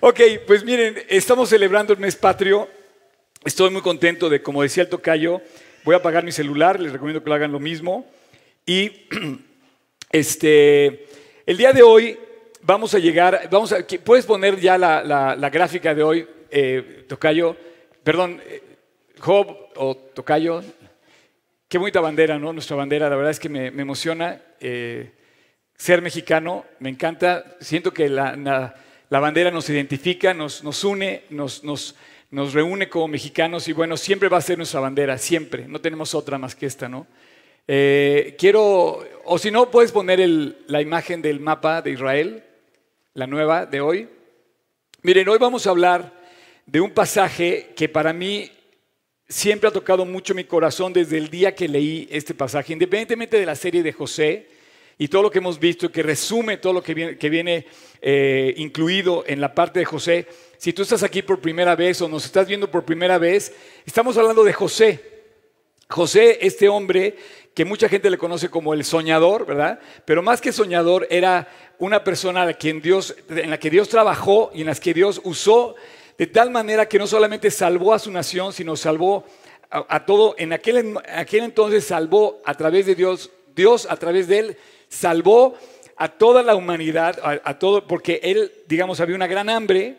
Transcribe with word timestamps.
Ok, 0.00 0.20
pues 0.46 0.64
miren, 0.64 0.96
estamos 1.08 1.48
celebrando 1.48 1.92
el 1.92 1.98
mes 1.98 2.14
patrio. 2.14 2.68
Estoy 3.44 3.70
muy 3.70 3.82
contento 3.82 4.28
de, 4.28 4.40
como 4.40 4.62
decía 4.62 4.84
el 4.84 4.88
tocayo, 4.88 5.42
voy 5.82 5.94
a 5.94 5.98
apagar 5.98 6.22
mi 6.22 6.30
celular, 6.30 6.78
les 6.78 6.92
recomiendo 6.92 7.20
que 7.20 7.28
lo 7.28 7.34
hagan 7.34 7.50
lo 7.50 7.58
mismo. 7.58 8.06
Y 8.64 9.08
este, 10.12 11.06
el 11.44 11.56
día 11.56 11.72
de 11.72 11.82
hoy 11.82 12.16
vamos 12.62 12.94
a 12.94 13.00
llegar, 13.00 13.48
vamos 13.50 13.72
a, 13.72 13.78
¿puedes 14.04 14.24
poner 14.24 14.60
ya 14.60 14.78
la, 14.78 15.02
la, 15.02 15.50
gráfica 15.50 15.92
de 15.96 16.02
hoy, 16.04 16.28
eh, 16.48 17.04
tocayo? 17.08 17.56
Perdón, 18.04 18.40
eh, 18.46 18.62
Job 19.18 19.48
o 19.74 19.96
tocayo. 19.96 20.62
Qué 21.68 21.76
bonita 21.76 22.00
bandera, 22.00 22.38
¿no? 22.38 22.52
Nuestra 22.52 22.76
bandera, 22.76 23.10
la 23.10 23.16
verdad 23.16 23.32
es 23.32 23.40
que 23.40 23.48
me, 23.48 23.72
me 23.72 23.82
emociona. 23.82 24.40
Eh, 24.60 25.10
ser 25.76 26.02
mexicano, 26.02 26.64
me 26.78 26.88
encanta, 26.88 27.56
siento 27.60 27.92
que 27.92 28.08
la, 28.08 28.36
la, 28.36 28.74
bandera 29.10 29.50
nos 29.50 29.68
identifica, 29.70 30.34
nos, 30.34 30.62
nos 30.62 30.84
une, 30.84 31.22
nos, 31.30 31.64
nos, 31.64 31.94
nos, 32.30 32.52
reúne 32.52 32.88
como 32.88 33.08
mexicanos 33.08 33.66
y 33.68 33.72
bueno, 33.72 33.96
siempre 33.96 34.28
va 34.28 34.36
a 34.36 34.42
ser 34.42 34.58
nuestra 34.58 34.80
bandera, 34.80 35.16
siempre, 35.16 35.66
no 35.66 35.80
tenemos 35.80 36.14
otra 36.14 36.36
más 36.36 36.54
que 36.54 36.66
esta, 36.66 36.88
¿no? 36.88 37.06
Eh, 37.66 38.36
quiero, 38.38 39.04
o 39.24 39.38
si 39.38 39.50
no, 39.50 39.70
puedes 39.70 39.92
poner 39.92 40.20
la 40.66 40.82
imagen 40.82 41.22
del 41.22 41.40
mapa 41.40 41.80
de 41.80 41.92
Israel, 41.92 42.44
la 43.14 43.26
nueva 43.26 43.66
de 43.66 43.80
hoy. 43.80 44.08
Miren, 45.02 45.28
hoy 45.28 45.38
vamos 45.38 45.66
a 45.66 45.70
hablar 45.70 46.12
de 46.66 46.80
un 46.80 46.90
pasaje 46.90 47.72
que 47.76 47.88
para 47.88 48.12
mí 48.12 48.50
siempre 49.28 49.68
ha 49.68 49.72
tocado 49.72 50.04
mucho 50.04 50.34
mi 50.34 50.44
corazón 50.44 50.92
desde 50.92 51.18
el 51.18 51.30
día 51.30 51.54
que 51.54 51.68
leí 51.68 52.08
este 52.10 52.34
pasaje, 52.34 52.72
independientemente 52.72 53.38
de 53.38 53.46
la 53.46 53.54
serie 53.54 53.82
de 53.82 53.92
José 53.92 54.57
y 54.98 55.06
todo 55.06 55.22
lo 55.22 55.30
que 55.30 55.38
hemos 55.38 55.60
visto, 55.60 55.92
que 55.92 56.02
resume 56.02 56.56
todo 56.56 56.72
lo 56.72 56.82
que 56.82 56.92
viene, 56.92 57.66
eh, 58.02 58.52
incluido 58.56 59.24
en 59.26 59.40
la 59.40 59.54
parte 59.54 59.78
de 59.78 59.84
José. 59.84 60.26
Si 60.58 60.72
tú 60.72 60.82
estás 60.82 61.04
aquí 61.04 61.22
por 61.22 61.40
primera 61.40 61.76
vez 61.76 62.02
o 62.02 62.08
nos 62.08 62.24
estás 62.24 62.48
viendo 62.48 62.68
por 62.68 62.84
primera 62.84 63.16
vez, 63.16 63.54
estamos 63.86 64.18
hablando 64.18 64.42
de 64.42 64.52
José. 64.52 65.18
José, 65.88 66.38
este 66.42 66.68
hombre 66.68 67.16
que 67.54 67.64
mucha 67.64 67.88
gente 67.88 68.10
le 68.10 68.18
conoce 68.18 68.50
como 68.50 68.74
el 68.74 68.84
soñador, 68.84 69.46
¿verdad? 69.46 69.80
Pero 70.04 70.22
más 70.22 70.40
que 70.40 70.52
soñador, 70.52 71.06
era 71.10 71.48
una 71.78 72.02
persona 72.02 72.42
a 72.42 72.54
quien 72.54 72.82
Dios, 72.82 73.14
en 73.28 73.50
la 73.50 73.58
que 73.58 73.70
Dios 73.70 73.88
trabajó 73.88 74.50
y 74.52 74.60
en 74.62 74.66
la 74.66 74.74
que 74.74 74.94
Dios 74.94 75.20
usó 75.24 75.76
de 76.18 76.26
tal 76.26 76.50
manera 76.50 76.88
que 76.88 76.98
no 76.98 77.06
solamente 77.06 77.50
salvó 77.50 77.94
a 77.94 77.98
su 78.00 78.10
nación, 78.10 78.52
sino 78.52 78.76
salvó 78.76 79.24
a, 79.70 80.04
todo. 80.04 80.34
En 80.38 80.52
aquel, 80.52 80.98
aquel 81.14 81.44
entonces 81.44 81.84
salvó 81.84 82.40
a 82.44 82.54
través 82.54 82.86
de 82.86 82.96
Dios, 82.96 83.30
Dios 83.54 83.86
a 83.88 83.96
través 83.96 84.26
de 84.26 84.38
él 84.40 84.56
salvó 84.88 85.56
a 85.96 86.08
toda 86.08 86.42
la 86.42 86.54
humanidad, 86.54 87.18
a, 87.22 87.58
todo, 87.58 87.86
porque 87.86 88.20
él, 88.22 88.52
digamos, 88.68 89.00
había 89.00 89.16
una 89.16 89.26
gran 89.26 89.48
hambre 89.50 89.96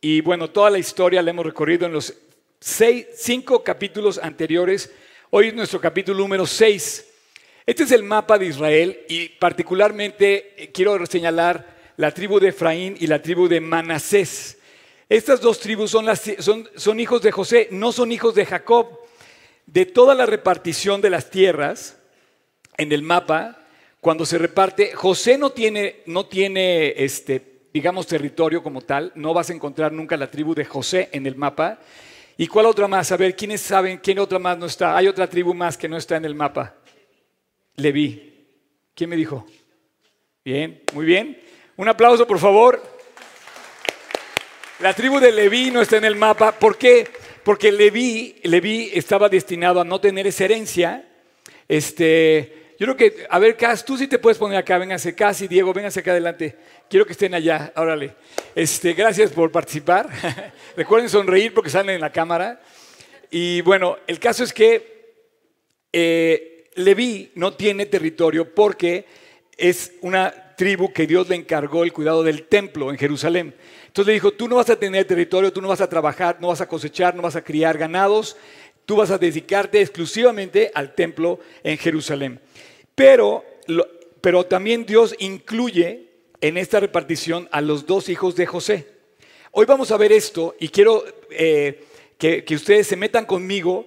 y 0.00 0.20
bueno, 0.20 0.50
toda 0.50 0.70
la 0.70 0.78
historia 0.78 1.22
la 1.22 1.30
hemos 1.30 1.46
recorrido 1.46 1.86
en 1.86 1.92
los 1.92 2.14
seis, 2.58 3.06
cinco 3.16 3.64
capítulos 3.64 4.18
anteriores. 4.18 4.92
Hoy 5.30 5.48
es 5.48 5.54
nuestro 5.54 5.80
capítulo 5.80 6.18
número 6.18 6.46
seis. 6.46 7.06
Este 7.64 7.84
es 7.84 7.92
el 7.92 8.02
mapa 8.02 8.38
de 8.38 8.46
Israel 8.46 9.00
y 9.08 9.28
particularmente 9.30 10.54
eh, 10.56 10.70
quiero 10.72 11.04
señalar 11.06 11.76
la 11.96 12.12
tribu 12.12 12.38
de 12.38 12.48
Efraín 12.48 12.96
y 12.98 13.06
la 13.06 13.22
tribu 13.22 13.48
de 13.48 13.60
Manasés. 13.60 14.58
Estas 15.08 15.40
dos 15.40 15.58
tribus 15.58 15.90
son, 15.90 16.06
son, 16.38 16.68
son 16.76 17.00
hijos 17.00 17.22
de 17.22 17.32
José, 17.32 17.68
no 17.70 17.92
son 17.92 18.12
hijos 18.12 18.34
de 18.34 18.46
Jacob. 18.46 18.98
De 19.66 19.86
toda 19.86 20.14
la 20.14 20.26
repartición 20.26 21.00
de 21.00 21.10
las 21.10 21.30
tierras 21.30 21.96
en 22.76 22.92
el 22.92 23.02
mapa, 23.02 23.59
cuando 24.00 24.24
se 24.24 24.38
reparte, 24.38 24.92
José 24.94 25.36
no 25.36 25.50
tiene, 25.50 26.02
no 26.06 26.24
tiene 26.26 26.94
este, 26.96 27.66
digamos, 27.72 28.06
territorio 28.06 28.62
como 28.62 28.80
tal, 28.80 29.12
no 29.14 29.34
vas 29.34 29.50
a 29.50 29.52
encontrar 29.52 29.92
nunca 29.92 30.16
la 30.16 30.30
tribu 30.30 30.54
de 30.54 30.64
José 30.64 31.10
en 31.12 31.26
el 31.26 31.36
mapa. 31.36 31.78
¿Y 32.38 32.46
cuál 32.46 32.66
otra 32.66 32.88
más? 32.88 33.12
A 33.12 33.18
ver, 33.18 33.36
¿quiénes 33.36 33.60
saben 33.60 33.98
quién 33.98 34.18
otra 34.18 34.38
más 34.38 34.56
no 34.56 34.66
está? 34.66 34.96
Hay 34.96 35.06
otra 35.06 35.28
tribu 35.28 35.52
más 35.52 35.76
que 35.76 35.88
no 35.88 35.98
está 35.98 36.16
en 36.16 36.24
el 36.24 36.34
mapa. 36.34 36.76
Leví. 37.76 38.26
¿Quién 38.94 39.10
me 39.10 39.16
dijo? 39.16 39.46
Bien, 40.42 40.82
muy 40.94 41.04
bien. 41.04 41.38
Un 41.76 41.88
aplauso, 41.88 42.26
por 42.26 42.38
favor. 42.38 42.82
La 44.78 44.94
tribu 44.94 45.20
de 45.20 45.30
Leví 45.30 45.70
no 45.70 45.82
está 45.82 45.98
en 45.98 46.06
el 46.06 46.16
mapa. 46.16 46.52
¿Por 46.52 46.78
qué? 46.78 47.06
Porque 47.44 47.70
Leví, 47.70 48.36
Leví 48.44 48.90
estaba 48.94 49.28
destinado 49.28 49.78
a 49.82 49.84
no 49.84 50.00
tener 50.00 50.26
herencia. 50.26 51.06
Este, 51.68 52.59
yo 52.80 52.86
creo 52.86 52.96
que, 52.96 53.26
a 53.28 53.38
ver, 53.38 53.58
Cas, 53.58 53.84
tú 53.84 53.98
sí 53.98 54.08
te 54.08 54.18
puedes 54.18 54.38
poner 54.38 54.56
acá, 54.56 54.78
véngase, 54.78 55.14
Cas 55.14 55.42
y 55.42 55.48
Diego, 55.48 55.74
véngase 55.74 56.00
acá 56.00 56.12
adelante. 56.12 56.56
Quiero 56.88 57.04
que 57.04 57.12
estén 57.12 57.34
allá, 57.34 57.74
órale. 57.76 58.14
Este, 58.54 58.94
gracias 58.94 59.32
por 59.32 59.52
participar. 59.52 60.08
Recuerden 60.78 61.10
sonreír 61.10 61.52
porque 61.52 61.68
salen 61.68 61.96
en 61.96 62.00
la 62.00 62.10
cámara. 62.10 62.58
Y 63.30 63.60
bueno, 63.60 63.98
el 64.06 64.18
caso 64.18 64.44
es 64.44 64.54
que 64.54 65.12
eh, 65.92 66.70
Leví 66.76 67.32
no 67.34 67.52
tiene 67.52 67.84
territorio 67.84 68.54
porque 68.54 69.04
es 69.58 69.92
una 70.00 70.54
tribu 70.56 70.90
que 70.90 71.06
Dios 71.06 71.28
le 71.28 71.36
encargó 71.36 71.84
el 71.84 71.92
cuidado 71.92 72.22
del 72.22 72.44
templo 72.44 72.90
en 72.90 72.96
Jerusalén. 72.96 73.54
Entonces 73.88 74.06
le 74.06 74.14
dijo, 74.14 74.30
tú 74.32 74.48
no 74.48 74.56
vas 74.56 74.70
a 74.70 74.76
tener 74.76 75.04
territorio, 75.04 75.52
tú 75.52 75.60
no 75.60 75.68
vas 75.68 75.82
a 75.82 75.88
trabajar, 75.90 76.38
no 76.40 76.48
vas 76.48 76.62
a 76.62 76.68
cosechar, 76.68 77.14
no 77.14 77.20
vas 77.20 77.36
a 77.36 77.44
criar 77.44 77.76
ganados, 77.76 78.38
tú 78.86 78.96
vas 78.96 79.10
a 79.10 79.18
dedicarte 79.18 79.82
exclusivamente 79.82 80.70
al 80.74 80.94
templo 80.94 81.40
en 81.62 81.76
Jerusalén. 81.76 82.40
Pero, 83.00 83.42
pero 84.20 84.44
también 84.44 84.84
Dios 84.84 85.16
incluye 85.20 86.10
en 86.42 86.58
esta 86.58 86.80
repartición 86.80 87.48
a 87.50 87.62
los 87.62 87.86
dos 87.86 88.10
hijos 88.10 88.36
de 88.36 88.44
José. 88.44 88.88
Hoy 89.52 89.64
vamos 89.64 89.90
a 89.90 89.96
ver 89.96 90.12
esto 90.12 90.54
y 90.60 90.68
quiero 90.68 91.02
eh, 91.30 91.82
que, 92.18 92.44
ustedes 92.50 92.86
se 92.86 92.96
metan 92.96 93.24
conmigo. 93.24 93.86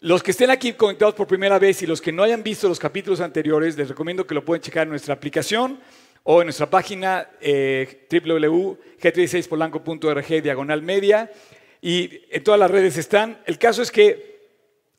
Los 0.00 0.22
que 0.22 0.32
estén 0.32 0.50
aquí 0.50 0.74
conectados 0.74 1.14
por 1.14 1.26
primera 1.26 1.58
vez 1.58 1.80
y 1.80 1.86
los 1.86 2.02
que 2.02 2.12
no 2.12 2.22
hayan 2.22 2.42
visto 2.42 2.68
los 2.68 2.78
capítulos 2.78 3.22
anteriores, 3.22 3.78
les 3.78 3.88
recomiendo 3.88 4.26
que 4.26 4.34
lo 4.34 4.44
pueden 4.44 4.60
checar 4.60 4.82
en 4.82 4.90
nuestra 4.90 5.14
aplicación 5.14 5.80
o 6.24 6.42
en 6.42 6.48
nuestra 6.48 6.68
página 6.68 7.30
eh, 7.40 8.06
www.g36polanco.org 8.10 10.42
diagonal 10.42 10.82
media 10.82 11.32
y 11.80 12.24
en 12.28 12.44
todas 12.44 12.60
las 12.60 12.70
redes 12.70 12.98
están. 12.98 13.40
El 13.46 13.56
caso 13.56 13.80
es 13.80 13.90
que 13.90 14.29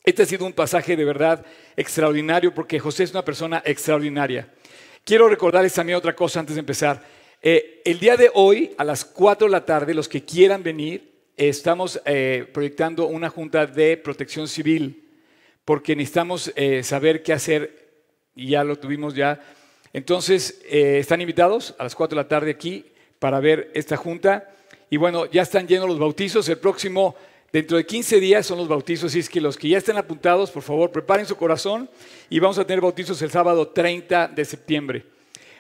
este 0.04 0.24
ha 0.24 0.26
sido 0.26 0.46
un 0.46 0.54
pasaje 0.54 0.96
de 0.96 1.06
verdad 1.06 1.46
extraordinario 1.78 2.54
porque 2.54 2.80
José 2.80 3.04
es 3.04 3.12
una 3.12 3.24
persona 3.24 3.62
extraordinaria. 3.64 4.52
Quiero 5.04 5.30
recordarles 5.30 5.74
también 5.74 5.98
otra 5.98 6.16
cosa 6.16 6.40
antes 6.40 6.56
de 6.56 6.60
empezar. 6.60 7.04
Eh, 7.42 7.82
el 7.86 8.00
día 8.00 8.18
de 8.18 8.32
hoy, 8.34 8.74
a 8.78 8.84
las 8.84 9.06
4 9.06 9.48
de 9.48 9.52
la 9.52 9.66
tarde, 9.66 9.94
los 9.94 10.08
que 10.08 10.26
quieran 10.26 10.64
venir, 10.64 11.12
estamos 11.38 12.02
eh, 12.06 12.48
proyectando 12.52 13.08
una 13.08 13.30
junta 13.30 13.68
de 13.68 13.96
protección 13.98 14.48
civil 14.48 15.08
porque 15.66 15.96
necesitamos 15.96 16.52
eh, 16.56 16.82
saber 16.82 17.22
qué 17.22 17.34
hacer 17.34 17.90
y 18.36 18.50
ya 18.50 18.64
lo 18.64 18.78
tuvimos 18.78 19.14
ya. 19.14 19.40
Entonces, 19.94 20.62
están 20.66 21.20
invitados 21.20 21.76
a 21.78 21.84
las 21.84 21.96
4 21.96 22.16
de 22.16 22.24
la 22.24 22.28
tarde 22.28 22.52
aquí 22.52 22.86
para 23.20 23.40
ver 23.40 23.70
esta 23.76 23.98
junta. 23.98 24.50
Y 24.90 24.98
bueno, 24.98 25.26
ya 25.30 25.42
están 25.42 25.68
llenos 25.68 25.90
los 25.90 26.00
bautizos. 26.00 26.48
El 26.48 26.58
próximo 26.58 27.16
Dentro 27.52 27.76
de 27.76 27.86
15 27.86 28.22
días 28.22 28.46
son 28.46 28.60
los 28.60 28.70
bautizos, 28.70 29.14
y 29.14 29.20
es 29.20 29.30
que 29.30 29.42
los 29.42 29.58
que 29.58 29.68
ya 29.68 29.78
estén 29.78 29.98
apuntados, 29.98 30.50
por 30.52 30.64
favor, 30.64 30.90
preparen 30.90 31.26
su 31.26 31.36
corazón 31.36 31.90
y 32.30 32.40
vamos 32.40 32.58
a 32.58 32.66
tener 32.66 32.80
bautizos 32.80 33.22
el 33.22 33.30
sábado 33.30 33.68
30 33.68 34.30
de 34.30 34.46
septiembre. 34.46 35.06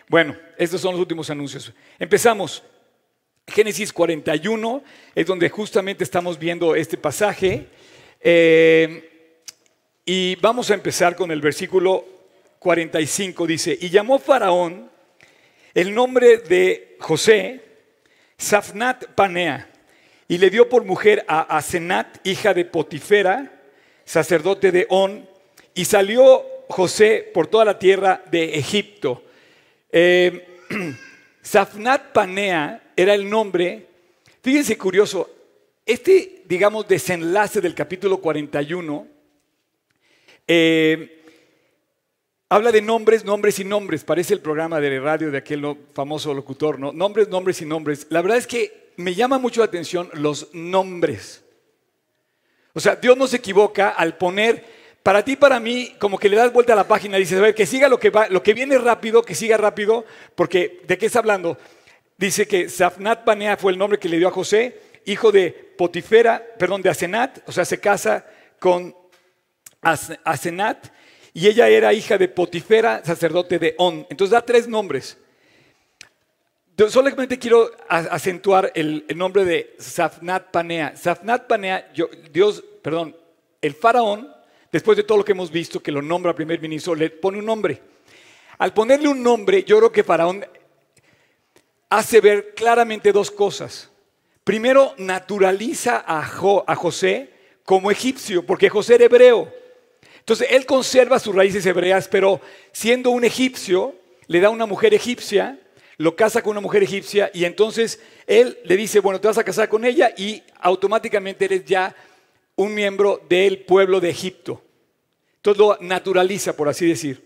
Bueno, 0.07 0.38
estos 0.57 0.80
son 0.80 0.91
los 0.91 1.01
últimos 1.01 1.30
anuncios. 1.30 1.74
Empezamos. 2.00 2.63
Génesis 3.47 3.91
41 3.91 4.84
es 5.16 5.25
donde 5.25 5.50
justamente 5.50 6.06
estamos 6.06 6.40
viendo 6.40 6.75
este 6.75 6.97
pasaje. 6.97 7.68
Eh, 8.22 9.41
y 10.06 10.35
vamos 10.35 10.72
a 10.72 10.75
empezar 10.75 11.16
con 11.18 11.30
el 11.30 11.41
versículo 11.41 12.06
45. 12.59 13.47
Dice, 13.47 13.78
y 13.81 13.90
llamó 13.90 14.18
Faraón 14.18 14.90
el 15.74 15.94
nombre 15.94 16.38
de 16.38 16.96
José, 17.00 17.62
Safnat 18.38 19.07
Panea 19.07 19.70
y 20.31 20.38
le 20.38 20.50
dio 20.50 20.69
por 20.69 20.86
mujer 20.86 21.25
a 21.28 21.57
Asenat, 21.57 22.25
hija 22.25 22.54
de 22.54 22.63
Potifera, 22.63 23.51
sacerdote 24.06 24.72
de 24.72 24.86
On, 24.88 25.28
y 25.74 25.83
salió 25.83 26.45
José 26.69 27.30
por 27.33 27.48
toda 27.48 27.66
la 27.66 27.78
tierra 27.78 28.24
de 28.31 28.57
Egipto. 28.57 29.25
Eh, 29.92 30.48
Safnat 31.42 32.13
Panea 32.13 32.94
era 32.95 33.13
el 33.13 33.30
nombre, 33.30 33.88
fíjense 34.42 34.78
curioso, 34.78 35.30
este, 35.86 36.44
digamos, 36.45 36.88
desenlace 36.88 37.60
del 37.60 37.75
capítulo 37.75 38.22
41 38.22 39.07
eh, 40.48 41.25
habla 42.48 42.72
de 42.72 42.81
nombres, 42.81 43.25
nombres 43.25 43.60
y 43.60 43.66
nombres, 43.66 44.06
parece 44.06 44.34
el 44.34 44.39
programa 44.39 44.80
de 44.80 44.98
radio 44.98 45.30
de 45.30 45.39
aquel 45.39 45.75
famoso 45.94 46.34
locutor, 46.34 46.80
¿no? 46.80 46.94
Nombres, 46.94 47.27
nombres 47.27 47.62
y 47.62 47.66
nombres. 47.66 48.07
La 48.10 48.22
verdad 48.22 48.38
es 48.38 48.48
que 48.48 48.81
me 49.01 49.15
llama 49.15 49.38
mucho 49.38 49.62
la 49.62 49.65
atención 49.65 50.09
los 50.13 50.53
nombres. 50.53 51.44
O 52.74 52.80
sea, 52.80 52.95
Dios 52.95 53.18
no 53.18 53.27
se 53.27 53.38
equivoca 53.38 53.89
al 53.89 54.18
poner, 54.18 54.63
para 55.03 55.25
ti, 55.25 55.36
para 55.36 55.59
mí, 55.59 55.94
como 56.00 56.18
que 56.18 56.30
le 56.30 56.38
das 56.38 56.53
vuelta 56.53 56.74
a 56.74 56.75
la 56.77 56.88
página 56.88 57.18
y 57.18 57.21
dices, 57.21 57.38
a 57.38 57.42
ver, 57.42 57.56
que 57.56 57.65
siga 57.65 57.89
lo 57.89 58.00
que 58.00 58.09
va, 58.09 58.30
lo 58.30 58.42
que 58.42 58.53
viene 58.53 58.77
rápido, 58.77 59.24
que 59.24 59.36
siga 59.36 59.57
rápido, 59.57 60.06
porque 60.36 60.81
¿de 60.88 60.98
qué 60.98 61.07
está 61.07 61.19
hablando? 61.19 61.57
dice 62.21 62.48
que 62.48 62.69
Zafnat 62.69 63.24
Panea 63.24 63.57
fue 63.57 63.71
el 63.71 63.80
nombre 63.80 63.98
que 63.98 64.07
le 64.07 64.19
dio 64.19 64.27
a 64.27 64.31
José, 64.31 64.80
hijo 65.06 65.31
de 65.31 65.50
Potifera, 65.51 66.45
perdón, 66.59 66.83
de 66.83 66.89
Asenat, 66.89 67.39
o 67.48 67.51
sea, 67.51 67.65
se 67.65 67.80
casa 67.80 68.24
con 68.59 68.95
Asenat, 69.81 70.88
y 71.33 71.48
ella 71.48 71.68
era 71.68 71.94
hija 71.94 72.19
de 72.19 72.27
Potifera, 72.27 73.03
sacerdote 73.03 73.57
de 73.57 73.74
On. 73.80 74.06
Entonces 74.09 74.31
da 74.31 74.42
tres 74.45 74.68
nombres. 74.68 75.18
Solamente 76.89 77.38
quiero 77.38 77.71
acentuar 77.88 78.71
el, 78.75 79.06
nombre 79.15 79.45
de 79.45 79.75
Zafnat 79.79 80.51
Panea. 80.51 80.94
Zafnat 80.95 81.47
Panea, 81.47 81.91
Dios, 82.31 82.63
perdón, 82.81 83.15
el 83.62 83.73
faraón, 83.73 84.33
después 84.71 84.97
de 84.97 85.03
todo 85.03 85.19
lo 85.19 85.25
que 85.25 85.33
hemos 85.33 85.51
visto, 85.51 85.81
que 85.81 85.91
lo 85.91 86.01
nombra 86.01 86.33
primer 86.33 86.59
ministro, 86.59 86.95
le 86.95 87.09
pone 87.09 87.39
un 87.39 87.45
nombre. 87.45 87.81
Al 88.57 88.73
ponerle 88.73 89.07
un 89.07 89.21
nombre, 89.21 89.63
yo 89.63 89.77
creo 89.77 89.91
que 89.91 90.03
faraón 90.03 90.45
hace 91.89 92.21
ver 92.21 92.53
claramente 92.56 93.12
dos 93.12 93.29
cosas. 93.29 93.89
Primero, 94.44 94.95
naturaliza 94.97 96.03
a, 96.06 96.19
a 96.19 96.75
José 96.75 97.29
como 97.63 97.91
egipcio, 97.91 98.45
porque 98.45 98.69
José 98.69 98.95
era 98.95 99.06
hebreo. 99.06 99.51
Entonces, 100.19 100.47
él 100.51 100.65
conserva 100.65 101.19
sus 101.19 101.35
raíces 101.35 101.65
hebreas, 101.65 102.07
pero 102.07 102.41
siendo 102.71 103.12
un 103.12 103.24
egipcio, 103.24 103.95
le 104.27 104.39
da 104.39 104.50
una 104.50 104.65
mujer 104.65 104.94
egipcia, 104.94 105.59
lo 106.01 106.15
casa 106.15 106.42
con 106.42 106.51
una 106.51 106.62
mujer 106.62 106.81
egipcia 106.81 107.30
y 107.33 107.45
entonces 107.45 108.01
él 108.25 108.57
le 108.63 108.75
dice, 108.75 109.00
bueno, 109.00 109.21
te 109.21 109.27
vas 109.27 109.38
a 109.38 109.44
casar 109.44 109.69
con 109.69 109.86
ella 109.86 110.12
y 110.18 110.42
automáticamente 110.59 111.45
eres 111.45 111.63
ya 111.63 111.95
un 112.56 112.74
miembro 112.74 113.21
del 113.30 113.59
pueblo 113.59 114.00
de 114.00 114.09
Egipto. 114.09 114.62
Entonces 115.38 115.59
lo 115.59 115.77
naturaliza, 115.80 116.56
por 116.56 116.69
así 116.69 116.88
decir. 116.88 117.24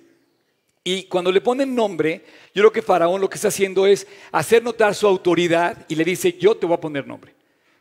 Y 0.83 1.03
cuando 1.03 1.31
le 1.31 1.39
ponen 1.39 1.73
nombre, 1.73 2.23
yo 2.53 2.61
creo 2.63 2.71
que 2.71 2.81
Faraón 2.81 3.21
lo 3.21 3.29
que 3.29 3.35
está 3.35 3.47
haciendo 3.47 3.87
es 3.87 4.05
hacer 4.31 4.61
notar 4.61 4.93
su 4.93 5.07
autoridad 5.07 5.85
y 5.87 5.95
le 5.95 6.03
dice, 6.03 6.33
yo 6.33 6.55
te 6.55 6.65
voy 6.65 6.75
a 6.75 6.81
poner 6.81 7.07
nombre. 7.07 7.33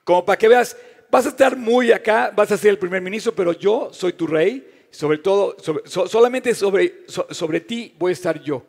Como 0.05 0.25
para 0.25 0.39
que 0.39 0.49
veas, 0.49 0.77
vas 1.11 1.27
a 1.27 1.31
estar 1.31 1.57
muy 1.57 1.91
acá, 1.91 2.33
vas 2.35 2.53
a 2.53 2.57
ser 2.57 2.71
el 2.71 2.79
primer 2.79 3.03
ministro, 3.03 3.35
pero 3.35 3.53
yo 3.53 3.91
soy 3.93 4.13
tu 4.13 4.29
rey, 4.29 4.87
sobre 4.91 5.19
todo, 5.19 5.57
solamente 5.87 6.55
sobre, 6.55 7.03
sobre 7.09 7.61
ti 7.61 7.93
voy 7.99 8.11
a 8.11 8.13
estar 8.13 8.41
yo, 8.41 8.63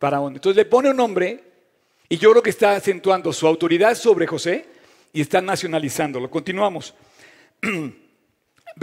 Faraón. 0.00 0.34
Entonces 0.34 0.56
le 0.56 0.64
pone 0.64 0.90
un 0.90 0.96
nombre 0.96 1.49
y 2.12 2.18
yo 2.18 2.30
creo 2.32 2.42
que 2.42 2.50
está 2.50 2.74
acentuando 2.74 3.32
su 3.32 3.46
autoridad 3.46 3.94
sobre 3.94 4.26
José 4.26 4.66
y 5.12 5.20
está 5.20 5.40
nacionalizándolo. 5.40 6.28
Continuamos. 6.28 6.92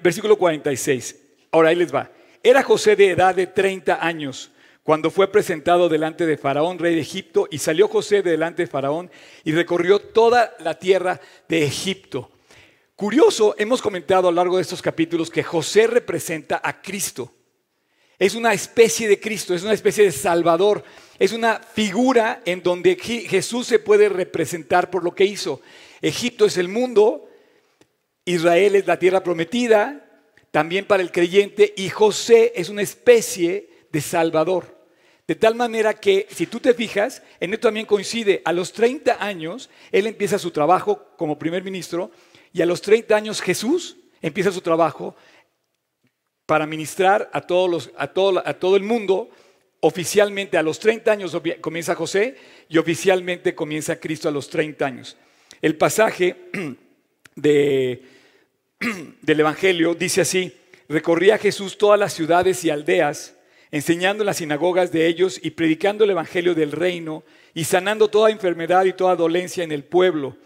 Versículo 0.00 0.38
46. 0.38 1.16
Ahora 1.50 1.70
ahí 1.70 1.74
les 1.74 1.92
va. 1.92 2.08
Era 2.40 2.62
José 2.62 2.94
de 2.94 3.10
edad 3.10 3.34
de 3.34 3.48
30 3.48 3.98
años 4.00 4.52
cuando 4.84 5.10
fue 5.10 5.30
presentado 5.30 5.88
delante 5.88 6.24
de 6.24 6.38
Faraón, 6.38 6.78
rey 6.78 6.94
de 6.94 7.00
Egipto, 7.00 7.48
y 7.50 7.58
salió 7.58 7.88
José 7.88 8.22
de 8.22 8.30
delante 8.30 8.62
de 8.62 8.68
Faraón 8.68 9.10
y 9.42 9.50
recorrió 9.50 9.98
toda 9.98 10.54
la 10.60 10.78
tierra 10.78 11.20
de 11.48 11.64
Egipto. 11.64 12.30
Curioso, 12.94 13.56
hemos 13.58 13.82
comentado 13.82 14.28
a 14.28 14.30
lo 14.30 14.36
largo 14.36 14.56
de 14.56 14.62
estos 14.62 14.80
capítulos 14.80 15.30
que 15.30 15.42
José 15.42 15.88
representa 15.88 16.60
a 16.62 16.80
Cristo. 16.80 17.34
Es 18.20 18.36
una 18.36 18.52
especie 18.52 19.08
de 19.08 19.18
Cristo, 19.18 19.52
es 19.52 19.64
una 19.64 19.74
especie 19.74 20.04
de 20.04 20.12
Salvador, 20.12 20.84
es 21.18 21.32
una 21.32 21.58
figura 21.58 22.42
en 22.44 22.62
donde 22.62 22.96
Jesús 22.96 23.66
se 23.66 23.78
puede 23.78 24.08
representar 24.08 24.90
por 24.90 25.02
lo 25.02 25.14
que 25.14 25.24
hizo. 25.24 25.60
Egipto 26.00 26.44
es 26.44 26.56
el 26.56 26.68
mundo, 26.68 27.28
Israel 28.24 28.76
es 28.76 28.86
la 28.86 28.98
tierra 28.98 29.22
prometida, 29.22 30.04
también 30.50 30.86
para 30.86 31.02
el 31.02 31.12
creyente, 31.12 31.74
y 31.76 31.88
José 31.88 32.52
es 32.54 32.68
una 32.68 32.82
especie 32.82 33.70
de 33.90 34.00
Salvador. 34.00 34.78
De 35.26 35.34
tal 35.34 35.54
manera 35.54 35.94
que, 35.94 36.26
si 36.30 36.46
tú 36.46 36.60
te 36.60 36.72
fijas, 36.72 37.22
en 37.40 37.52
esto 37.52 37.68
también 37.68 37.84
coincide, 37.84 38.40
a 38.44 38.52
los 38.52 38.72
30 38.72 39.22
años, 39.22 39.68
él 39.92 40.06
empieza 40.06 40.38
su 40.38 40.50
trabajo 40.50 41.06
como 41.16 41.38
primer 41.38 41.62
ministro, 41.62 42.10
y 42.52 42.62
a 42.62 42.66
los 42.66 42.80
30 42.80 43.14
años 43.14 43.42
Jesús 43.42 43.98
empieza 44.22 44.52
su 44.52 44.62
trabajo 44.62 45.14
para 46.46 46.66
ministrar 46.66 47.28
a, 47.32 47.38
a 47.38 48.54
todo 48.54 48.76
el 48.76 48.82
mundo. 48.82 49.28
Oficialmente 49.80 50.58
a 50.58 50.62
los 50.62 50.78
30 50.78 51.12
años 51.12 51.36
comienza 51.60 51.94
José 51.94 52.36
y 52.68 52.78
oficialmente 52.78 53.54
comienza 53.54 54.00
Cristo 54.00 54.28
a 54.28 54.32
los 54.32 54.48
30 54.50 54.84
años. 54.86 55.16
El 55.62 55.76
pasaje 55.76 56.36
de 57.36 58.02
del 59.22 59.40
Evangelio 59.40 59.94
dice 59.94 60.20
así, 60.20 60.52
recorría 60.88 61.38
Jesús 61.38 61.78
todas 61.78 61.98
las 61.98 62.12
ciudades 62.12 62.64
y 62.64 62.70
aldeas, 62.70 63.34
enseñando 63.70 64.22
en 64.22 64.26
las 64.26 64.38
sinagogas 64.38 64.92
de 64.92 65.06
ellos 65.06 65.40
y 65.42 65.50
predicando 65.50 66.04
el 66.04 66.10
Evangelio 66.10 66.54
del 66.54 66.72
reino 66.72 67.24
y 67.54 67.64
sanando 67.64 68.08
toda 68.08 68.30
enfermedad 68.30 68.84
y 68.84 68.92
toda 68.92 69.16
dolencia 69.16 69.64
en 69.64 69.72
el 69.72 69.84
pueblo. 69.84 70.36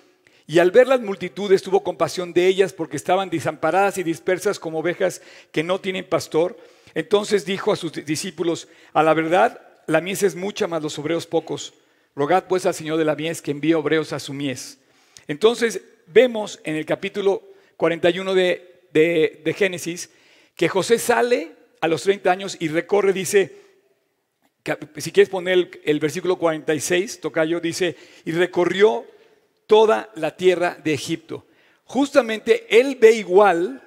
Y 0.46 0.58
al 0.58 0.70
ver 0.70 0.88
las 0.88 1.00
multitudes 1.00 1.62
tuvo 1.62 1.84
compasión 1.84 2.32
de 2.32 2.46
ellas 2.46 2.72
porque 2.72 2.96
estaban 2.96 3.30
desamparadas 3.30 3.98
y 3.98 4.02
dispersas 4.02 4.58
como 4.58 4.78
ovejas 4.78 5.22
que 5.52 5.62
no 5.62 5.80
tienen 5.80 6.04
pastor. 6.04 6.56
Entonces 6.94 7.44
dijo 7.44 7.72
a 7.72 7.76
sus 7.76 7.92
discípulos, 7.92 8.68
a 8.92 9.02
la 9.02 9.14
verdad, 9.14 9.60
la 9.86 10.00
mies 10.00 10.22
es 10.22 10.34
mucha, 10.34 10.66
mas 10.66 10.82
los 10.82 10.98
obreros 10.98 11.26
pocos. 11.26 11.74
Rogad 12.14 12.44
pues 12.44 12.66
al 12.66 12.74
Señor 12.74 12.98
de 12.98 13.04
la 13.04 13.16
mies 13.16 13.40
que 13.40 13.50
envíe 13.50 13.74
obreros 13.74 14.12
a 14.12 14.20
su 14.20 14.32
mies. 14.32 14.78
Entonces 15.26 15.80
vemos 16.06 16.60
en 16.64 16.76
el 16.76 16.84
capítulo 16.84 17.42
41 17.76 18.34
de, 18.34 19.54
Génesis, 19.56 20.10
que 20.54 20.68
José 20.68 20.98
sale 20.98 21.52
a 21.80 21.88
los 21.88 22.02
30 22.02 22.30
años 22.30 22.56
y 22.60 22.68
recorre, 22.68 23.12
dice, 23.12 23.56
si 24.96 25.10
quieres 25.10 25.30
poner 25.30 25.54
el, 25.54 25.80
el 25.84 25.98
versículo 25.98 26.36
46, 26.36 27.20
Tocayo, 27.20 27.60
dice, 27.60 27.96
y 28.24 28.32
recorrió 28.32 29.06
toda 29.66 30.10
la 30.14 30.36
tierra 30.36 30.76
de 30.84 30.92
Egipto. 30.92 31.46
Justamente 31.84 32.66
él 32.78 32.96
ve 33.00 33.12
igual 33.12 33.82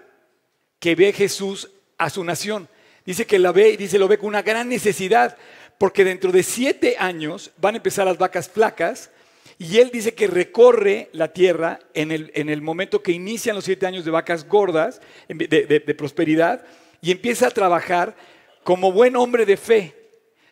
que 0.79 0.95
ve 0.95 1.13
Jesús 1.13 1.69
a 1.97 2.09
su 2.09 2.23
nación. 2.23 2.67
Dice 3.05 3.25
que 3.25 3.39
la 3.39 3.51
ve 3.51 3.71
y 3.71 3.77
dice 3.77 3.99
lo 3.99 4.07
ve 4.07 4.17
con 4.17 4.29
una 4.29 4.41
gran 4.41 4.67
necesidad, 4.67 5.37
porque 5.77 6.03
dentro 6.03 6.31
de 6.31 6.43
siete 6.43 6.95
años 6.97 7.51
van 7.57 7.75
a 7.75 7.77
empezar 7.77 8.05
las 8.05 8.17
vacas 8.17 8.49
flacas 8.49 9.11
y 9.57 9.77
él 9.77 9.89
dice 9.91 10.13
que 10.13 10.27
recorre 10.27 11.09
la 11.13 11.31
tierra 11.31 11.79
en 11.93 12.11
el, 12.11 12.31
en 12.35 12.49
el 12.49 12.61
momento 12.61 13.01
que 13.01 13.11
inician 13.11 13.55
los 13.55 13.65
siete 13.65 13.85
años 13.85 14.03
de 14.03 14.11
vacas 14.11 14.47
gordas, 14.47 15.01
de, 15.29 15.95
prosperidad, 15.97 16.65
y 17.01 17.11
empieza 17.11 17.47
a 17.47 17.51
trabajar 17.51 18.15
como 18.63 18.91
buen 18.91 19.15
hombre 19.15 19.45
de 19.45 19.55
fe. 19.55 19.95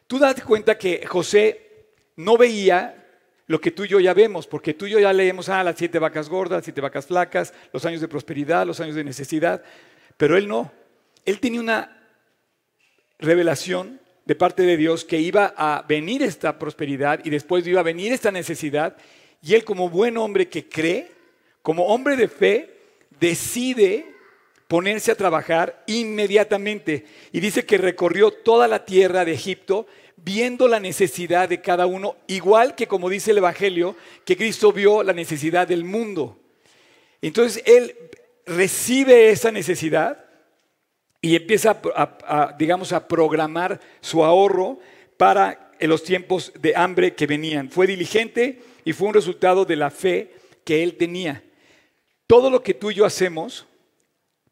Tú 0.07 0.19
das 0.19 0.41
cuenta 0.43 0.77
que 0.77 1.05
José 1.05 1.87
no 2.15 2.37
veía 2.37 3.03
lo 3.47 3.59
que 3.59 3.71
tú 3.71 3.83
y 3.83 3.89
yo 3.89 3.99
ya 3.99 4.13
vemos, 4.13 4.47
porque 4.47 4.73
tú 4.73 4.85
y 4.85 4.91
yo 4.91 4.99
ya 4.99 5.11
leemos, 5.11 5.49
ah, 5.49 5.63
las 5.63 5.77
siete 5.77 5.99
vacas 5.99 6.29
gordas, 6.29 6.57
las 6.57 6.65
siete 6.65 6.79
vacas 6.79 7.07
flacas, 7.07 7.53
los 7.73 7.83
años 7.85 7.99
de 7.99 8.07
prosperidad, 8.07 8.65
los 8.65 8.79
años 8.79 8.95
de 8.95 9.03
necesidad, 9.03 9.63
pero 10.15 10.37
él 10.37 10.47
no. 10.47 10.71
Él 11.25 11.39
tenía 11.39 11.59
una 11.59 12.02
revelación 13.23 13.99
de 14.25 14.35
parte 14.35 14.63
de 14.63 14.77
Dios 14.77 15.03
que 15.03 15.19
iba 15.19 15.53
a 15.57 15.83
venir 15.87 16.21
esta 16.21 16.59
prosperidad 16.59 17.21
y 17.23 17.29
después 17.29 17.65
iba 17.65 17.79
a 17.79 17.83
venir 17.83 18.13
esta 18.13 18.31
necesidad. 18.31 18.95
Y 19.41 19.55
él 19.55 19.63
como 19.63 19.89
buen 19.89 20.17
hombre 20.17 20.47
que 20.47 20.69
cree, 20.69 21.09
como 21.61 21.87
hombre 21.87 22.15
de 22.15 22.27
fe, 22.27 22.69
decide 23.19 24.05
ponerse 24.67 25.11
a 25.11 25.15
trabajar 25.15 25.83
inmediatamente. 25.87 27.05
Y 27.31 27.39
dice 27.39 27.65
que 27.65 27.77
recorrió 27.77 28.31
toda 28.31 28.67
la 28.67 28.85
tierra 28.85 29.25
de 29.25 29.33
Egipto 29.33 29.87
viendo 30.15 30.67
la 30.67 30.79
necesidad 30.79 31.49
de 31.49 31.61
cada 31.61 31.85
uno, 31.85 32.15
igual 32.27 32.75
que 32.75 32.87
como 32.87 33.09
dice 33.09 33.31
el 33.31 33.39
Evangelio, 33.39 33.95
que 34.23 34.37
Cristo 34.37 34.71
vio 34.71 35.03
la 35.03 35.11
necesidad 35.11 35.67
del 35.67 35.83
mundo. 35.83 36.39
Entonces 37.21 37.61
él 37.65 37.95
recibe 38.45 39.29
esa 39.29 39.51
necesidad 39.51 40.22
y 41.23 41.37
empieza 41.37 41.81
a, 41.95 42.53
digamos, 42.59 42.91
a 42.91 43.07
programar 43.07 43.79
su 44.01 44.25
ahorro 44.25 44.79
para 45.15 45.71
los 45.79 46.03
tiempos 46.03 46.51
de 46.59 46.75
hambre 46.75 47.15
que 47.15 47.25
venían. 47.25 47.69
Fue 47.69 47.87
diligente 47.87 48.61
y 48.83 48.91
fue 48.91 49.07
un 49.07 49.13
resultado 49.13 49.63
de 49.63 49.77
la 49.77 49.89
fe 49.89 50.33
que 50.65 50.83
él 50.83 50.97
tenía. 50.97 51.41
Todo 52.27 52.49
lo 52.49 52.61
que 52.61 52.73
tú 52.73 52.91
y 52.91 52.95
yo 52.95 53.05
hacemos 53.05 53.65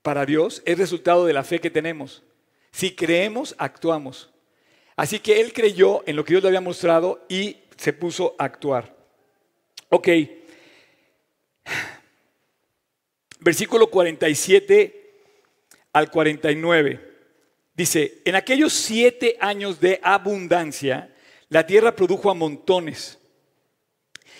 para 0.02 0.26
Dios 0.26 0.64
es 0.66 0.78
resultado 0.78 1.26
de 1.26 1.34
la 1.34 1.44
fe 1.44 1.60
que 1.60 1.70
tenemos. 1.70 2.24
Si 2.72 2.96
creemos, 2.96 3.54
actuamos. 3.58 4.30
Así 4.96 5.20
que 5.20 5.42
él 5.42 5.52
creyó 5.52 6.04
en 6.06 6.16
lo 6.16 6.24
que 6.24 6.36
Dios 6.36 6.44
le 6.44 6.48
había 6.48 6.62
mostrado 6.62 7.26
y 7.28 7.58
se 7.76 7.92
puso 7.92 8.34
a 8.40 8.46
actuar. 8.46 8.96
Ok. 9.90 10.08
Versículo 13.42 13.92
47 13.92 15.01
al 15.94 16.12
49. 16.12 17.12
Dice, 17.76 18.22
en 18.26 18.36
aquellos 18.36 18.74
siete 18.74 19.38
años 19.40 19.80
de 19.80 20.00
abundancia, 20.04 21.14
la 21.50 21.66
tierra 21.66 21.96
produjo 21.96 22.30
a 22.30 22.34
montones. 22.34 23.18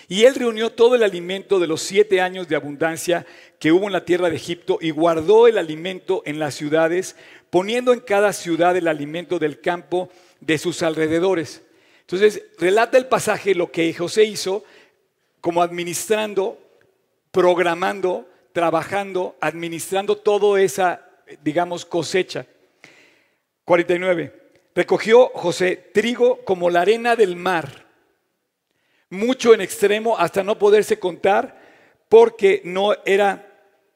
Y 0.08 0.26
él 0.26 0.36
reunió 0.36 0.72
todo 0.72 0.96
el 0.96 1.04
alimento 1.04 1.60
de 1.60 1.68
los 1.68 1.82
siete 1.82 2.20
años 2.20 2.48
de 2.48 2.56
abundancia 2.56 3.26
que 3.60 3.72
hubo 3.72 3.88
en 3.88 3.94
la 3.94 4.04
tierra 4.04 4.30
de 4.30 4.36
Egipto 4.36 4.78
y 4.82 4.92
guardó 4.92 5.48
el 5.48 5.58
alimento 5.58 6.22
en 6.26 6.40
las 6.40 6.56
ciudades, 6.56 7.16
poniendo 7.50 7.94
en 7.94 8.02
cada 8.02 8.34
ciudad 8.34 8.76
el 8.76 8.88
alimento 8.88 9.40
del 9.40 9.62
campo 9.62 10.10
de 10.42 10.58
sus 10.58 10.84
alrededores. 10.84 11.62
Entonces, 12.02 12.44
relata 12.58 12.98
el 12.98 13.08
pasaje 13.08 13.56
lo 13.56 13.72
que 13.72 13.94
José 13.94 14.26
hizo 14.26 14.66
como 15.40 15.62
administrando, 15.62 16.60
programando, 17.32 18.28
trabajando, 18.52 19.38
administrando 19.40 20.18
toda 20.18 20.62
esa, 20.62 21.11
digamos, 21.44 21.86
cosecha. 21.86 22.46
49. 23.66 24.42
Recogió 24.74 25.30
José 25.30 25.76
trigo 25.76 26.44
como 26.46 26.70
la 26.70 26.82
arena 26.82 27.16
del 27.16 27.36
mar, 27.36 27.86
mucho 29.10 29.54
en 29.54 29.62
extremo 29.62 30.18
hasta 30.18 30.44
no 30.44 30.58
poderse 30.58 30.98
contar 30.98 31.60
porque 32.08 32.62
no 32.64 32.94
era 33.06 33.48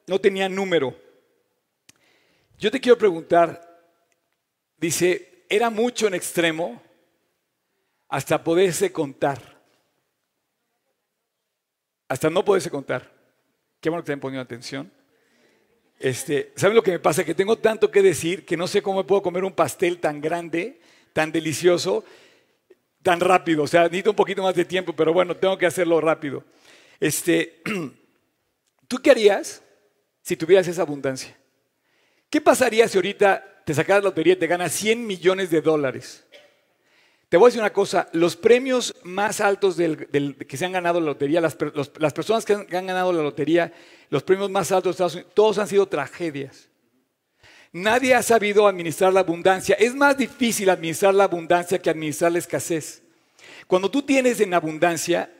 no 0.06 0.20
tenía 0.20 0.48
número. 0.48 0.94
Yo 2.58 2.70
te 2.70 2.80
quiero 2.80 2.96
preguntar, 2.96 3.60
dice, 4.76 5.44
era 5.48 5.68
mucho 5.70 6.06
en 6.06 6.14
extremo 6.14 6.80
hasta 8.08 8.42
poderse 8.42 8.92
contar. 8.92 9.56
Hasta 12.08 12.30
no 12.30 12.44
poderse 12.44 12.70
contar. 12.70 13.12
Qué 13.80 13.90
bueno 13.90 14.02
que 14.02 14.06
te 14.06 14.12
han 14.12 14.20
ponido 14.20 14.42
atención. 14.42 14.90
Este, 15.98 16.52
¿Saben 16.56 16.76
lo 16.76 16.82
que 16.82 16.92
me 16.92 16.98
pasa? 16.98 17.24
Que 17.24 17.34
tengo 17.34 17.56
tanto 17.56 17.90
que 17.90 18.02
decir 18.02 18.44
que 18.44 18.56
no 18.56 18.66
sé 18.66 18.82
cómo 18.82 19.06
puedo 19.06 19.22
comer 19.22 19.44
un 19.44 19.52
pastel 19.52 19.98
tan 19.98 20.20
grande, 20.20 20.80
tan 21.12 21.32
delicioso, 21.32 22.04
tan 23.02 23.20
rápido. 23.20 23.62
O 23.62 23.66
sea, 23.66 23.84
necesito 23.84 24.10
un 24.10 24.16
poquito 24.16 24.42
más 24.42 24.54
de 24.54 24.64
tiempo, 24.64 24.92
pero 24.94 25.12
bueno, 25.12 25.36
tengo 25.36 25.56
que 25.56 25.66
hacerlo 25.66 26.00
rápido. 26.00 26.44
Este, 27.00 27.62
¿Tú 28.88 28.98
qué 28.98 29.10
harías 29.10 29.62
si 30.22 30.36
tuvieras 30.36 30.68
esa 30.68 30.82
abundancia? 30.82 31.36
¿Qué 32.30 32.40
pasaría 32.40 32.86
si 32.88 32.98
ahorita 32.98 33.62
te 33.64 33.74
sacas 33.74 33.96
la 33.98 34.08
lotería 34.08 34.34
y 34.34 34.36
te 34.36 34.46
ganas 34.46 34.72
100 34.72 35.06
millones 35.06 35.50
de 35.50 35.60
dólares? 35.60 36.25
Te 37.28 37.36
voy 37.36 37.46
a 37.46 37.48
decir 37.48 37.60
una 37.60 37.72
cosa, 37.72 38.08
los 38.12 38.36
premios 38.36 38.94
más 39.02 39.40
altos 39.40 39.76
que 39.76 40.56
se 40.56 40.64
han 40.64 40.72
ganado 40.72 41.00
la 41.00 41.06
lotería, 41.06 41.40
las, 41.40 41.56
personas 41.56 42.44
que 42.44 42.52
han, 42.52 42.66
ganado 42.68 43.12
la 43.12 43.22
lotería, 43.22 43.72
los 44.10 44.22
premios 44.22 44.48
más 44.48 44.70
altos 44.70 44.84
de 44.84 44.90
Estados 44.92 45.14
Unidos, 45.14 45.32
todos 45.34 45.58
han 45.58 45.66
sido 45.66 45.86
tragedias. 45.86 46.68
Nadie 47.72 48.14
ha 48.14 48.22
sabido 48.22 48.68
administrar 48.68 49.12
la 49.12 49.20
abundancia. 49.20 49.76
Es 49.78 49.94
más 49.94 50.16
difícil 50.16 50.70
administrar 50.70 51.14
la 51.14 51.24
abundancia 51.24 51.80
que 51.80 51.90
administrar 51.90 52.30
la 52.30 52.38
escasez. 52.38 53.02
Cuando 53.66 53.90
tú 53.90 54.02
tienes 54.02 54.40
en 54.40 54.54
abundancia, 54.54 55.30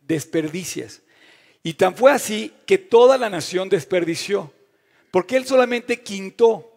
desperdicias. 0.00 1.02
Y 1.62 1.74
tan 1.74 1.94
fue 1.94 2.10
así 2.10 2.52
que 2.66 2.76
toda 2.76 3.16
la 3.18 3.30
nación 3.30 3.68
desperdició, 3.68 4.52
porque 5.12 5.36
él 5.36 5.46
solamente 5.46 6.02
quintó, 6.02 6.72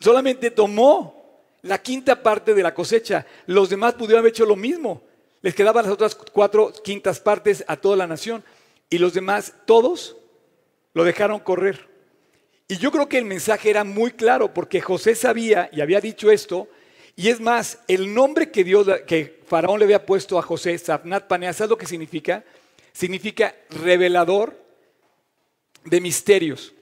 solamente 0.00 0.50
tomó 0.50 1.15
la 1.66 1.82
quinta 1.82 2.22
parte 2.22 2.54
de 2.54 2.62
la 2.62 2.74
cosecha. 2.74 3.26
Los 3.46 3.68
demás 3.68 3.94
pudieron 3.94 4.20
haber 4.20 4.30
hecho 4.30 4.46
lo 4.46 4.56
mismo. 4.56 5.02
Les 5.42 5.54
quedaban 5.54 5.84
las 5.84 5.92
otras 5.92 6.14
cuatro 6.14 6.72
quintas 6.84 7.20
partes 7.20 7.64
a 7.68 7.76
toda 7.76 7.96
la 7.96 8.06
nación. 8.06 8.44
Y 8.88 8.98
los 8.98 9.14
demás, 9.14 9.52
todos, 9.66 10.16
lo 10.94 11.04
dejaron 11.04 11.40
correr. 11.40 11.88
Y 12.68 12.78
yo 12.78 12.90
creo 12.90 13.08
que 13.08 13.18
el 13.18 13.24
mensaje 13.24 13.70
era 13.70 13.84
muy 13.84 14.12
claro, 14.12 14.52
porque 14.52 14.80
José 14.80 15.14
sabía 15.14 15.68
y 15.72 15.80
había 15.80 16.00
dicho 16.00 16.30
esto. 16.30 16.68
Y 17.14 17.28
es 17.28 17.40
más, 17.40 17.78
el 17.86 18.12
nombre 18.12 18.50
que 18.50 18.64
Dios, 18.64 18.88
que 19.06 19.40
Faraón 19.46 19.78
le 19.78 19.84
había 19.84 20.04
puesto 20.04 20.38
a 20.38 20.42
José, 20.42 20.76
Safnat 20.76 21.26
Panea, 21.26 21.52
¿sabes 21.52 21.70
lo 21.70 21.78
que 21.78 21.86
significa? 21.86 22.44
Significa 22.92 23.54
revelador 23.70 24.58
de 25.84 26.00
misterios. 26.00 26.74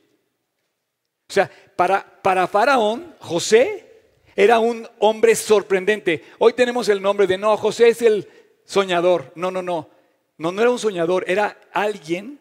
O 1.29 1.33
sea, 1.33 1.51
para, 1.77 2.23
para 2.23 2.47
Faraón, 2.47 3.15
José 3.19 3.94
era 4.37 4.59
un 4.59 4.89
hombre 4.99 5.35
sorprendente. 5.35 6.25
Hoy 6.39 6.53
tenemos 6.53 6.89
el 6.89 7.01
nombre 7.01 7.27
de, 7.27 7.39
no, 7.39 7.57
José 7.57 7.89
es 7.89 8.03
el 8.03 8.29
soñador. 8.65 9.33
No, 9.35 9.51
no, 9.51 9.63
no. 9.63 9.91
No, 10.37 10.51
no 10.51 10.61
era 10.61 10.71
un 10.71 10.79
soñador, 10.79 11.25
era 11.29 11.61
alguien 11.73 12.41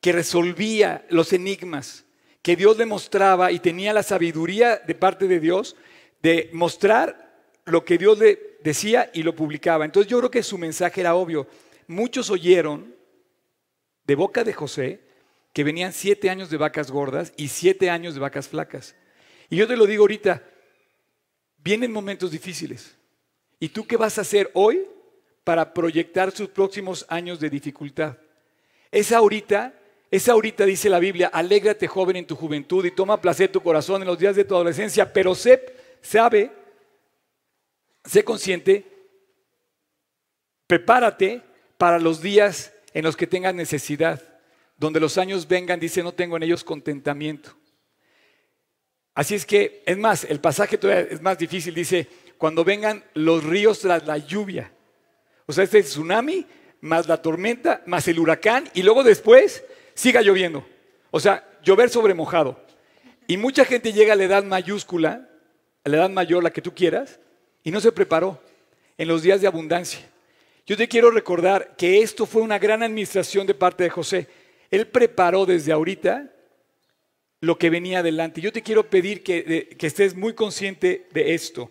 que 0.00 0.12
resolvía 0.12 1.04
los 1.08 1.32
enigmas, 1.32 2.04
que 2.42 2.54
Dios 2.54 2.78
le 2.78 2.86
mostraba 2.86 3.50
y 3.50 3.58
tenía 3.58 3.92
la 3.92 4.02
sabiduría 4.02 4.76
de 4.76 4.94
parte 4.94 5.26
de 5.26 5.40
Dios 5.40 5.76
de 6.22 6.50
mostrar 6.52 7.42
lo 7.64 7.84
que 7.84 7.98
Dios 7.98 8.18
le 8.18 8.58
decía 8.62 9.10
y 9.12 9.22
lo 9.22 9.34
publicaba. 9.34 9.84
Entonces 9.84 10.10
yo 10.10 10.18
creo 10.18 10.30
que 10.30 10.42
su 10.42 10.58
mensaje 10.58 11.00
era 11.00 11.14
obvio. 11.14 11.48
Muchos 11.88 12.30
oyeron 12.30 12.94
de 14.06 14.14
boca 14.14 14.44
de 14.44 14.52
José 14.52 15.00
que 15.52 15.64
venían 15.64 15.92
siete 15.92 16.30
años 16.30 16.50
de 16.50 16.56
vacas 16.56 16.90
gordas 16.90 17.32
y 17.36 17.48
siete 17.48 17.90
años 17.90 18.14
de 18.14 18.20
vacas 18.20 18.48
flacas. 18.48 18.94
Y 19.50 19.56
yo 19.56 19.66
te 19.66 19.76
lo 19.76 19.86
digo 19.86 20.02
ahorita, 20.04 20.42
Vienen 21.64 21.90
momentos 21.90 22.30
difíciles. 22.30 22.94
¿Y 23.58 23.70
tú 23.70 23.86
qué 23.86 23.96
vas 23.96 24.18
a 24.18 24.20
hacer 24.20 24.50
hoy 24.52 24.86
para 25.44 25.72
proyectar 25.72 26.30
sus 26.30 26.50
próximos 26.50 27.06
años 27.08 27.40
de 27.40 27.48
dificultad? 27.48 28.18
Es 28.92 29.12
ahorita, 29.12 29.72
es 30.10 30.28
ahorita, 30.28 30.66
dice 30.66 30.90
la 30.90 30.98
Biblia, 30.98 31.28
alégrate 31.28 31.88
joven 31.88 32.16
en 32.16 32.26
tu 32.26 32.36
juventud 32.36 32.84
y 32.84 32.90
toma 32.90 33.18
placer 33.18 33.50
tu 33.50 33.62
corazón 33.62 34.02
en 34.02 34.08
los 34.08 34.18
días 34.18 34.36
de 34.36 34.44
tu 34.44 34.54
adolescencia, 34.54 35.10
pero 35.10 35.34
sé, 35.34 35.74
sabe, 36.02 36.52
sé 38.04 38.22
consciente, 38.22 38.84
prepárate 40.66 41.40
para 41.78 41.98
los 41.98 42.20
días 42.20 42.74
en 42.92 43.04
los 43.04 43.16
que 43.16 43.26
tengas 43.26 43.54
necesidad, 43.54 44.22
donde 44.76 45.00
los 45.00 45.16
años 45.16 45.48
vengan, 45.48 45.80
dice, 45.80 46.02
no 46.02 46.12
tengo 46.12 46.36
en 46.36 46.42
ellos 46.42 46.62
contentamiento. 46.62 47.56
Así 49.14 49.34
es 49.34 49.46
que, 49.46 49.82
es 49.86 49.96
más, 49.96 50.24
el 50.24 50.40
pasaje 50.40 50.76
todavía 50.76 51.06
es 51.10 51.22
más 51.22 51.38
difícil, 51.38 51.72
dice, 51.72 52.08
cuando 52.36 52.64
vengan 52.64 53.04
los 53.14 53.44
ríos 53.44 53.78
tras 53.80 54.06
la 54.06 54.18
lluvia. 54.18 54.72
O 55.46 55.52
sea, 55.52 55.64
este 55.64 55.82
tsunami, 55.82 56.46
más 56.80 57.06
la 57.06 57.22
tormenta, 57.22 57.82
más 57.86 58.08
el 58.08 58.18
huracán, 58.18 58.68
y 58.74 58.82
luego 58.82 59.04
después 59.04 59.64
siga 59.94 60.20
lloviendo. 60.20 60.66
O 61.10 61.20
sea, 61.20 61.48
llover 61.62 61.90
sobre 61.90 62.12
mojado. 62.12 62.60
Y 63.26 63.36
mucha 63.36 63.64
gente 63.64 63.92
llega 63.92 64.14
a 64.14 64.16
la 64.16 64.24
edad 64.24 64.42
mayúscula, 64.42 65.28
a 65.84 65.88
la 65.88 65.96
edad 65.98 66.10
mayor, 66.10 66.42
la 66.42 66.52
que 66.52 66.60
tú 66.60 66.74
quieras, 66.74 67.20
y 67.62 67.70
no 67.70 67.80
se 67.80 67.92
preparó 67.92 68.40
en 68.98 69.08
los 69.08 69.22
días 69.22 69.40
de 69.40 69.46
abundancia. 69.46 70.00
Yo 70.66 70.76
te 70.76 70.88
quiero 70.88 71.10
recordar 71.10 71.76
que 71.76 72.02
esto 72.02 72.26
fue 72.26 72.42
una 72.42 72.58
gran 72.58 72.82
administración 72.82 73.46
de 73.46 73.54
parte 73.54 73.84
de 73.84 73.90
José. 73.90 74.28
Él 74.70 74.86
preparó 74.88 75.46
desde 75.46 75.72
ahorita 75.72 76.33
lo 77.44 77.58
que 77.58 77.70
venía 77.70 78.00
adelante. 78.00 78.40
Yo 78.40 78.52
te 78.52 78.62
quiero 78.62 78.88
pedir 78.88 79.22
que, 79.22 79.76
que 79.78 79.86
estés 79.86 80.14
muy 80.14 80.34
consciente 80.34 81.06
de 81.12 81.34
esto. 81.34 81.70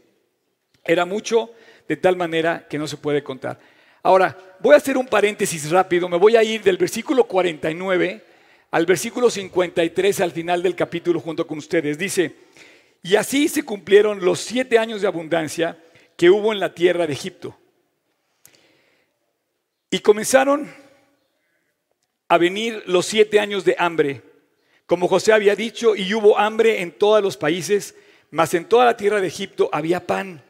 Era 0.83 1.05
mucho 1.05 1.51
de 1.87 1.97
tal 1.97 2.15
manera 2.15 2.67
que 2.69 2.77
no 2.77 2.87
se 2.87 2.97
puede 2.97 3.23
contar. 3.23 3.59
Ahora, 4.01 4.37
voy 4.59 4.73
a 4.73 4.77
hacer 4.77 4.97
un 4.97 5.07
paréntesis 5.07 5.69
rápido. 5.69 6.09
Me 6.09 6.17
voy 6.17 6.35
a 6.35 6.43
ir 6.43 6.61
del 6.61 6.77
versículo 6.77 7.25
49 7.25 8.21
al 8.71 8.85
versículo 8.85 9.29
53 9.29 10.19
al 10.21 10.31
final 10.31 10.63
del 10.63 10.75
capítulo 10.75 11.19
junto 11.19 11.45
con 11.45 11.59
ustedes. 11.59 11.97
Dice, 11.97 12.35
y 13.03 13.15
así 13.15 13.47
se 13.47 13.63
cumplieron 13.63 14.25
los 14.25 14.39
siete 14.39 14.79
años 14.79 15.01
de 15.01 15.07
abundancia 15.07 15.77
que 16.17 16.29
hubo 16.29 16.51
en 16.51 16.59
la 16.59 16.73
tierra 16.73 17.05
de 17.05 17.13
Egipto. 17.13 17.55
Y 19.91 19.99
comenzaron 19.99 20.73
a 22.27 22.37
venir 22.37 22.81
los 22.87 23.05
siete 23.05 23.39
años 23.39 23.63
de 23.63 23.75
hambre 23.77 24.23
como 24.85 25.07
José 25.07 25.33
había 25.33 25.55
dicho, 25.55 25.95
y 25.95 26.13
hubo 26.13 26.37
hambre 26.37 26.81
en 26.81 26.91
todos 26.91 27.23
los 27.23 27.37
países, 27.37 27.95
mas 28.31 28.53
en 28.53 28.65
toda 28.65 28.85
la 28.85 28.97
tierra 28.97 29.21
de 29.21 29.27
Egipto 29.27 29.69
había 29.71 30.05
pan. 30.05 30.43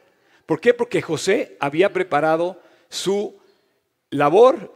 ¿Por 0.46 0.60
qué? 0.60 0.74
Porque 0.74 1.02
José 1.02 1.56
había 1.60 1.94
preparado 1.94 2.60
su 2.90 3.36
labor 4.10 4.74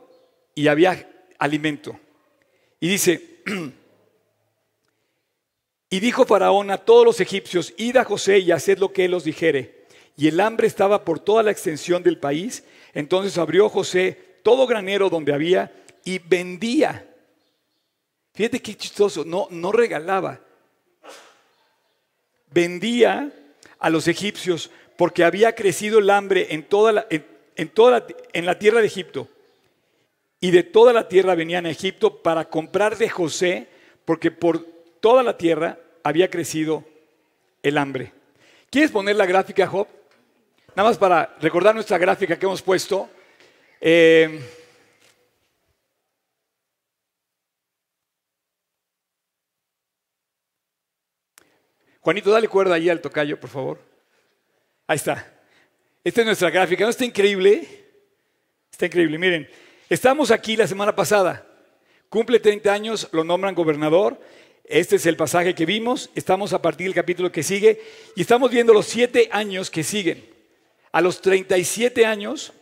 y 0.55 0.67
había 0.67 1.09
alimento. 1.37 1.99
Y 2.79 2.89
dice, 2.89 3.41
y 5.89 5.99
dijo 5.99 6.25
Faraón 6.25 6.71
a 6.71 6.77
todos 6.77 7.05
los 7.05 7.19
egipcios, 7.19 7.73
id 7.77 7.97
a 7.97 8.03
José 8.03 8.39
y 8.39 8.51
haced 8.51 8.77
lo 8.77 8.93
que 8.93 9.05
él 9.05 9.13
os 9.13 9.23
dijere. 9.23 9.85
Y 10.15 10.27
el 10.27 10.39
hambre 10.39 10.67
estaba 10.67 11.05
por 11.05 11.19
toda 11.19 11.43
la 11.43 11.51
extensión 11.51 12.03
del 12.03 12.19
país. 12.19 12.63
Entonces 12.93 13.37
abrió 13.37 13.69
José 13.69 14.39
todo 14.43 14.65
granero 14.65 15.09
donde 15.09 15.33
había 15.33 15.71
y 16.03 16.19
vendía 16.19 17.06
Fíjate 18.37 18.61
qué 18.61 18.77
chistoso, 18.77 19.25
no, 19.25 19.47
no 19.49 19.71
regalaba. 19.71 20.39
Vendía 22.51 23.31
a 23.79 23.89
los 23.89 24.07
egipcios 24.07 24.69
porque 24.95 25.23
había 25.23 25.55
crecido 25.55 25.97
el 25.97 26.11
hambre 26.11 26.45
en 26.51 26.61
toda 26.61 26.91
la, 26.91 27.07
en, 27.09 27.69
toda 27.69 28.05
en 28.33 28.45
la 28.45 28.59
tierra 28.59 28.79
de 28.79 28.85
Egipto. 28.85 29.27
Y 30.39 30.51
de 30.51 30.61
toda 30.61 30.93
la 30.93 31.07
tierra 31.07 31.33
venían 31.33 31.65
a 31.65 31.71
Egipto 31.71 32.21
para 32.21 32.47
comprar 32.47 32.95
de 32.95 33.09
José, 33.09 33.69
porque 34.05 34.29
por 34.29 34.63
toda 34.99 35.23
la 35.23 35.35
tierra 35.35 35.79
había 36.03 36.29
crecido 36.29 36.85
el 37.63 37.79
hambre. 37.79 38.13
¿Quieres 38.69 38.91
poner 38.91 39.15
la 39.15 39.25
gráfica, 39.25 39.65
Job? 39.65 39.87
Nada 40.75 40.89
más 40.89 40.99
para 40.99 41.35
recordar 41.41 41.73
nuestra 41.73 41.97
gráfica 41.97 42.37
que 42.37 42.45
hemos 42.45 42.61
puesto. 42.61 43.09
Eh, 43.81 44.56
Juanito, 52.07 52.31
dale 52.31 52.47
cuerda 52.47 52.75
ahí 52.75 52.87
al 52.87 53.01
tocayo, 53.01 53.37
por 53.37 53.49
favor. 53.49 53.79
Ahí 54.87 54.95
está. 54.95 55.29
Esta 56.05 56.21
es 56.21 56.25
nuestra 56.25 56.49
gráfica. 56.49 56.85
¿No 56.85 56.89
está 56.89 57.03
increíble? 57.03 57.67
Está 58.71 58.85
increíble. 58.85 59.17
Miren, 59.17 59.49
estamos 59.89 60.31
aquí 60.31 60.55
la 60.55 60.67
semana 60.67 60.95
pasada. 60.95 61.45
Cumple 62.07 62.39
30 62.39 62.71
años, 62.71 63.09
lo 63.11 63.25
nombran 63.25 63.53
gobernador. 63.53 64.17
Este 64.63 64.95
es 64.95 65.05
el 65.05 65.17
pasaje 65.17 65.53
que 65.53 65.65
vimos. 65.65 66.09
Estamos 66.15 66.53
a 66.53 66.61
partir 66.61 66.87
del 66.87 66.95
capítulo 66.95 67.29
que 67.29 67.43
sigue 67.43 67.81
y 68.15 68.21
estamos 68.21 68.51
viendo 68.51 68.71
los 68.71 68.85
siete 68.85 69.27
años 69.29 69.69
que 69.69 69.83
siguen. 69.83 70.23
A 70.93 71.01
los 71.01 71.19
37 71.19 72.05
años 72.05 72.53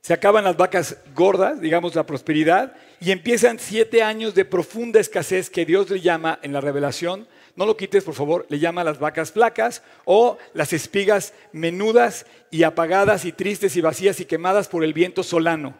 se 0.00 0.12
acaban 0.12 0.42
las 0.42 0.56
vacas 0.56 0.96
gordas, 1.14 1.60
digamos 1.60 1.94
la 1.94 2.04
prosperidad, 2.04 2.74
y 2.98 3.12
empiezan 3.12 3.60
siete 3.60 4.02
años 4.02 4.34
de 4.34 4.44
profunda 4.44 4.98
escasez 4.98 5.48
que 5.48 5.64
Dios 5.64 5.88
le 5.88 6.00
llama 6.00 6.40
en 6.42 6.52
la 6.52 6.60
revelación 6.60 7.28
no 7.54 7.66
lo 7.66 7.76
quites 7.76 8.04
por 8.04 8.14
favor, 8.14 8.46
le 8.48 8.58
llama 8.58 8.84
las 8.84 8.98
vacas 8.98 9.32
flacas 9.32 9.82
o 10.04 10.38
las 10.54 10.72
espigas 10.72 11.34
menudas 11.52 12.26
y 12.50 12.62
apagadas 12.62 13.24
y 13.24 13.32
tristes 13.32 13.76
y 13.76 13.80
vacías 13.80 14.20
y 14.20 14.24
quemadas 14.24 14.68
por 14.68 14.84
el 14.84 14.92
viento 14.92 15.22
solano. 15.22 15.76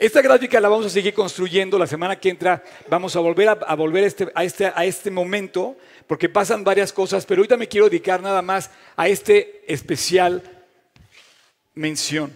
Esta 0.00 0.22
gráfica 0.22 0.58
la 0.60 0.70
vamos 0.70 0.86
a 0.86 0.90
seguir 0.90 1.12
construyendo 1.12 1.78
la 1.78 1.86
semana 1.86 2.18
que 2.18 2.30
entra. 2.30 2.64
Vamos 2.88 3.16
a 3.16 3.20
volver 3.20 3.50
a, 3.50 3.74
volver 3.74 4.04
este, 4.04 4.28
a, 4.34 4.44
este, 4.44 4.72
a 4.74 4.86
este 4.86 5.10
momento 5.10 5.76
porque 6.06 6.30
pasan 6.30 6.64
varias 6.64 6.90
cosas, 6.90 7.26
pero 7.26 7.40
ahorita 7.40 7.58
me 7.58 7.68
quiero 7.68 7.86
dedicar 7.86 8.22
nada 8.22 8.40
más 8.40 8.70
a 8.96 9.08
este 9.08 9.62
especial 9.70 10.42
mención. 11.74 12.34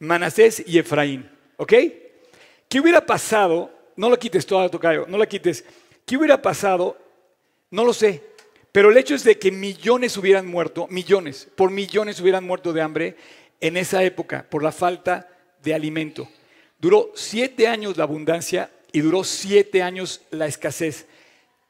Manasés 0.00 0.62
y 0.66 0.76
Efraín. 0.76 1.30
¿Ok? 1.56 1.72
¿Qué 2.68 2.80
hubiera 2.80 3.06
pasado? 3.06 3.70
No 3.94 4.10
lo 4.10 4.18
quites 4.18 4.44
todo, 4.44 4.68
Tocayo, 4.68 5.06
no 5.08 5.18
lo 5.18 5.26
quites. 5.28 5.64
¿Qué 6.04 6.16
hubiera 6.16 6.42
pasado 6.42 6.96
no 7.70 7.84
lo 7.84 7.92
sé. 7.92 8.22
Pero 8.72 8.90
el 8.90 8.96
hecho 8.96 9.14
es 9.14 9.24
de 9.24 9.38
que 9.38 9.50
millones 9.50 10.16
hubieran 10.16 10.46
muerto, 10.46 10.86
millones, 10.88 11.48
por 11.56 11.70
millones 11.70 12.20
hubieran 12.20 12.44
muerto 12.44 12.72
de 12.72 12.82
hambre 12.82 13.16
en 13.60 13.76
esa 13.76 14.04
época 14.04 14.46
por 14.48 14.62
la 14.62 14.72
falta 14.72 15.28
de 15.62 15.74
alimento. 15.74 16.28
Duró 16.78 17.10
siete 17.14 17.66
años 17.66 17.96
la 17.96 18.04
abundancia 18.04 18.70
y 18.92 19.00
duró 19.00 19.24
siete 19.24 19.82
años 19.82 20.20
la 20.30 20.46
escasez. 20.46 21.06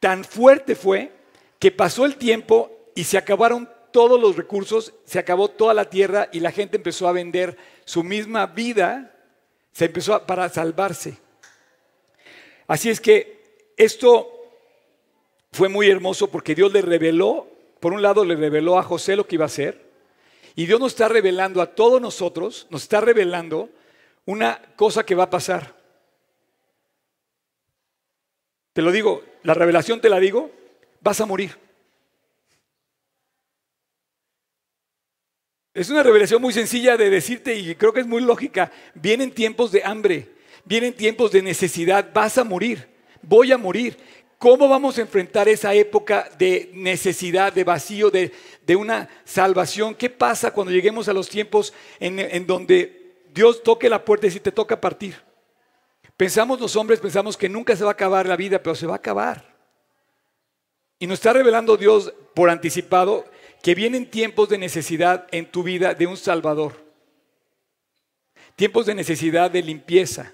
Tan 0.01 0.25
fuerte 0.25 0.75
fue 0.75 1.13
que 1.59 1.71
pasó 1.71 2.05
el 2.05 2.17
tiempo 2.17 2.71
y 2.95 3.05
se 3.05 3.17
acabaron 3.17 3.69
todos 3.91 4.21
los 4.21 4.37
recursos, 4.37 4.93
se 5.05 5.19
acabó 5.19 5.49
toda 5.49 5.75
la 5.75 5.89
tierra 5.89 6.29
y 6.33 6.41
la 6.41 6.53
gente 6.53 6.77
empezó 6.77 7.09
a 7.09 7.13
vender 7.13 7.57
su 7.85 8.05
misma 8.05 8.47
vida, 8.47 9.15
se 9.73 9.87
empezó 9.87 10.27
para 10.27 10.49
salvarse. 10.49 11.17
Así 12.67 12.91
es 12.91 13.01
que 13.01 13.73
esto 13.77 14.38
fue 15.53 15.69
muy 15.69 15.89
hermoso 15.89 16.31
porque 16.31 16.55
Dios 16.55 16.73
le 16.73 16.83
reveló, 16.83 17.49
por 17.81 17.93
un 17.93 18.03
lado 18.03 18.25
le 18.25 18.37
reveló 18.37 18.79
a 18.79 18.83
José 18.83 19.17
lo 19.17 19.27
que 19.27 19.37
iba 19.37 19.45
a 19.45 19.47
hacer, 19.47 19.89
y 20.55 20.67
Dios 20.67 20.81
nos 20.81 20.93
está 20.93 21.09
revelando 21.09 21.63
a 21.63 21.75
todos 21.75 22.01
nosotros, 22.01 22.67
nos 22.71 22.83
está 22.83 23.01
revelando 23.01 23.71
una 24.25 24.61
cosa 24.77 25.05
que 25.05 25.15
va 25.15 25.25
a 25.25 25.31
pasar. 25.31 25.77
Te 28.73 28.83
lo 28.83 28.93
digo, 28.93 29.25
la 29.43 29.55
revelación 29.55 30.01
te 30.01 30.09
la 30.09 30.21
digo, 30.21 30.51
vas 31.01 31.21
a 31.21 31.27
morir. 31.27 31.57
Es 35.75 35.91
una 35.91 36.03
revelación 36.03 36.43
muy 36.43 36.53
sencilla 36.53 36.97
de 36.97 37.09
decirte 37.09 37.55
y 37.55 37.75
creo 37.77 37.93
que 37.93 38.01
es 38.01 38.07
muy 38.07 38.21
lógica. 38.21 38.73
Vienen 38.95 39.31
tiempos 39.31 39.71
de 39.71 39.85
hambre, 39.85 40.29
vienen 40.65 40.93
tiempos 40.93 41.31
de 41.31 41.41
necesidad, 41.41 42.11
vas 42.13 42.37
a 42.37 42.43
morir, 42.43 42.89
voy 43.23 43.53
a 43.53 43.59
morir. 43.59 43.97
¿Cómo 44.39 44.69
vamos 44.69 44.97
a 44.97 45.01
enfrentar 45.01 45.49
esa 45.49 45.75
época 45.75 46.31
de 46.39 46.71
necesidad, 46.73 47.53
de 47.53 47.65
vacío, 47.65 48.09
de, 48.09 48.31
una 48.77 49.09
salvación? 49.25 49.97
¿Qué 49.97 50.09
pasa 50.09 50.53
cuando 50.53 50.73
lleguemos 50.73 51.09
a 51.09 51.13
los 51.13 51.29
tiempos 51.29 51.75
en, 51.99 52.47
donde 52.47 53.25
Dios 53.35 53.65
toque 53.65 53.89
la 53.89 54.05
puerta 54.05 54.29
y 54.29 54.31
si 54.31 54.39
te 54.39 54.53
toca 54.53 54.81
partir? 54.81 55.17
Pensamos 56.17 56.61
los 56.61 56.77
hombres, 56.77 57.01
pensamos 57.01 57.37
que 57.37 57.49
nunca 57.49 57.75
se 57.75 57.83
va 57.83 57.91
a 57.91 57.93
acabar 57.95 58.29
la 58.29 58.37
vida, 58.37 58.63
pero 58.63 58.77
se 58.77 58.87
va 58.87 58.93
a 58.95 58.99
acabar. 58.99 59.57
Y 61.01 61.09
nos 61.09 61.19
está 61.19 61.33
revelando 61.33 61.77
Dios 61.77 62.13
por 62.35 62.49
anticipado 62.49 63.25
que 63.61 63.75
vienen 63.75 64.09
tiempos 64.09 64.49
de 64.49 64.59
necesidad 64.59 65.27
en 65.33 65.51
tu 65.51 65.65
vida 65.65 65.95
de 65.95 66.07
un 66.07 66.17
Salvador. 66.17 66.75
Tiempos 68.55 68.87
de 68.87 68.95
necesidad 68.95 69.51
de 69.51 69.63
limpieza, 69.63 70.33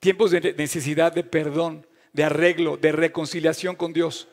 tiempos 0.00 0.32
de 0.32 0.54
necesidad 0.54 1.12
de 1.12 1.22
perdón, 1.22 1.86
de 2.14 2.24
arreglo, 2.24 2.78
de 2.78 2.92
reconciliación 2.92 3.76
con 3.76 3.92
Dios. 3.92 4.28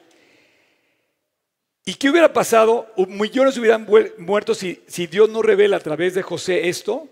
¿Y 1.84 1.96
qué 1.96 2.10
hubiera 2.10 2.32
pasado? 2.32 2.94
Millones 3.08 3.58
hubieran 3.58 3.88
muerto 4.20 4.54
si, 4.54 4.82
si 4.88 5.08
Dios 5.08 5.30
no 5.30 5.42
revela 5.42 5.78
a 5.78 5.82
través 5.82 6.14
de 6.14 6.22
José 6.22 6.70
esto. 6.70 7.10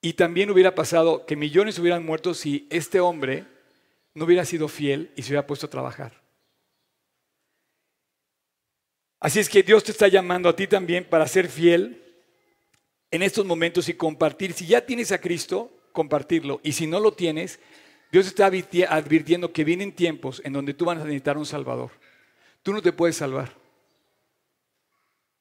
Y 0.00 0.12
también 0.12 0.50
hubiera 0.50 0.74
pasado 0.74 1.26
que 1.26 1.34
millones 1.34 1.78
hubieran 1.78 2.06
muerto 2.06 2.32
si 2.32 2.68
este 2.70 3.00
hombre 3.00 3.44
no 4.14 4.24
hubiera 4.24 4.44
sido 4.44 4.68
fiel 4.68 5.10
y 5.16 5.22
se 5.22 5.30
hubiera 5.30 5.46
puesto 5.46 5.66
a 5.66 5.70
trabajar. 5.70 6.22
Así 9.18 9.40
es 9.40 9.48
que 9.48 9.62
Dios 9.62 9.82
te 9.82 9.90
está 9.90 10.06
llamando 10.06 10.48
a 10.48 10.54
ti 10.54 10.68
también 10.68 11.04
para 11.04 11.26
ser 11.26 11.48
fiel 11.48 12.02
en 13.10 13.22
estos 13.22 13.46
momentos 13.46 13.88
y 13.88 13.94
compartir. 13.94 14.52
Si 14.52 14.66
ya 14.66 14.86
tienes 14.86 15.10
a 15.10 15.20
Cristo, 15.20 15.72
compartirlo. 15.92 16.60
Y 16.62 16.72
si 16.72 16.86
no 16.86 17.00
lo 17.00 17.12
tienes, 17.14 17.58
Dios 18.14 18.28
está 18.28 18.46
advirtiendo 18.46 19.52
que 19.52 19.64
vienen 19.64 19.90
tiempos 19.90 20.40
en 20.44 20.52
donde 20.52 20.72
tú 20.72 20.84
vas 20.84 20.98
a 20.98 21.00
necesitar 21.00 21.36
un 21.36 21.44
Salvador. 21.44 21.90
Tú 22.62 22.72
no 22.72 22.80
te 22.80 22.92
puedes 22.92 23.16
salvar. 23.16 23.52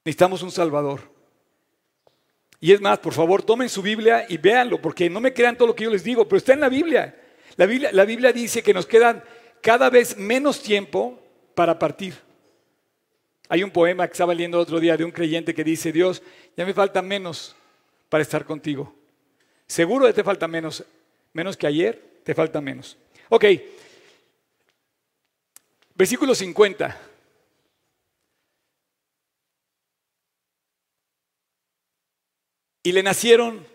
Necesitamos 0.04 0.42
un 0.42 0.50
Salvador. 0.50 1.02
Y 2.60 2.72
es 2.72 2.82
más, 2.82 2.98
por 2.98 3.14
favor, 3.14 3.44
tomen 3.44 3.70
su 3.70 3.84
Biblia 3.84 4.26
y 4.28 4.38
véanlo, 4.38 4.82
porque 4.82 5.08
no 5.08 5.22
me 5.22 5.36
crean 5.36 5.56
todo 5.56 5.68
lo 5.68 5.76
que 5.76 5.84
yo 5.84 5.92
les 5.92 6.04
digo, 6.04 6.28
pero 6.28 6.38
está 6.38 6.54
en 6.54 6.62
la 6.62 6.70
Biblia. 6.70 7.16
La 7.58 7.68
Biblia, 8.06 8.34
dice 8.34 8.64
que 8.64 8.74
nos 8.74 8.88
quedan 8.88 9.24
cada 9.62 9.92
vez 9.92 10.18
menos 10.18 10.60
tiempo 10.60 11.22
para 11.54 11.78
partir. 11.78 12.16
Hay 13.50 13.62
un 13.62 13.70
poema 13.70 14.08
que 14.08 14.14
estaba 14.14 14.34
leyendo 14.34 14.58
el 14.58 14.64
otro 14.64 14.80
día 14.80 14.98
de 14.98 15.06
un 15.06 15.12
creyente 15.12 15.54
que 15.54 15.64
dice, 15.64 15.92
Dios, 15.92 16.24
ya 16.58 16.66
me 16.66 16.74
falta 16.74 17.04
menos 17.04 17.56
para 18.10 18.24
estar 18.24 18.46
contigo. 18.46 18.96
Seguro 19.68 20.08
que 20.08 20.14
te 20.14 20.24
falta 20.24 20.48
menos, 20.48 20.84
menos 21.34 21.56
que 21.56 21.68
ayer, 21.68 22.13
te 22.24 22.34
falta 22.34 22.62
menos. 22.62 22.98
Ok, 23.30 23.46
versículo 25.96 26.36
50. 26.36 27.10
Y 32.86 32.92
le 32.92 33.02
nacieron 33.02 33.66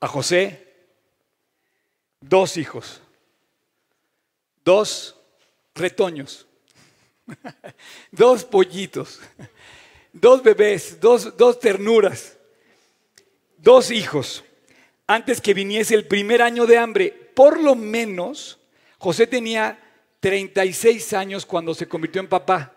a 0.00 0.08
José 0.08 0.66
dos 2.20 2.56
hijos, 2.56 3.00
dos 4.64 5.16
retoños, 5.74 6.46
dos 8.10 8.44
pollitos, 8.44 9.20
dos 10.12 10.42
bebés, 10.42 11.00
dos, 11.00 11.36
dos 11.36 11.60
ternuras, 11.60 12.36
dos 13.58 13.92
hijos, 13.92 14.44
antes 15.06 15.40
que 15.40 15.54
viniese 15.54 15.94
el 15.94 16.06
primer 16.06 16.42
año 16.42 16.66
de 16.66 16.78
hambre 16.78 17.22
por 17.34 17.60
lo 17.60 17.74
menos 17.74 18.58
José 18.98 19.26
tenía 19.26 19.78
36 20.20 21.12
años 21.14 21.44
cuando 21.44 21.74
se 21.74 21.88
convirtió 21.88 22.20
en 22.20 22.28
papá. 22.28 22.72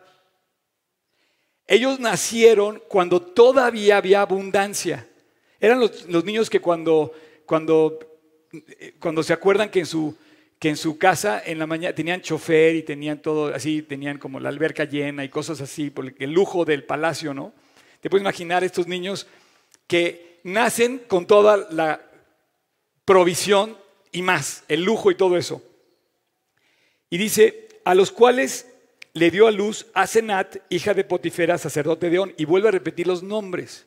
Ellos 1.68 2.00
nacieron 2.00 2.82
cuando 2.88 3.22
todavía 3.22 3.98
había 3.98 4.22
abundancia. 4.22 5.08
Eran 5.60 5.80
los, 5.80 6.26
niños 6.26 6.50
que 6.50 6.60
cuando, 6.60 7.14
cuando, 7.46 8.00
cuando 9.00 9.24
se 9.24 9.34
acuerdan 9.34 9.70
que 9.70 9.80
en 9.80 9.86
su, 9.86 10.16
que 10.58 10.70
en 10.70 10.78
su 10.78 10.98
casa 10.98 11.42
en 11.46 11.60
la 11.60 11.68
mañana 11.68 11.94
tenían 11.94 12.22
chofer 12.22 12.76
y 12.76 12.84
tenían 12.84 13.20
todo 13.22 13.54
así, 13.54 13.84
tenían 13.84 14.18
como 14.18 14.40
la 14.40 14.50
alberca 14.50 14.86
llena 14.86 15.24
y 15.24 15.30
cosas 15.30 15.62
así, 15.62 15.92
por 15.92 16.14
el 16.18 16.32
lujo 16.32 16.66
del 16.66 16.84
palacio, 16.84 17.34
¿no? 17.34 17.54
Te 18.02 18.10
puedes 18.10 18.24
imaginar 18.24 18.64
estos 18.64 18.88
niños 18.88 19.28
que 19.88 20.40
nacen 20.44 21.04
con 21.08 21.28
toda 21.28 21.58
la 21.72 22.02
provisión 23.06 23.78
y 24.12 24.22
más, 24.22 24.64
el 24.68 24.84
lujo 24.84 25.12
y 25.12 25.16
todo 25.16 25.38
eso. 25.38 25.62
Y 27.10 27.18
dice, 27.18 27.70
a 27.86 27.96
los 27.96 28.12
cuales 28.12 28.68
le 29.14 29.32
dio 29.32 29.48
a 29.48 29.52
luz 29.52 29.88
a 29.94 30.08
Senat, 30.08 30.58
hija 30.70 30.94
de 30.94 31.04
Potifera, 31.04 31.58
sacerdote 31.58 32.10
de 32.10 32.20
On, 32.20 32.34
y 32.38 32.46
vuelve 32.46 32.68
a 32.68 32.72
repetir 32.72 33.08
los 33.08 33.24
nombres. 33.24 33.86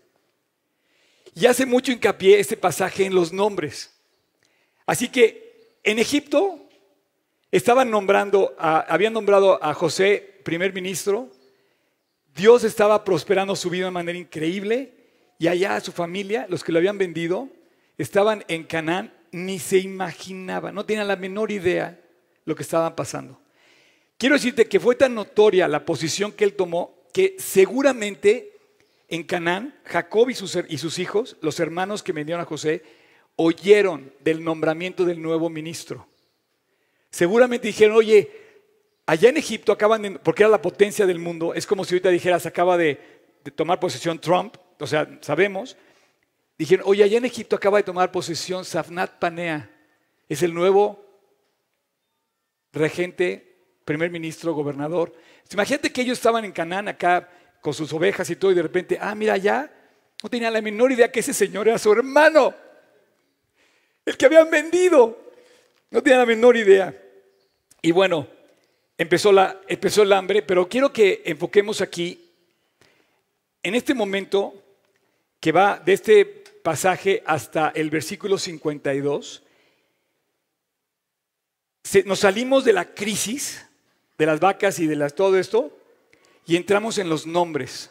Y 1.35 1.47
hace 1.47 1.67
mucho 1.67 1.93
hincapié 1.93 2.41
este 2.41 2.57
pasaje 2.57 3.05
en 3.05 3.15
los 3.15 3.33
nombres. 3.33 3.93
Así 4.87 5.09
que 5.09 5.77
en 5.85 5.99
Egipto 5.99 6.69
estaban 7.51 7.91
nombrando, 7.91 8.55
habían 8.59 9.13
nombrado 9.13 9.63
a 9.63 9.75
José 9.75 10.41
primer 10.45 10.73
ministro, 10.73 11.29
Dios 12.35 12.65
estaba 12.65 13.05
prosperando 13.05 13.57
su 13.57 13.69
vida 13.69 13.87
de 13.87 13.91
manera 13.91 14.19
increíble, 14.19 14.95
y 15.39 15.49
allá 15.49 15.81
su 15.81 15.93
familia, 15.93 16.47
los 16.49 16.65
que 16.65 16.73
lo 16.73 16.79
habían 16.79 16.99
vendido, 16.99 17.49
estaban 17.99 18.45
en 18.49 18.65
Canaán 18.65 19.13
ni 19.31 19.59
se 19.59 19.79
imaginaba, 19.79 20.73
no 20.73 20.87
tenía 20.87 21.05
la 21.05 21.17
menor 21.17 21.51
idea 21.51 22.01
lo 22.45 22.55
que 22.55 22.63
estaba 22.63 22.97
pasando. 22.97 23.39
Quiero 24.17 24.37
decirte 24.37 24.67
que 24.67 24.81
fue 24.81 24.95
tan 24.95 25.15
notoria 25.15 25.69
la 25.69 25.85
posición 25.85 26.33
que 26.33 26.45
él 26.45 26.55
tomó 26.55 27.05
que 27.13 27.37
seguramente 27.39 28.53
en 29.09 29.25
Canaán, 29.25 29.79
Jacob 29.85 30.31
y 30.31 30.35
sus, 30.35 30.59
y 30.69 30.79
sus 30.79 30.99
hijos, 30.99 31.37
los 31.41 31.61
hermanos 31.61 32.03
que 32.03 32.13
vendieron 32.13 32.43
a 32.43 32.47
José, 32.47 32.83
oyeron 33.37 34.13
del 34.21 34.43
nombramiento 34.43 35.05
del 35.05 35.23
nuevo 35.23 35.49
ministro. 35.49 36.07
Seguramente 37.11 37.69
dijeron, 37.69 37.97
oye, 37.97 38.31
allá 39.07 39.31
en 39.31 39.39
Egipto 39.39 39.73
acaban 39.73 40.03
de, 40.03 40.11
porque 40.19 40.43
era 40.43 40.51
la 40.51 40.61
potencia 40.61 41.07
del 41.07 41.19
mundo, 41.19 41.55
es 41.55 41.67
como 41.67 41.85
si 41.85 41.95
ahorita 41.95 42.11
dijeras, 42.11 42.45
acaba 42.45 42.77
de, 42.77 43.01
de 43.45 43.51
tomar 43.51 43.81
posesión 43.81 44.19
Trump, 44.19 44.57
o 44.79 44.87
sea, 44.87 45.19
sabemos, 45.23 45.77
dijeron, 46.59 46.85
oye, 46.89 47.05
allá 47.05 47.19
en 47.19 47.25
Egipto 47.25 47.57
acaba 47.57 47.79
de 47.79 47.85
tomar 47.85 48.11
posesión 48.11 48.65
Safnat 48.65 49.19
Panea, 49.19 49.71
es 50.29 50.43
el 50.43 50.53
nuevo 50.53 51.05
regente, 52.73 53.57
primer 53.85 54.11
ministro, 54.11 54.53
gobernador. 54.53 55.15
Imagínate 55.51 55.93
que 55.93 56.03
ellos 56.03 56.19
estaban 56.19 56.45
en 56.45 56.53
Canaán 56.53 56.89
acá 56.89 57.29
con 57.61 57.73
sus 57.73 57.93
ovejas 57.93 58.29
y 58.29 58.37
todo, 58.37 58.51
y 58.51 58.55
de 58.55 58.63
repente, 58.63 58.99
ah, 59.01 59.15
mira, 59.15 59.37
ya 59.37 59.73
no 60.23 60.29
tenía 60.29 60.51
la 60.51 60.61
menor 60.61 60.93
idea 60.93 61.11
que 61.11 61.21
ese 61.21 61.33
señor 61.33 61.69
era 61.69 61.79
su 61.79 61.93
hermano, 61.93 62.55
el 64.05 64.17
que 64.17 64.27
habían 64.27 64.51
vendido. 64.51 65.17
No 65.91 66.03
tenía 66.03 66.19
la 66.19 66.27
menor 66.27 66.57
idea. 66.57 66.95
Y 67.81 67.93
bueno, 67.93 68.27
empezó, 68.97 69.33
la, 69.33 69.61
empezó 69.69 70.03
el 70.03 70.13
hambre, 70.13 70.43
pero 70.43 70.69
quiero 70.69 70.93
que 70.93 71.23
enfoquemos 71.25 71.81
aquí, 71.81 72.31
en 73.63 73.75
este 73.75 73.95
momento, 73.95 74.55
que 75.41 75.53
va 75.53 75.79
de 75.79 75.93
este 75.93 76.38
pasaje 76.63 77.23
hasta 77.27 77.69
el 77.71 77.91
versículo 77.91 78.39
52, 78.39 79.43
nos 82.05 82.19
salimos 82.19 82.65
de 82.65 82.73
la 82.73 82.95
crisis 82.95 83.65
de 84.19 84.27
las 84.27 84.41
vacas 84.41 84.79
y 84.79 84.87
de 84.87 84.97
las, 84.97 85.15
todo 85.15 85.39
esto 85.39 85.79
y 86.47 86.57
entramos 86.57 86.99
en 86.99 87.09
los 87.09 87.27
nombres. 87.27 87.91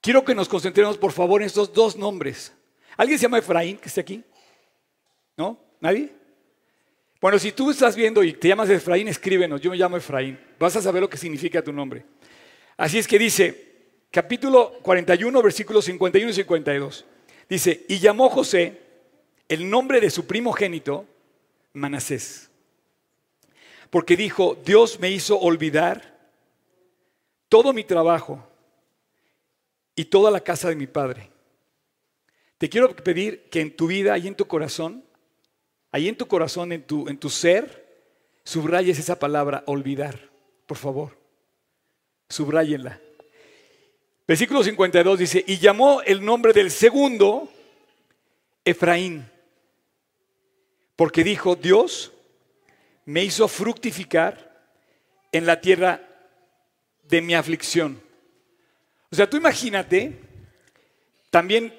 Quiero 0.00 0.24
que 0.24 0.34
nos 0.34 0.48
concentremos, 0.48 0.96
por 0.96 1.12
favor, 1.12 1.42
en 1.42 1.46
estos 1.46 1.72
dos 1.72 1.96
nombres. 1.96 2.52
¿Alguien 2.96 3.18
se 3.18 3.24
llama 3.24 3.38
Efraín 3.38 3.76
que 3.76 3.88
esté 3.88 4.00
aquí? 4.00 4.24
¿No? 5.36 5.58
¿Nadie? 5.80 6.10
Bueno, 7.20 7.38
si 7.38 7.52
tú 7.52 7.70
estás 7.70 7.94
viendo 7.94 8.22
y 8.24 8.32
te 8.32 8.48
llamas 8.48 8.70
Efraín, 8.70 9.08
escríbenos. 9.08 9.60
Yo 9.60 9.70
me 9.70 9.76
llamo 9.76 9.96
Efraín. 9.96 10.38
Vas 10.58 10.76
a 10.76 10.82
saber 10.82 11.02
lo 11.02 11.10
que 11.10 11.16
significa 11.16 11.62
tu 11.62 11.72
nombre. 11.72 12.04
Así 12.76 12.98
es 12.98 13.06
que 13.06 13.18
dice, 13.18 13.71
capítulo 14.12 14.74
41, 14.82 15.42
versículos 15.42 15.86
51 15.86 16.30
y 16.30 16.34
52. 16.34 17.04
Dice, 17.48 17.84
y 17.88 17.98
llamó 17.98 18.28
José 18.28 18.80
el 19.48 19.68
nombre 19.68 20.00
de 20.00 20.10
su 20.10 20.26
primogénito 20.26 21.06
Manasés. 21.72 22.50
Porque 23.90 24.16
dijo, 24.16 24.56
Dios 24.64 25.00
me 25.00 25.10
hizo 25.10 25.38
olvidar 25.40 26.18
todo 27.48 27.72
mi 27.72 27.84
trabajo 27.84 28.46
y 29.96 30.04
toda 30.04 30.30
la 30.30 30.40
casa 30.40 30.68
de 30.68 30.76
mi 30.76 30.86
padre. 30.86 31.30
Te 32.58 32.68
quiero 32.68 32.94
pedir 32.94 33.48
que 33.50 33.60
en 33.60 33.74
tu 33.74 33.86
vida 33.86 34.16
y 34.18 34.28
en 34.28 34.34
tu 34.34 34.46
corazón, 34.46 35.04
ahí 35.90 36.08
en 36.08 36.16
tu 36.16 36.26
corazón, 36.26 36.72
en 36.72 36.82
tu, 36.82 37.08
en 37.08 37.18
tu 37.18 37.28
ser, 37.28 38.06
subrayes 38.44 38.98
esa 38.98 39.18
palabra, 39.18 39.64
olvidar, 39.66 40.30
por 40.66 40.76
favor. 40.76 41.18
Subrayenla. 42.28 43.00
Versículo 44.26 44.62
52 44.62 45.18
dice, 45.18 45.44
y 45.46 45.58
llamó 45.58 46.02
el 46.02 46.24
nombre 46.24 46.52
del 46.52 46.70
segundo 46.70 47.52
Efraín 48.64 49.32
porque 50.96 51.24
dijo, 51.24 51.56
Dios 51.56 52.12
me 53.06 53.24
hizo 53.24 53.48
fructificar 53.48 54.52
en 55.32 55.46
la 55.46 55.60
tierra 55.60 56.00
de 57.02 57.20
mi 57.20 57.34
aflicción. 57.34 58.00
O 59.10 59.16
sea, 59.16 59.28
tú 59.28 59.36
imagínate, 59.36 60.20
también 61.30 61.76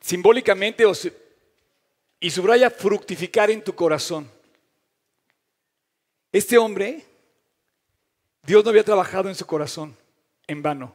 simbólicamente, 0.00 0.84
y 2.20 2.30
subraya 2.30 2.70
fructificar 2.70 3.50
en 3.50 3.64
tu 3.64 3.74
corazón. 3.74 4.30
Este 6.30 6.58
hombre, 6.58 7.02
Dios 8.42 8.62
no 8.62 8.70
había 8.70 8.84
trabajado 8.84 9.28
en 9.28 9.34
su 9.34 9.46
corazón 9.46 9.96
en 10.46 10.62
vano. 10.62 10.94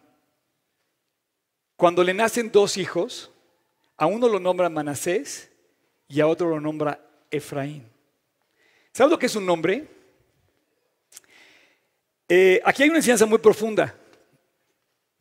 Cuando 1.82 2.04
le 2.04 2.14
nacen 2.14 2.52
dos 2.52 2.78
hijos, 2.78 3.32
a 3.98 4.06
uno 4.06 4.30
lo 4.30 4.40
nombra 4.40 4.70
Manasés 4.70 5.50
y 6.08 6.22
a 6.22 6.28
otro 6.28 6.48
lo 6.48 6.62
nombra 6.62 7.04
Efraín. 7.32 7.90
¿Sabes 8.94 9.10
lo 9.10 9.18
que 9.18 9.26
es 9.26 9.36
un 9.36 9.48
nombre? 9.48 9.88
Eh, 12.30 12.62
aquí 12.64 12.84
hay 12.84 12.90
una 12.90 13.00
enseñanza 13.00 13.26
muy 13.26 13.40
profunda, 13.40 13.98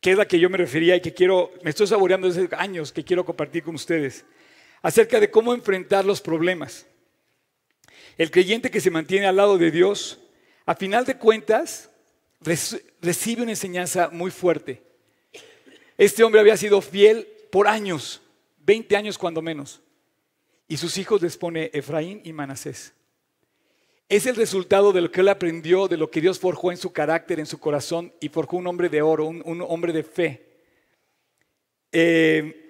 que 0.02 0.10
es 0.10 0.18
la 0.18 0.28
que 0.28 0.38
yo 0.38 0.50
me 0.50 0.58
refería 0.58 0.94
y 0.96 1.00
que 1.00 1.14
quiero, 1.14 1.50
me 1.62 1.70
estoy 1.70 1.86
saboreando 1.86 2.30
desde 2.30 2.54
años, 2.54 2.92
que 2.92 3.04
quiero 3.04 3.24
compartir 3.24 3.62
con 3.62 3.74
ustedes, 3.74 4.26
acerca 4.82 5.18
de 5.18 5.30
cómo 5.30 5.54
enfrentar 5.54 6.04
los 6.04 6.20
problemas. 6.20 6.86
El 8.18 8.30
creyente 8.30 8.70
que 8.70 8.82
se 8.82 8.90
mantiene 8.90 9.26
al 9.26 9.36
lado 9.36 9.56
de 9.56 9.70
Dios, 9.70 10.20
a 10.66 10.74
final 10.74 11.06
de 11.06 11.16
cuentas, 11.16 11.88
recibe 13.00 13.44
una 13.44 13.52
enseñanza 13.52 14.10
muy 14.12 14.30
fuerte. 14.30 14.89
Este 16.00 16.24
hombre 16.24 16.40
había 16.40 16.56
sido 16.56 16.80
fiel 16.80 17.28
por 17.50 17.68
años, 17.68 18.22
20 18.60 18.96
años 18.96 19.18
cuando 19.18 19.42
menos. 19.42 19.82
Y 20.66 20.78
sus 20.78 20.96
hijos 20.96 21.20
les 21.20 21.36
pone 21.36 21.70
Efraín 21.74 22.22
y 22.24 22.32
Manasés. 22.32 22.94
Es 24.08 24.24
el 24.24 24.34
resultado 24.34 24.94
de 24.94 25.02
lo 25.02 25.10
que 25.10 25.20
él 25.20 25.28
aprendió, 25.28 25.88
de 25.88 25.98
lo 25.98 26.10
que 26.10 26.22
Dios 26.22 26.38
forjó 26.38 26.70
en 26.70 26.78
su 26.78 26.90
carácter, 26.90 27.38
en 27.38 27.44
su 27.44 27.60
corazón, 27.60 28.14
y 28.18 28.30
forjó 28.30 28.56
un 28.56 28.66
hombre 28.66 28.88
de 28.88 29.02
oro, 29.02 29.26
un, 29.26 29.62
hombre 29.68 29.92
de 29.92 30.02
fe. 30.02 30.46
Eh, 31.92 32.66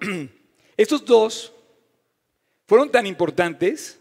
estos 0.75 1.05
dos 1.05 1.53
fueron 2.67 2.91
tan 2.91 3.07
importantes 3.07 3.97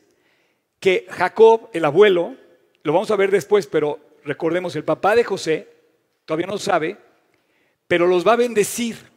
que 0.80 1.06
Jacob, 1.08 1.70
el 1.72 1.84
abuelo, 1.84 2.34
lo 2.82 2.92
vamos 2.92 3.12
a 3.12 3.16
ver 3.16 3.30
después, 3.30 3.68
pero 3.68 4.00
recordemos, 4.24 4.74
el 4.74 4.82
papá 4.82 5.14
de 5.14 5.22
José, 5.22 5.68
todavía 6.24 6.48
no 6.48 6.58
sabe, 6.58 6.98
pero 7.86 8.08
los 8.08 8.26
va 8.26 8.32
a 8.32 8.36
bendecir. 8.36 9.09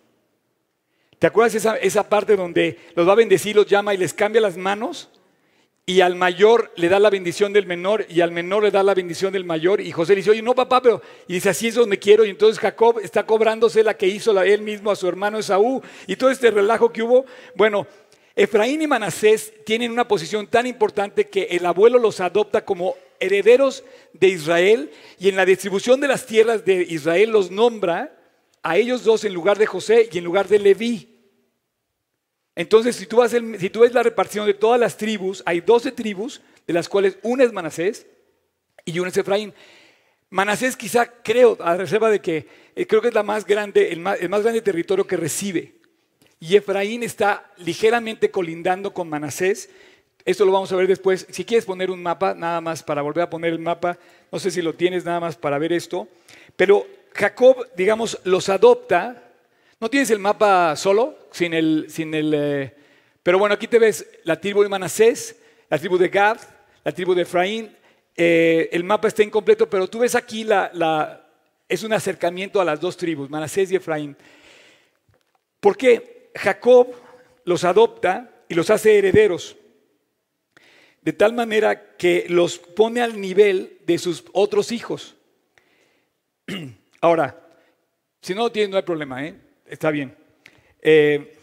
¿Te 1.23 1.27
acuerdas 1.27 1.55
esa, 1.55 1.77
esa 1.77 2.09
parte 2.09 2.35
donde 2.35 2.77
los 2.95 3.07
va 3.07 3.13
a 3.13 3.15
bendecir, 3.15 3.55
los 3.55 3.65
llama 3.65 3.93
y 3.93 3.97
les 3.97 4.13
cambia 4.13 4.41
las 4.41 4.57
manos? 4.57 5.09
Y 5.85 6.01
al 6.01 6.17
mayor 6.17 6.73
le 6.75 6.89
da 6.89 6.99
la 6.99 7.09
bendición 7.09 7.53
del 7.53 7.65
menor 7.65 8.05
y 8.09 8.19
al 8.19 8.33
menor 8.33 8.63
le 8.63 8.71
da 8.71 8.83
la 8.83 8.93
bendición 8.93 9.31
del 9.31 9.45
mayor. 9.45 9.79
Y 9.79 9.93
José 9.93 10.11
le 10.11 10.17
dice, 10.17 10.31
oye, 10.31 10.41
no 10.41 10.53
papá, 10.53 10.81
pero... 10.81 11.01
Y 11.29 11.35
dice, 11.35 11.47
así 11.47 11.69
es 11.69 11.75
donde 11.75 11.97
quiero. 11.97 12.25
Y 12.25 12.29
entonces 12.29 12.59
Jacob 12.59 12.99
está 13.01 13.25
cobrándose 13.25 13.83
la 13.83 13.93
que 13.93 14.05
hizo 14.05 14.37
él 14.41 14.63
mismo 14.63 14.91
a 14.91 14.97
su 14.97 15.07
hermano 15.07 15.39
Esaú. 15.39 15.81
Y 16.07 16.17
todo 16.17 16.29
este 16.29 16.51
relajo 16.51 16.91
que 16.91 17.01
hubo. 17.01 17.25
Bueno, 17.55 17.87
Efraín 18.35 18.81
y 18.81 18.87
Manasés 18.87 19.53
tienen 19.65 19.93
una 19.93 20.05
posición 20.05 20.47
tan 20.47 20.67
importante 20.67 21.29
que 21.29 21.43
el 21.43 21.65
abuelo 21.65 21.99
los 21.99 22.19
adopta 22.19 22.65
como 22.65 22.97
herederos 23.21 23.85
de 24.11 24.27
Israel. 24.27 24.91
Y 25.19 25.29
en 25.29 25.37
la 25.37 25.45
distribución 25.45 26.01
de 26.01 26.09
las 26.09 26.25
tierras 26.25 26.65
de 26.65 26.81
Israel 26.81 27.29
los 27.29 27.49
nombra 27.49 28.13
a 28.61 28.75
ellos 28.75 29.05
dos 29.05 29.23
en 29.23 29.33
lugar 29.33 29.57
de 29.57 29.67
José 29.67 30.09
y 30.11 30.17
en 30.17 30.25
lugar 30.25 30.49
de 30.49 30.59
Leví. 30.59 31.12
Entonces, 32.55 32.95
si 32.95 33.05
tú, 33.05 33.21
tú 33.71 33.79
ves 33.79 33.93
la 33.93 34.03
repartición 34.03 34.45
de 34.45 34.53
todas 34.53 34.79
las 34.79 34.97
tribus, 34.97 35.41
hay 35.45 35.61
12 35.61 35.91
tribus, 35.91 36.41
de 36.67 36.73
las 36.73 36.87
cuales 36.87 37.17
una 37.23 37.43
es 37.43 37.51
Manasés 37.51 38.05
y 38.85 38.99
una 38.99 39.09
es 39.09 39.17
Efraín. 39.17 39.53
Manasés 40.29 40.77
quizá 40.77 41.05
creo, 41.23 41.57
a 41.59 41.75
reserva 41.75 42.09
de 42.09 42.21
que 42.21 42.47
eh, 42.75 42.87
creo 42.87 43.01
que 43.01 43.09
es 43.09 43.13
la 43.13 43.23
más 43.23 43.45
grande, 43.45 43.91
el 43.91 43.99
más, 43.99 44.19
grande 44.19 44.61
territorio 44.61 45.05
que 45.05 45.17
recibe. 45.17 45.75
Y 46.39 46.55
Efraín 46.55 47.03
está 47.03 47.51
ligeramente 47.57 48.29
colindando 48.29 48.93
con 48.93 49.09
Manasés. 49.09 49.69
Esto 50.25 50.45
lo 50.45 50.51
vamos 50.51 50.71
a 50.71 50.75
ver 50.75 50.87
después. 50.87 51.25
Si 51.29 51.45
quieres 51.45 51.65
poner 51.65 51.89
un 51.89 52.01
mapa, 52.01 52.33
nada 52.33 52.61
más 52.61 52.83
para 52.83 53.01
volver 53.01 53.23
a 53.23 53.29
poner 53.29 53.53
el 53.53 53.59
mapa, 53.59 53.97
no 54.31 54.39
sé 54.39 54.51
si 54.51 54.61
lo 54.61 54.73
tienes 54.73 55.05
nada 55.05 55.19
más 55.19 55.37
para 55.37 55.57
ver 55.57 55.73
esto. 55.73 56.07
Pero 56.55 56.85
Jacob, 57.13 57.67
digamos, 57.75 58.19
los 58.23 58.49
adopta 58.49 59.23
¿No 59.83 59.89
tienes 59.89 60.11
el 60.11 60.19
mapa 60.19 60.77
solo? 60.77 61.17
Sin 61.33 61.51
el, 61.55 61.87
sin 61.89 62.13
el, 62.13 62.31
eh, 62.35 62.75
pero 63.23 63.39
bueno, 63.39 63.55
aquí 63.55 63.67
te 63.67 63.79
ves 63.79 64.07
la 64.23 64.39
tribu 64.39 64.61
de 64.61 64.69
Manasés, 64.69 65.35
la 65.67 65.79
tribu 65.79 65.97
de 65.97 66.07
Gad, 66.07 66.37
la 66.83 66.91
tribu 66.91 67.15
de 67.15 67.23
Efraín. 67.23 67.75
Eh, 68.15 68.69
el 68.71 68.83
mapa 68.83 69.07
está 69.07 69.23
incompleto, 69.23 69.67
pero 69.67 69.87
tú 69.89 69.99
ves 69.99 70.13
aquí 70.13 70.43
la, 70.43 70.69
la, 70.75 71.27
es 71.67 71.81
un 71.81 71.91
acercamiento 71.91 72.61
a 72.61 72.65
las 72.65 72.79
dos 72.79 72.95
tribus, 72.95 73.31
Manasés 73.31 73.71
y 73.71 73.77
Efraín. 73.77 74.15
¿Por 75.59 75.75
qué? 75.75 76.29
Jacob 76.35 76.93
los 77.45 77.63
adopta 77.63 78.29
y 78.47 78.53
los 78.53 78.69
hace 78.69 78.95
herederos, 78.95 79.55
de 81.01 81.13
tal 81.13 81.33
manera 81.33 81.97
que 81.97 82.27
los 82.29 82.59
pone 82.59 83.01
al 83.01 83.19
nivel 83.19 83.79
de 83.87 83.97
sus 83.97 84.23
otros 84.33 84.71
hijos. 84.71 85.15
Ahora, 87.01 87.39
si 88.21 88.35
no 88.35 88.43
lo 88.43 88.51
tienes, 88.51 88.69
no 88.69 88.77
hay 88.77 88.83
problema, 88.83 89.25
¿eh? 89.25 89.35
Está 89.65 89.89
bien. 89.89 90.22
Eh, 90.85 91.33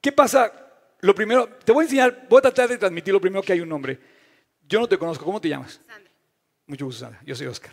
¿Qué 0.00 0.10
pasa? 0.10 0.52
Lo 1.00 1.14
primero, 1.14 1.48
te 1.64 1.72
voy 1.72 1.82
a 1.82 1.84
enseñar, 1.84 2.26
voy 2.28 2.38
a 2.38 2.42
tratar 2.42 2.68
de 2.68 2.76
transmitir 2.76 3.14
lo 3.14 3.20
primero 3.20 3.42
que 3.42 3.52
hay 3.52 3.60
un 3.60 3.68
nombre. 3.68 3.98
Yo 4.68 4.80
no 4.80 4.88
te 4.88 4.98
conozco, 4.98 5.24
¿cómo 5.24 5.40
te 5.40 5.48
llamas? 5.48 5.80
Sandra. 5.86 6.10
Mucho 6.66 6.84
gusto, 6.86 7.00
Sandra. 7.00 7.20
Yo 7.24 7.34
soy 7.34 7.46
Oscar. 7.46 7.72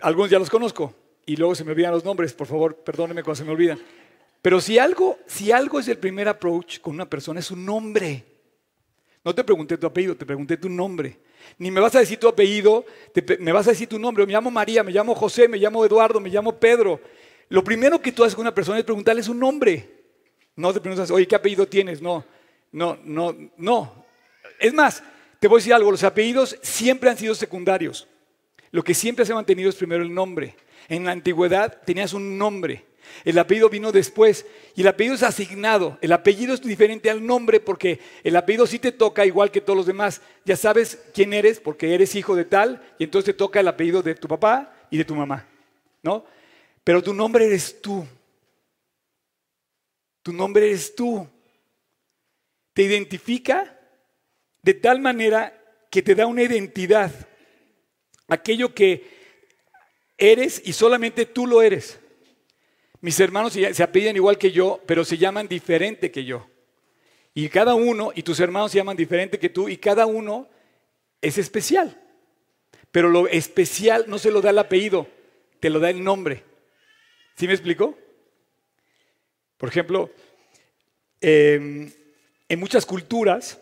Algunos 0.00 0.30
ya 0.30 0.38
los 0.38 0.50
conozco. 0.50 0.94
y 1.24 1.36
luego 1.36 1.54
se 1.54 1.62
me 1.62 1.70
olvidan 1.70 1.92
los 1.92 2.04
nombres, 2.04 2.32
por 2.34 2.48
favor, 2.48 2.74
perdónenme 2.74 3.22
cuando 3.22 3.36
se 3.36 3.44
me 3.44 3.52
olvidan. 3.52 3.78
Pero 4.42 4.60
si 4.60 4.76
algo, 4.76 5.20
si 5.26 5.52
algo 5.52 5.78
es 5.78 5.86
el 5.86 5.98
primer 5.98 6.28
approach 6.28 6.80
con 6.80 6.94
una 6.94 7.08
persona, 7.08 7.38
es 7.38 7.50
un 7.52 7.64
nombre. 7.64 8.24
No 9.24 9.32
te 9.32 9.44
pregunté 9.44 9.78
tu 9.78 9.86
apellido, 9.86 10.16
te 10.16 10.26
pregunté 10.26 10.56
tu 10.56 10.68
nombre. 10.68 11.20
Ni 11.58 11.70
me 11.70 11.80
vas 11.80 11.94
a 11.94 12.00
decir 12.00 12.18
tu 12.18 12.26
apellido, 12.26 12.84
me 13.38 13.52
vas 13.52 13.68
a 13.68 13.70
decir 13.70 13.88
tu 13.88 14.00
nombre. 14.00 14.26
Me 14.26 14.32
llamo 14.32 14.50
María, 14.50 14.82
me 14.82 14.90
llamo 14.90 15.14
José, 15.14 15.46
me 15.46 15.58
llamo 15.58 15.84
Eduardo, 15.84 16.18
me 16.18 16.28
llamo 16.28 16.58
Pedro. 16.58 17.00
Lo 17.48 17.62
primero 17.62 18.00
que 18.00 18.12
tú 18.12 18.24
haces 18.24 18.34
con 18.34 18.42
una 18.42 18.54
persona 18.54 18.78
es 18.78 18.84
preguntarle 18.84 19.22
su 19.22 19.34
nombre. 19.34 19.88
No 20.56 20.72
te 20.72 20.80
preguntas, 20.80 21.10
oye, 21.10 21.26
¿qué 21.26 21.34
apellido 21.34 21.66
tienes? 21.66 22.02
No, 22.02 22.24
no, 22.72 22.98
no, 23.04 23.36
no. 23.56 24.04
Es 24.58 24.72
más, 24.72 25.02
te 25.38 25.48
voy 25.48 25.56
a 25.56 25.60
decir 25.60 25.74
algo, 25.74 25.90
los 25.90 26.04
apellidos 26.04 26.58
siempre 26.62 27.10
han 27.10 27.18
sido 27.18 27.34
secundarios. 27.34 28.06
Lo 28.70 28.82
que 28.82 28.94
siempre 28.94 29.24
se 29.24 29.32
ha 29.32 29.34
mantenido 29.34 29.68
es 29.68 29.76
primero 29.76 30.02
el 30.02 30.12
nombre. 30.12 30.56
En 30.88 31.04
la 31.04 31.12
antigüedad 31.12 31.82
tenías 31.84 32.12
un 32.12 32.38
nombre. 32.38 32.84
El 33.24 33.38
apellido 33.38 33.68
vino 33.68 33.92
después 33.92 34.46
y 34.74 34.80
el 34.80 34.88
apellido 34.88 35.14
es 35.14 35.22
asignado. 35.22 35.98
El 36.00 36.12
apellido 36.12 36.54
es 36.54 36.62
diferente 36.62 37.10
al 37.10 37.24
nombre 37.24 37.60
porque 37.60 38.00
el 38.24 38.36
apellido 38.36 38.66
sí 38.66 38.78
te 38.78 38.92
toca 38.92 39.26
igual 39.26 39.50
que 39.50 39.60
todos 39.60 39.76
los 39.76 39.86
demás. 39.86 40.22
Ya 40.44 40.56
sabes 40.56 40.98
quién 41.12 41.32
eres 41.32 41.60
porque 41.60 41.94
eres 41.94 42.14
hijo 42.14 42.34
de 42.34 42.44
tal 42.44 42.82
y 42.98 43.04
entonces 43.04 43.34
te 43.34 43.38
toca 43.38 43.60
el 43.60 43.68
apellido 43.68 44.02
de 44.02 44.14
tu 44.14 44.28
papá 44.28 44.74
y 44.90 44.96
de 44.98 45.04
tu 45.04 45.14
mamá, 45.14 45.46
¿no? 46.02 46.24
Pero 46.84 47.02
tu 47.02 47.14
nombre 47.14 47.46
eres 47.46 47.80
tú. 47.80 48.06
Tu 50.22 50.32
nombre 50.32 50.66
eres 50.66 50.94
tú. 50.94 51.28
Te 52.72 52.82
identifica 52.82 53.78
de 54.62 54.74
tal 54.74 55.00
manera 55.00 55.58
que 55.90 56.02
te 56.02 56.14
da 56.14 56.26
una 56.26 56.42
identidad. 56.42 57.12
Aquello 58.28 58.74
que 58.74 59.04
eres 60.16 60.62
y 60.64 60.72
solamente 60.72 61.26
tú 61.26 61.46
lo 61.46 61.62
eres. 61.62 61.98
Mis 63.00 63.18
hermanos 63.18 63.52
se 63.52 63.82
apellidan 63.82 64.16
igual 64.16 64.38
que 64.38 64.52
yo, 64.52 64.80
pero 64.86 65.04
se 65.04 65.18
llaman 65.18 65.48
diferente 65.48 66.10
que 66.10 66.24
yo. 66.24 66.46
Y 67.34 67.48
cada 67.48 67.74
uno, 67.74 68.12
y 68.14 68.22
tus 68.22 68.38
hermanos 68.40 68.70
se 68.70 68.78
llaman 68.78 68.96
diferente 68.96 69.38
que 69.38 69.48
tú, 69.48 69.68
y 69.68 69.76
cada 69.76 70.06
uno 70.06 70.48
es 71.20 71.38
especial. 71.38 72.00
Pero 72.92 73.08
lo 73.08 73.26
especial 73.26 74.04
no 74.06 74.18
se 74.18 74.30
lo 74.30 74.40
da 74.40 74.50
el 74.50 74.58
apellido, 74.58 75.08
te 75.58 75.68
lo 75.70 75.80
da 75.80 75.90
el 75.90 76.04
nombre. 76.04 76.44
¿Sí 77.36 77.46
me 77.46 77.54
explico? 77.54 77.96
Por 79.56 79.68
ejemplo, 79.68 80.10
em, 81.20 81.90
en 82.48 82.60
muchas 82.60 82.84
culturas 82.84 83.58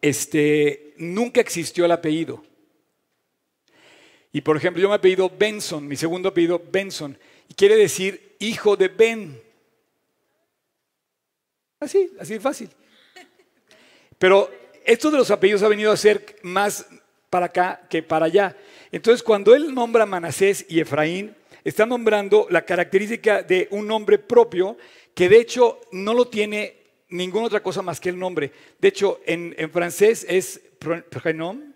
este, 0.00 0.94
nunca 0.98 1.40
existió 1.40 1.84
el 1.84 1.92
apellido. 1.92 2.44
Y 4.32 4.40
por 4.40 4.56
ejemplo, 4.56 4.82
yo 4.82 4.88
me 4.88 4.96
apellido 4.96 5.30
Benson, 5.30 5.86
mi 5.86 5.96
segundo 5.96 6.28
apellido 6.28 6.62
Benson, 6.70 7.18
y 7.48 7.54
quiere 7.54 7.76
decir 7.76 8.36
hijo 8.38 8.76
de 8.76 8.88
Ben. 8.88 9.42
Así, 11.80 12.10
así 12.18 12.34
de 12.34 12.40
fácil. 12.40 12.70
Pero 14.18 14.50
esto 14.84 15.10
de 15.10 15.18
los 15.18 15.30
apellidos 15.30 15.62
ha 15.62 15.68
venido 15.68 15.92
a 15.92 15.96
ser 15.96 16.36
más 16.42 16.86
para 17.30 17.46
acá 17.46 17.86
que 17.88 18.02
para 18.02 18.26
allá. 18.26 18.56
Entonces, 18.92 19.22
cuando 19.22 19.54
él 19.54 19.74
nombra 19.74 20.06
Manasés 20.06 20.66
y 20.68 20.80
Efraín, 20.80 21.34
está 21.64 21.86
nombrando 21.86 22.46
la 22.50 22.64
característica 22.64 23.42
de 23.42 23.66
un 23.70 23.88
nombre 23.88 24.18
propio 24.18 24.76
que 25.14 25.28
de 25.28 25.40
hecho 25.40 25.80
no 25.92 26.12
lo 26.12 26.28
tiene 26.28 26.84
ninguna 27.08 27.46
otra 27.46 27.62
cosa 27.62 27.82
más 27.82 28.00
que 28.00 28.10
el 28.10 28.18
nombre. 28.18 28.52
De 28.78 28.88
hecho, 28.88 29.20
en, 29.24 29.54
francés 29.70 30.26
es 30.28 30.60
prénom, 31.22 31.72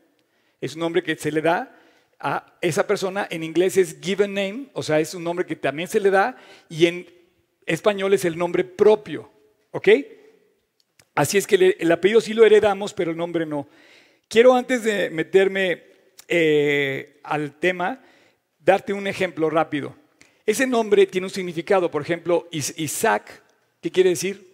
es 0.61 0.75
un 0.75 0.81
nombre 0.81 1.03
que 1.03 1.17
se 1.17 1.33
le 1.33 1.41
da 1.41 1.75
a 2.21 2.59
esa 2.61 2.87
persona, 2.87 3.29
en 3.31 3.45
inglés 3.45 3.77
es 3.77 3.97
given 4.01 4.35
name, 4.35 4.67
o 4.73 4.83
sea, 4.83 4.99
es 4.99 5.15
un 5.15 5.23
nombre 5.23 5.47
que 5.47 5.55
también 5.55 5.89
se 5.89 6.01
le 6.01 6.11
da, 6.11 6.37
y 6.69 6.87
en 6.87 7.07
español 7.65 8.13
es 8.13 8.25
el 8.25 8.37
nombre 8.37 8.65
propio, 8.65 9.31
¿ok? 9.71 9.89
Así 11.15 11.39
es 11.39 11.47
que 11.47 11.77
el 11.79 11.93
apellido 11.93 12.21
sí 12.21 12.35
lo 12.35 12.45
heredamos, 12.45 12.93
pero 12.93 13.13
el 13.13 13.17
nombre 13.17 13.47
no. 13.47 13.69
Quiero 14.27 14.55
antes 14.55 14.83
de 14.83 15.11
meterme 15.11 15.85
eh, 16.27 17.21
al 17.23 17.59
tema, 17.59 18.03
darte 18.69 18.93
un 18.93 19.07
ejemplo 19.07 19.49
rápido. 19.49 19.97
Ese 20.45 20.67
nombre 20.67 21.07
tiene 21.07 21.27
un 21.27 21.31
significado, 21.31 21.91
por 21.91 22.03
ejemplo, 22.03 22.47
Isaac, 22.51 23.43
¿qué 23.81 23.91
quiere 23.91 24.11
decir? 24.11 24.47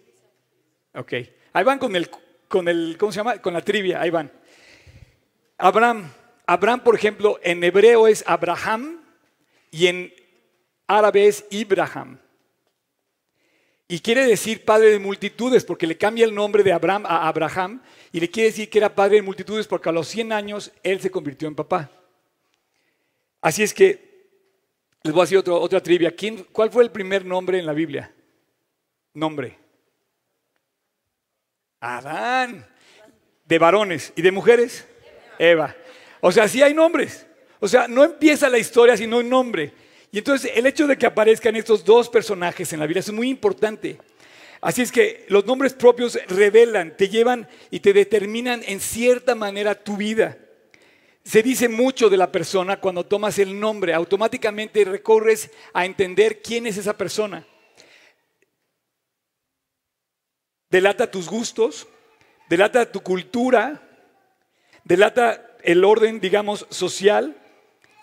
Ok, 0.93 1.13
ahí 1.51 1.63
van 1.65 1.77
con 1.77 1.93
el, 1.97 2.09
con 2.47 2.69
el, 2.69 2.95
¿cómo 2.97 3.11
se 3.11 3.17
llama? 3.17 3.41
Con 3.41 3.53
la 3.53 3.61
trivia, 3.61 3.99
ahí 3.99 4.09
van. 4.09 4.31
Abraham, 5.57 6.09
Abraham, 6.47 6.81
por 6.81 6.95
ejemplo, 6.95 7.41
en 7.43 7.61
hebreo 7.61 8.07
es 8.07 8.23
Abraham 8.25 9.01
y 9.69 9.87
en 9.87 10.13
árabe 10.87 11.27
es 11.27 11.45
Ibrahim. 11.49 12.17
Y 13.89 13.99
quiere 13.99 14.25
decir 14.25 14.63
padre 14.63 14.91
de 14.91 14.99
multitudes 14.99 15.65
porque 15.65 15.87
le 15.87 15.97
cambia 15.97 16.23
el 16.23 16.33
nombre 16.33 16.63
de 16.63 16.71
Abraham 16.71 17.05
a 17.05 17.27
Abraham 17.27 17.81
y 18.13 18.21
le 18.21 18.31
quiere 18.31 18.49
decir 18.49 18.69
que 18.69 18.77
era 18.77 18.95
padre 18.95 19.17
de 19.17 19.23
multitudes 19.23 19.67
porque 19.67 19.89
a 19.89 19.91
los 19.91 20.07
100 20.07 20.31
años 20.31 20.71
él 20.83 21.01
se 21.01 21.11
convirtió 21.11 21.49
en 21.49 21.55
papá. 21.55 21.91
Así 23.45 23.61
es 23.61 23.75
que 23.75 23.99
les 25.03 25.13
voy 25.13 25.21
a 25.21 25.25
decir 25.25 25.37
otra 25.37 25.79
trivia. 25.79 26.15
¿Quién, 26.15 26.47
¿Cuál 26.51 26.71
fue 26.71 26.83
el 26.83 26.89
primer 26.89 27.23
nombre 27.23 27.59
en 27.59 27.67
la 27.67 27.73
Biblia? 27.73 28.11
Nombre. 29.13 29.55
Adán. 31.79 32.65
De 33.45 33.59
varones. 33.59 34.11
¿Y 34.15 34.23
de 34.23 34.31
mujeres? 34.31 34.87
Eva. 35.37 35.75
O 36.21 36.31
sea, 36.31 36.47
sí 36.47 36.63
hay 36.63 36.73
nombres. 36.73 37.27
O 37.59 37.67
sea, 37.67 37.87
no 37.87 38.03
empieza 38.03 38.49
la 38.49 38.57
historia 38.57 38.97
sino 38.97 39.19
un 39.19 39.29
nombre. 39.29 39.73
Y 40.11 40.17
entonces 40.17 40.51
el 40.55 40.65
hecho 40.65 40.87
de 40.87 40.97
que 40.97 41.05
aparezcan 41.05 41.55
estos 41.55 41.85
dos 41.85 42.09
personajes 42.09 42.73
en 42.73 42.79
la 42.79 42.87
Biblia 42.87 43.01
es 43.01 43.11
muy 43.11 43.29
importante. 43.29 43.99
Así 44.59 44.81
es 44.81 44.91
que 44.91 45.23
los 45.29 45.45
nombres 45.45 45.75
propios 45.75 46.17
revelan, 46.29 46.97
te 46.97 47.09
llevan 47.09 47.47
y 47.69 47.79
te 47.79 47.93
determinan 47.93 48.63
en 48.65 48.79
cierta 48.79 49.35
manera 49.35 49.75
tu 49.75 49.97
vida. 49.97 50.35
Se 51.25 51.41
dice 51.41 51.67
mucho 51.67 52.07
de 52.07 52.17
la 52.17 52.31
persona 52.31 52.79
cuando 52.79 53.03
tomas 53.03 53.39
el 53.39 53.59
nombre, 53.59 53.95
automáticamente 53.95 54.85
recorres 54.85 55.49
a 55.73 55.83
entender 55.83 56.39
quién 56.43 56.67
es 56.67 56.77
esa 56.77 56.95
persona. 56.95 57.43
Delata 60.69 61.09
tus 61.09 61.27
gustos, 61.27 61.87
delata 62.47 62.91
tu 62.91 63.01
cultura, 63.01 63.81
delata 64.83 65.57
el 65.63 65.83
orden, 65.83 66.19
digamos, 66.19 66.67
social 66.69 67.35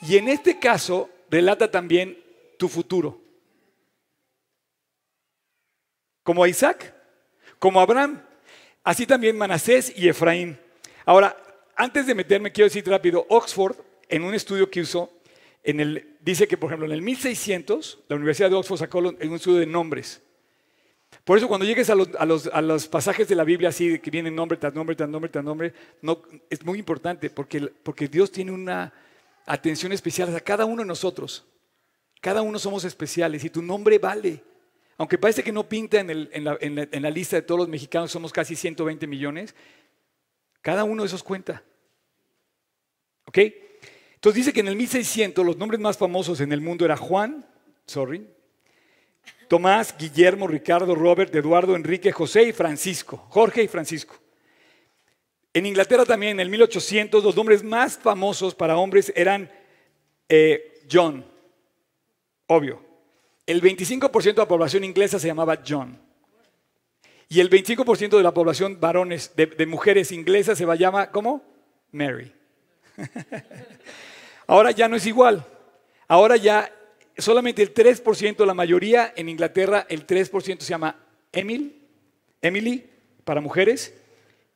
y 0.00 0.16
en 0.16 0.28
este 0.28 0.58
caso 0.58 1.08
delata 1.30 1.70
también 1.70 2.20
tu 2.58 2.68
futuro. 2.68 3.20
Como 6.24 6.44
Isaac, 6.44 6.92
como 7.60 7.80
Abraham, 7.80 8.26
así 8.82 9.06
también 9.06 9.38
Manasés 9.38 9.92
y 9.96 10.08
Efraín. 10.08 10.58
Ahora, 11.04 11.36
antes 11.76 12.06
de 12.06 12.14
meterme, 12.14 12.52
quiero 12.52 12.68
decir 12.68 12.86
rápido, 12.86 13.26
Oxford, 13.28 13.76
en 14.08 14.24
un 14.24 14.34
estudio 14.34 14.70
que 14.70 14.80
hizo, 14.80 15.10
en 15.62 15.80
el, 15.80 16.16
dice 16.20 16.46
que, 16.46 16.56
por 16.56 16.68
ejemplo, 16.68 16.86
en 16.86 16.92
el 16.92 17.02
1600, 17.02 18.00
la 18.08 18.16
Universidad 18.16 18.50
de 18.50 18.56
Oxford 18.56 18.78
sacó 18.78 18.98
un 18.98 19.34
estudio 19.34 19.58
de 19.58 19.66
nombres. 19.66 20.22
Por 21.24 21.38
eso 21.38 21.46
cuando 21.46 21.64
llegues 21.64 21.88
a 21.88 21.94
los, 21.94 22.88
pasajes 22.88 23.28
de 23.28 23.34
la 23.34 23.44
Biblia 23.44 23.68
así, 23.68 23.98
que 23.98 24.10
vienen 24.10 24.34
nombre 24.34 24.58
tras 24.58 24.74
nombre, 24.74 24.96
tras 24.96 25.08
nombre, 25.08 25.30
tras 25.30 25.44
nombre, 25.44 25.72
no, 26.00 26.22
es 26.50 26.64
muy 26.64 26.78
importante 26.78 27.30
porque, 27.30 27.60
porque 27.60 28.08
Dios 28.08 28.32
tiene 28.32 28.50
una 28.50 28.92
atención 29.46 29.92
especial 29.92 30.34
a 30.34 30.40
cada 30.40 30.64
uno 30.64 30.82
de 30.82 30.88
nosotros. 30.88 31.44
Cada 32.20 32.42
uno 32.42 32.58
somos 32.58 32.84
especiales 32.84 33.44
y 33.44 33.50
tu 33.50 33.62
nombre 33.62 33.98
vale. 33.98 34.42
Aunque 34.96 35.18
parece 35.18 35.42
que 35.42 35.52
no 35.52 35.68
pinta 35.68 36.00
en, 36.00 36.10
en, 36.10 36.44
la, 36.44 36.58
en 36.60 37.02
la 37.02 37.10
lista 37.10 37.36
de 37.36 37.42
todos 37.42 37.60
los 37.60 37.68
mexicanos, 37.68 38.10
somos 38.10 38.32
casi 38.32 38.56
120 38.56 39.06
millones, 39.06 39.54
cada 40.62 40.84
uno 40.84 41.02
de 41.02 41.08
esos 41.08 41.22
cuenta. 41.22 41.62
¿Ok? 43.26 43.38
Entonces 44.14 44.36
dice 44.36 44.52
que 44.52 44.60
en 44.60 44.68
el 44.68 44.76
1600 44.76 45.44
los 45.44 45.56
nombres 45.56 45.80
más 45.80 45.98
famosos 45.98 46.40
en 46.40 46.52
el 46.52 46.60
mundo 46.60 46.84
era 46.84 46.96
Juan, 46.96 47.44
sorry, 47.86 48.26
Tomás, 49.48 49.94
Guillermo, 49.98 50.46
Ricardo, 50.46 50.94
Robert, 50.94 51.34
Eduardo, 51.34 51.76
Enrique, 51.76 52.10
José 52.10 52.44
y 52.44 52.52
Francisco, 52.52 53.26
Jorge 53.28 53.62
y 53.62 53.68
Francisco. 53.68 54.14
En 55.52 55.66
Inglaterra 55.66 56.06
también 56.06 56.32
en 56.32 56.40
el 56.40 56.48
1800 56.48 57.22
los 57.22 57.36
nombres 57.36 57.62
más 57.62 57.98
famosos 57.98 58.54
para 58.54 58.78
hombres 58.78 59.12
eran 59.14 59.50
eh, 60.28 60.80
John, 60.90 61.26
obvio. 62.46 62.82
El 63.44 63.60
25% 63.60 64.22
de 64.22 64.32
la 64.32 64.48
población 64.48 64.84
inglesa 64.84 65.18
se 65.18 65.26
llamaba 65.26 65.58
John. 65.66 66.00
Y 67.32 67.40
el 67.40 67.48
25% 67.48 68.18
de 68.18 68.22
la 68.22 68.34
población 68.34 68.78
varones, 68.78 69.32
de, 69.34 69.64
mujeres 69.64 70.12
inglesas 70.12 70.58
se 70.58 70.66
llama, 70.76 71.10
¿cómo? 71.10 71.42
Mary. 71.90 72.30
Ahora 74.46 74.70
ya 74.70 74.86
no 74.86 74.96
es 74.96 75.06
igual. 75.06 75.42
Ahora 76.06 76.36
ya 76.36 76.70
solamente 77.16 77.62
el 77.62 77.72
3%, 77.72 78.44
la 78.44 78.52
mayoría 78.52 79.14
en 79.16 79.30
Inglaterra, 79.30 79.86
el 79.88 80.06
3% 80.06 80.60
se 80.60 80.68
llama 80.68 80.94
Emil, 81.32 81.80
Emily 82.42 82.84
para 83.24 83.40
mujeres 83.40 83.94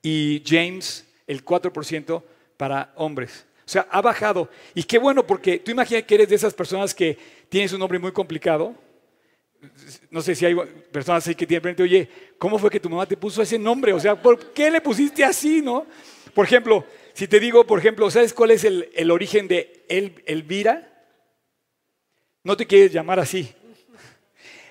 y 0.03 0.43
James, 0.45 1.07
el 1.27 1.43
4% 1.47 2.23
para 2.59 2.93
hombres. 2.97 3.47
O 3.61 3.71
sea, 3.71 3.87
ha 3.91 4.03
bajado. 4.03 4.51
Y 4.75 4.83
qué 4.83 4.99
bueno, 4.99 5.27
porque 5.27 5.61
tú 5.61 5.71
imaginas 5.71 6.03
que 6.03 6.15
eres 6.15 6.29
de 6.29 6.35
esas 6.35 6.53
personas 6.53 6.95
que 6.95 7.17
tienes 7.49 7.73
un 7.73 7.79
nombre 7.79 7.99
muy 7.99 8.12
complicado. 8.12 8.75
No 10.11 10.23
sé 10.23 10.35
si 10.35 10.47
hay 10.47 10.55
personas 10.92 11.25
que 11.25 11.47
tienen 11.47 11.62
frente, 11.62 11.83
oye, 11.83 12.09
¿cómo 12.38 12.59
fue 12.59 12.71
que 12.71 12.81
tu 12.81 12.88
mamá 12.88 13.07
te 13.07 13.16
puso 13.16 13.42
ese 13.42 13.59
nombre? 13.59 13.92
O 13.92 14.01
sea, 14.01 14.21
¿por 14.21 14.53
qué 14.53 14.71
le 14.71 14.81
pusiste 14.81 15.25
así, 15.25 15.62
no? 15.62 15.87
Por 16.35 16.45
ejemplo, 16.45 16.85
si 17.14 17.27
te 17.27 17.40
digo, 17.40 17.66
por 17.66 17.79
ejemplo, 17.79 18.11
¿sabes 18.11 18.35
cuál 18.35 18.51
es 18.51 18.64
el, 18.64 19.11
origen 19.11 19.49
de 19.49 19.85
El, 19.88 20.23
Elvira? 20.27 20.92
No 22.45 22.57
te 22.57 22.66
quieres 22.66 22.92
llamar 22.92 23.19
así. 23.19 23.53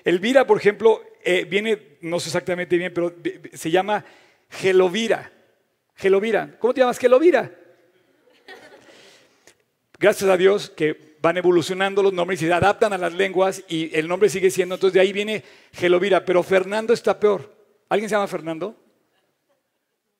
Elvira, 0.04 0.46
por 0.46 0.58
ejemplo, 0.58 1.02
eh, 1.24 1.44
viene, 1.44 1.98
no 2.02 2.20
sé 2.20 2.28
exactamente 2.28 2.76
bien, 2.76 2.94
pero 2.94 3.14
se 3.52 3.70
llama 3.70 4.04
Gelovira. 4.48 5.32
Gelovira. 5.96 6.56
¿Cómo 6.58 6.72
te 6.72 6.80
llamas? 6.80 6.98
Gelovira. 6.98 7.50
Gracias 9.98 10.30
a 10.30 10.36
Dios 10.36 10.70
que 10.70 11.05
van 11.20 11.36
evolucionando 11.36 12.02
los 12.02 12.12
nombres 12.12 12.42
y 12.42 12.46
se 12.46 12.52
adaptan 12.52 12.92
a 12.92 12.98
las 12.98 13.12
lenguas 13.12 13.62
y 13.68 13.94
el 13.96 14.08
nombre 14.08 14.28
sigue 14.28 14.50
siendo, 14.50 14.74
entonces 14.74 14.94
de 14.94 15.00
ahí 15.00 15.12
viene 15.12 15.42
Gelovira, 15.72 16.24
pero 16.24 16.42
Fernando 16.42 16.92
está 16.92 17.18
peor. 17.18 17.54
¿Alguien 17.88 18.08
se 18.08 18.14
llama 18.14 18.26
Fernando? 18.26 18.76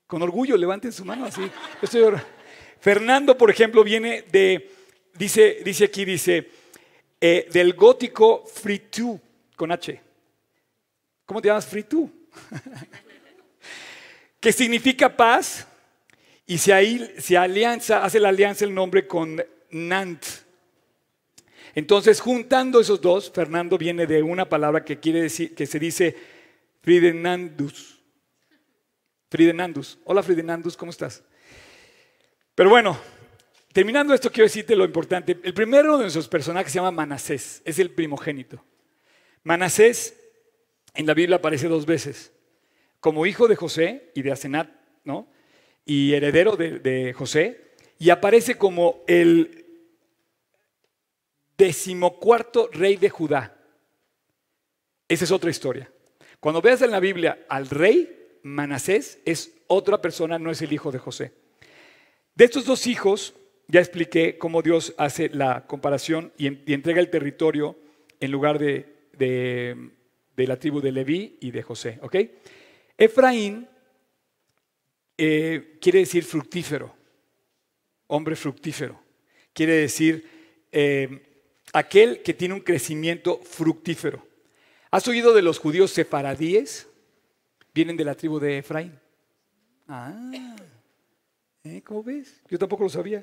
Con 0.06 0.22
orgullo, 0.22 0.56
levanten 0.56 0.92
su 0.92 1.04
mano 1.04 1.26
así. 1.26 1.50
Fernando, 2.80 3.37
por 3.37 3.50
ejemplo, 3.50 3.82
viene 3.82 4.22
de, 4.30 4.70
dice, 5.14 5.59
dice 5.64 5.85
aquí, 5.85 6.04
dice, 6.04 6.48
eh, 7.20 7.48
del 7.52 7.74
gótico 7.74 8.44
fritu, 8.46 9.20
con 9.56 9.72
H. 9.72 10.00
¿Cómo 11.24 11.42
te 11.42 11.48
llamas 11.48 11.66
fritu? 11.66 12.11
que 14.40 14.52
significa 14.52 15.16
paz 15.16 15.66
y 16.46 16.59
se, 16.59 16.72
ahí, 16.72 17.14
se 17.18 17.37
alianza, 17.37 18.04
hace 18.04 18.20
la 18.20 18.28
alianza 18.28 18.64
el 18.64 18.74
nombre 18.74 19.09
con 19.09 19.42
Nant. 19.70 20.24
Entonces, 21.76 22.22
juntando 22.22 22.80
esos 22.80 23.02
dos, 23.02 23.30
Fernando 23.30 23.76
viene 23.76 24.06
de 24.06 24.22
una 24.22 24.48
palabra 24.48 24.82
que 24.82 24.98
quiere 24.98 25.20
decir, 25.20 25.54
que 25.54 25.66
se 25.66 25.78
dice 25.78 26.16
Fridenandus. 26.80 28.02
Fridenandus. 29.28 29.98
Hola 30.04 30.22
Fridenandus, 30.22 30.74
¿cómo 30.74 30.90
estás? 30.90 31.22
Pero 32.54 32.70
bueno, 32.70 32.98
terminando 33.74 34.14
esto, 34.14 34.32
quiero 34.32 34.46
decirte 34.46 34.74
lo 34.74 34.86
importante. 34.86 35.38
El 35.42 35.52
primero 35.52 35.98
de 35.98 36.04
nuestros 36.04 36.28
personajes 36.28 36.72
se 36.72 36.78
llama 36.78 36.92
Manasés, 36.92 37.60
es 37.62 37.78
el 37.78 37.90
primogénito. 37.90 38.64
Manasés 39.42 40.18
en 40.94 41.04
la 41.04 41.12
Biblia 41.12 41.36
aparece 41.36 41.68
dos 41.68 41.84
veces, 41.84 42.32
como 43.00 43.26
hijo 43.26 43.48
de 43.48 43.56
José 43.56 44.12
y 44.14 44.22
de 44.22 44.32
Asenat, 44.32 44.70
¿no? 45.04 45.28
Y 45.84 46.14
heredero 46.14 46.56
de, 46.56 46.78
de 46.78 47.12
José, 47.12 47.74
y 47.98 48.08
aparece 48.08 48.56
como 48.56 49.04
el 49.06 49.65
decimocuarto 51.56 52.68
rey 52.72 52.96
de 52.96 53.10
Judá. 53.10 53.56
Esa 55.08 55.24
es 55.24 55.30
otra 55.30 55.50
historia. 55.50 55.90
Cuando 56.40 56.60
veas 56.60 56.82
en 56.82 56.90
la 56.90 57.00
Biblia 57.00 57.46
al 57.48 57.68
rey, 57.68 58.38
Manasés 58.42 59.18
es 59.24 59.52
otra 59.66 60.00
persona, 60.00 60.38
no 60.38 60.50
es 60.50 60.62
el 60.62 60.72
hijo 60.72 60.92
de 60.92 60.98
José. 60.98 61.32
De 62.34 62.44
estos 62.44 62.64
dos 62.64 62.86
hijos, 62.86 63.34
ya 63.68 63.80
expliqué 63.80 64.38
cómo 64.38 64.62
Dios 64.62 64.94
hace 64.98 65.28
la 65.30 65.66
comparación 65.66 66.32
y, 66.36 66.46
entrega 66.72 67.00
el 67.00 67.10
territorio 67.10 67.76
en 68.20 68.30
lugar 68.30 68.58
de, 68.58 68.94
la 70.36 70.56
tribu 70.58 70.80
de 70.80 70.92
Leví 70.92 71.38
y 71.40 71.50
de 71.50 71.62
José. 71.62 71.98
¿ok? 72.02 72.16
Efraín 72.98 73.66
eh, 75.18 75.78
quiere 75.80 76.00
decir 76.00 76.24
fructífero, 76.24 76.94
hombre 78.08 78.36
fructífero. 78.36 79.00
Quiere 79.52 79.72
decir 79.72 80.68
eh, 80.70 81.25
aquel 81.76 82.22
que 82.22 82.32
tiene 82.32 82.54
un 82.54 82.60
crecimiento 82.60 83.38
fructífero. 83.44 84.26
¿Has 84.90 85.06
oído 85.08 85.34
de 85.34 85.42
los 85.42 85.58
judíos 85.58 85.90
sefaradíes? 85.90 86.88
vienen 87.74 87.98
de 87.98 88.04
la 88.06 88.14
tribu 88.14 88.40
de 88.40 88.56
Efraín. 88.56 88.98
Ah, 89.86 90.32
¿eh? 91.62 91.82
¿cómo 91.84 92.02
ves? 92.02 92.40
Yo 92.48 92.58
tampoco 92.58 92.84
lo 92.84 92.88
sabía. 92.88 93.22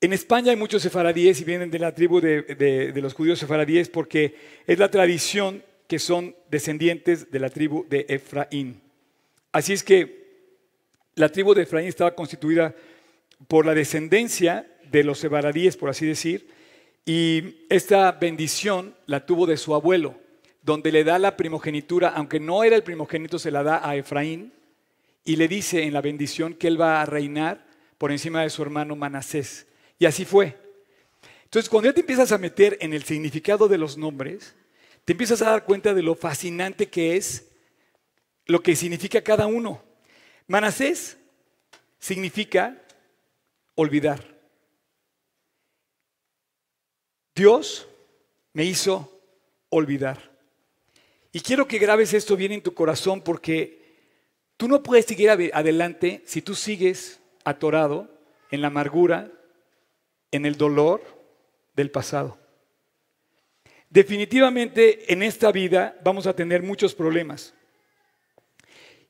En 0.00 0.12
España 0.12 0.50
hay 0.50 0.56
muchos 0.56 0.82
sefaradíes 0.82 1.40
y 1.40 1.44
vienen 1.44 1.70
de 1.70 1.78
la 1.78 1.94
tribu 1.94 2.20
de, 2.20 2.92
los 2.96 3.14
judíos 3.14 3.38
sefaradíes 3.38 3.88
porque 3.88 4.34
es 4.66 4.80
la 4.80 4.90
tradición 4.90 5.62
que 5.86 6.00
son 6.00 6.34
descendientes 6.50 7.30
de 7.30 7.38
la 7.38 7.50
tribu 7.50 7.86
de 7.88 8.06
Efraín. 8.08 8.80
Así 9.52 9.72
es 9.72 9.84
que 9.84 10.50
la 11.14 11.28
tribu 11.28 11.54
de 11.54 11.62
Efraín 11.62 11.86
estaba 11.86 12.16
constituida 12.16 12.74
por 13.46 13.64
la 13.64 13.74
descendencia 13.74 14.66
de 14.90 15.04
los 15.04 15.20
sefaradíes, 15.20 15.76
por 15.76 15.90
así 15.90 16.06
decir, 16.06 16.48
y 17.04 17.66
esta 17.68 18.12
bendición 18.12 18.94
la 19.06 19.26
tuvo 19.26 19.46
de 19.46 19.56
su 19.56 19.74
abuelo 19.74 20.22
donde 20.62 20.92
le 20.92 21.04
da 21.04 21.18
la 21.18 21.36
primogenitura, 21.36 22.10
aunque 22.10 22.40
no 22.40 22.64
era 22.64 22.76
el 22.76 22.84
primogénito, 22.84 23.38
se 23.38 23.50
la 23.50 23.62
da 23.62 23.86
a 23.86 23.96
Efraín 23.96 24.52
y 25.24 25.36
le 25.36 25.48
dice 25.48 25.82
en 25.82 25.92
la 25.92 26.00
bendición 26.00 26.54
que 26.54 26.68
él 26.68 26.80
va 26.80 27.02
a 27.02 27.06
reinar 27.06 27.66
por 27.98 28.12
encima 28.12 28.42
de 28.42 28.50
su 28.50 28.62
hermano 28.62 28.96
Manasés. 28.96 29.66
Y 29.98 30.06
así 30.06 30.24
fue. 30.24 30.56
Entonces, 31.44 31.68
cuando 31.68 31.90
ya 31.90 31.94
te 31.94 32.00
empiezas 32.00 32.32
a 32.32 32.38
meter 32.38 32.78
en 32.80 32.94
el 32.94 33.02
significado 33.02 33.68
de 33.68 33.78
los 33.78 33.98
nombres, 33.98 34.54
te 35.04 35.12
empiezas 35.12 35.42
a 35.42 35.50
dar 35.50 35.64
cuenta 35.64 35.94
de 35.94 36.02
lo 36.02 36.14
fascinante 36.14 36.88
que 36.88 37.16
es 37.16 37.48
lo 38.46 38.62
que 38.62 38.76
significa 38.76 39.20
cada 39.22 39.46
uno. 39.46 39.82
Manasés 40.46 41.18
significa 41.98 42.80
olvidar. 43.74 44.31
Dios 47.34 47.88
me 48.52 48.64
hizo 48.64 49.10
olvidar. 49.70 50.30
Y 51.32 51.40
quiero 51.40 51.66
que 51.66 51.78
grabes 51.78 52.12
esto 52.12 52.36
bien 52.36 52.52
en 52.52 52.62
tu 52.62 52.74
corazón 52.74 53.22
porque 53.22 53.80
tú 54.56 54.68
no 54.68 54.82
puedes 54.82 55.06
seguir 55.06 55.30
adelante 55.30 56.22
si 56.26 56.42
tú 56.42 56.54
sigues 56.54 57.20
atorado 57.44 58.08
en 58.50 58.60
la 58.60 58.68
amargura, 58.68 59.30
en 60.30 60.44
el 60.44 60.56
dolor 60.56 61.02
del 61.74 61.90
pasado. 61.90 62.38
Definitivamente 63.88 65.12
en 65.12 65.22
esta 65.22 65.52
vida 65.52 65.98
vamos 66.04 66.26
a 66.26 66.34
tener 66.36 66.62
muchos 66.62 66.94
problemas. 66.94 67.54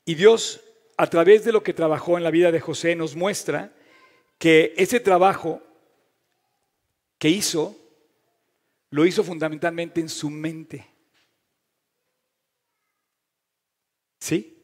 Y 0.05 0.15
Dios, 0.15 0.61
a 0.97 1.09
través 1.09 1.45
de 1.45 1.53
lo 1.53 1.63
que 1.63 1.75
trabajó 1.75 2.19
en 2.19 2.25
la 2.25 2.31
vida 2.31 2.51
de 2.51 2.61
José, 2.61 2.97
nos 2.97 3.15
muestra 3.15 3.73
que 4.39 4.75
ese 4.77 4.99
trabajo 4.99 5.63
que 7.19 7.29
hizo, 7.29 7.77
lo 8.93 9.07
hizo 9.07 9.25
fundamentalmente 9.25 10.01
en 10.03 10.09
su 10.09 10.29
mente. 10.29 10.87
¿Sí? 14.21 14.63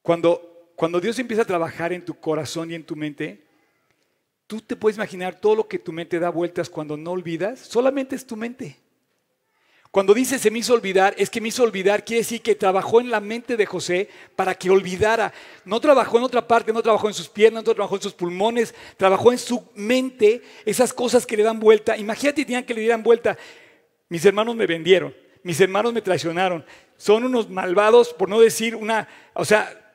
Cuando, 0.00 0.72
cuando 0.76 1.00
Dios 1.00 1.18
empieza 1.18 1.42
a 1.42 1.46
trabajar 1.46 1.92
en 1.92 2.04
tu 2.04 2.14
corazón 2.14 2.70
y 2.70 2.76
en 2.76 2.86
tu 2.86 2.94
mente, 2.94 3.44
tú 4.46 4.60
te 4.60 4.76
puedes 4.76 4.96
imaginar 4.96 5.40
todo 5.40 5.56
lo 5.56 5.68
que 5.68 5.80
tu 5.80 5.92
mente 5.92 6.20
da 6.20 6.30
vueltas 6.30 6.70
cuando 6.70 6.96
no 6.96 7.10
olvidas, 7.10 7.58
solamente 7.58 8.14
es 8.14 8.24
tu 8.24 8.36
mente. 8.36 8.78
Cuando 9.90 10.12
dice 10.12 10.38
se 10.38 10.50
me 10.50 10.58
hizo 10.58 10.74
olvidar, 10.74 11.14
es 11.16 11.30
que 11.30 11.40
me 11.40 11.48
hizo 11.48 11.62
olvidar, 11.62 12.04
quiere 12.04 12.20
decir 12.20 12.42
que 12.42 12.54
trabajó 12.54 13.00
en 13.00 13.10
la 13.10 13.20
mente 13.20 13.56
de 13.56 13.64
José 13.64 14.08
para 14.36 14.54
que 14.54 14.70
olvidara. 14.70 15.32
No 15.64 15.80
trabajó 15.80 16.18
en 16.18 16.24
otra 16.24 16.46
parte, 16.46 16.72
no 16.72 16.82
trabajó 16.82 17.08
en 17.08 17.14
sus 17.14 17.28
piernas, 17.28 17.64
no 17.64 17.74
trabajó 17.74 17.96
en 17.96 18.02
sus 18.02 18.12
pulmones, 18.12 18.74
trabajó 18.96 19.32
en 19.32 19.38
su 19.38 19.66
mente 19.74 20.42
esas 20.66 20.92
cosas 20.92 21.24
que 21.24 21.36
le 21.36 21.42
dan 21.42 21.58
vuelta. 21.58 21.96
Imagínate 21.96 22.44
tenían 22.44 22.64
que 22.64 22.74
le 22.74 22.82
dieran 22.82 23.02
vuelta. 23.02 23.38
Mis 24.10 24.24
hermanos 24.24 24.56
me 24.56 24.66
vendieron, 24.66 25.14
mis 25.42 25.60
hermanos 25.60 25.92
me 25.92 26.02
traicionaron, 26.02 26.64
son 26.96 27.24
unos 27.24 27.48
malvados, 27.48 28.12
por 28.12 28.28
no 28.28 28.40
decir 28.40 28.76
una, 28.76 29.08
o 29.34 29.44
sea, 29.44 29.94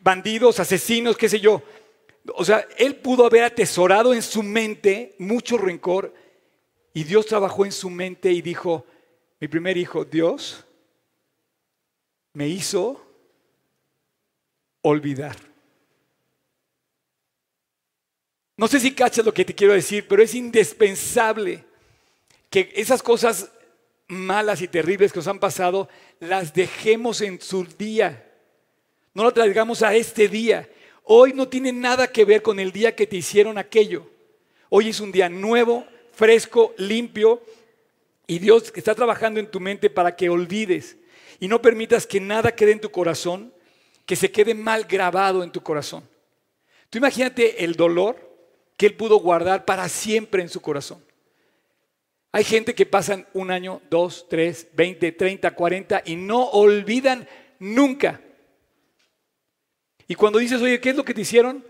bandidos, 0.00 0.60
asesinos, 0.60 1.16
qué 1.16 1.28
sé 1.28 1.40
yo. 1.40 1.62
O 2.34 2.44
sea, 2.44 2.66
él 2.78 2.96
pudo 2.96 3.26
haber 3.26 3.42
atesorado 3.44 4.14
en 4.14 4.22
su 4.22 4.42
mente 4.42 5.14
mucho 5.18 5.58
rencor 5.58 6.14
y 6.92 7.04
Dios 7.04 7.26
trabajó 7.26 7.64
en 7.64 7.72
su 7.72 7.90
mente 7.90 8.32
y 8.32 8.40
dijo, 8.40 8.86
mi 9.40 9.48
primer 9.48 9.76
hijo, 9.76 10.04
Dios 10.04 10.64
me 12.32 12.48
hizo 12.48 13.02
olvidar. 14.82 15.36
No 18.56 18.68
sé 18.68 18.80
si 18.80 18.92
cachas 18.92 19.24
lo 19.24 19.34
que 19.34 19.44
te 19.44 19.54
quiero 19.54 19.74
decir, 19.74 20.06
pero 20.08 20.22
es 20.22 20.34
indispensable 20.34 21.64
que 22.48 22.72
esas 22.74 23.02
cosas 23.02 23.50
malas 24.08 24.62
y 24.62 24.68
terribles 24.68 25.12
que 25.12 25.18
nos 25.18 25.28
han 25.28 25.38
pasado, 25.38 25.88
las 26.20 26.54
dejemos 26.54 27.20
en 27.20 27.40
su 27.40 27.64
día. 27.64 28.22
No 29.14 29.24
lo 29.24 29.32
traigamos 29.32 29.82
a 29.82 29.94
este 29.94 30.28
día. 30.28 30.68
Hoy 31.04 31.32
no 31.32 31.48
tiene 31.48 31.72
nada 31.72 32.06
que 32.08 32.24
ver 32.24 32.42
con 32.42 32.58
el 32.58 32.72
día 32.72 32.94
que 32.94 33.06
te 33.06 33.16
hicieron 33.16 33.58
aquello. 33.58 34.08
Hoy 34.68 34.88
es 34.88 35.00
un 35.00 35.12
día 35.12 35.28
nuevo, 35.28 35.86
fresco, 36.12 36.74
limpio, 36.78 37.42
y 38.26 38.38
Dios 38.38 38.72
está 38.74 38.94
trabajando 38.94 39.40
en 39.40 39.50
tu 39.50 39.60
mente 39.60 39.90
para 39.90 40.16
que 40.16 40.28
olvides 40.28 40.96
y 41.38 41.48
no 41.48 41.62
permitas 41.62 42.06
que 42.06 42.20
nada 42.20 42.54
quede 42.54 42.72
en 42.72 42.80
tu 42.80 42.90
corazón, 42.90 43.52
que 44.04 44.16
se 44.16 44.30
quede 44.30 44.54
mal 44.54 44.84
grabado 44.84 45.42
en 45.42 45.52
tu 45.52 45.62
corazón. 45.62 46.08
Tú 46.90 46.98
imagínate 46.98 47.64
el 47.64 47.74
dolor 47.74 48.26
que 48.76 48.86
él 48.86 48.94
pudo 48.94 49.18
guardar 49.18 49.64
para 49.64 49.88
siempre 49.88 50.42
en 50.42 50.48
su 50.48 50.60
corazón. 50.60 51.04
Hay 52.32 52.44
gente 52.44 52.74
que 52.74 52.86
pasan 52.86 53.26
un 53.32 53.50
año, 53.50 53.80
dos, 53.88 54.26
tres, 54.28 54.68
veinte, 54.74 55.12
treinta, 55.12 55.54
cuarenta 55.54 56.02
y 56.04 56.16
no 56.16 56.44
olvidan 56.50 57.26
nunca. 57.58 58.20
Y 60.08 60.14
cuando 60.14 60.38
dices, 60.38 60.60
oye, 60.60 60.80
¿qué 60.80 60.90
es 60.90 60.96
lo 60.96 61.04
que 61.04 61.14
te 61.14 61.22
hicieron? 61.22 61.64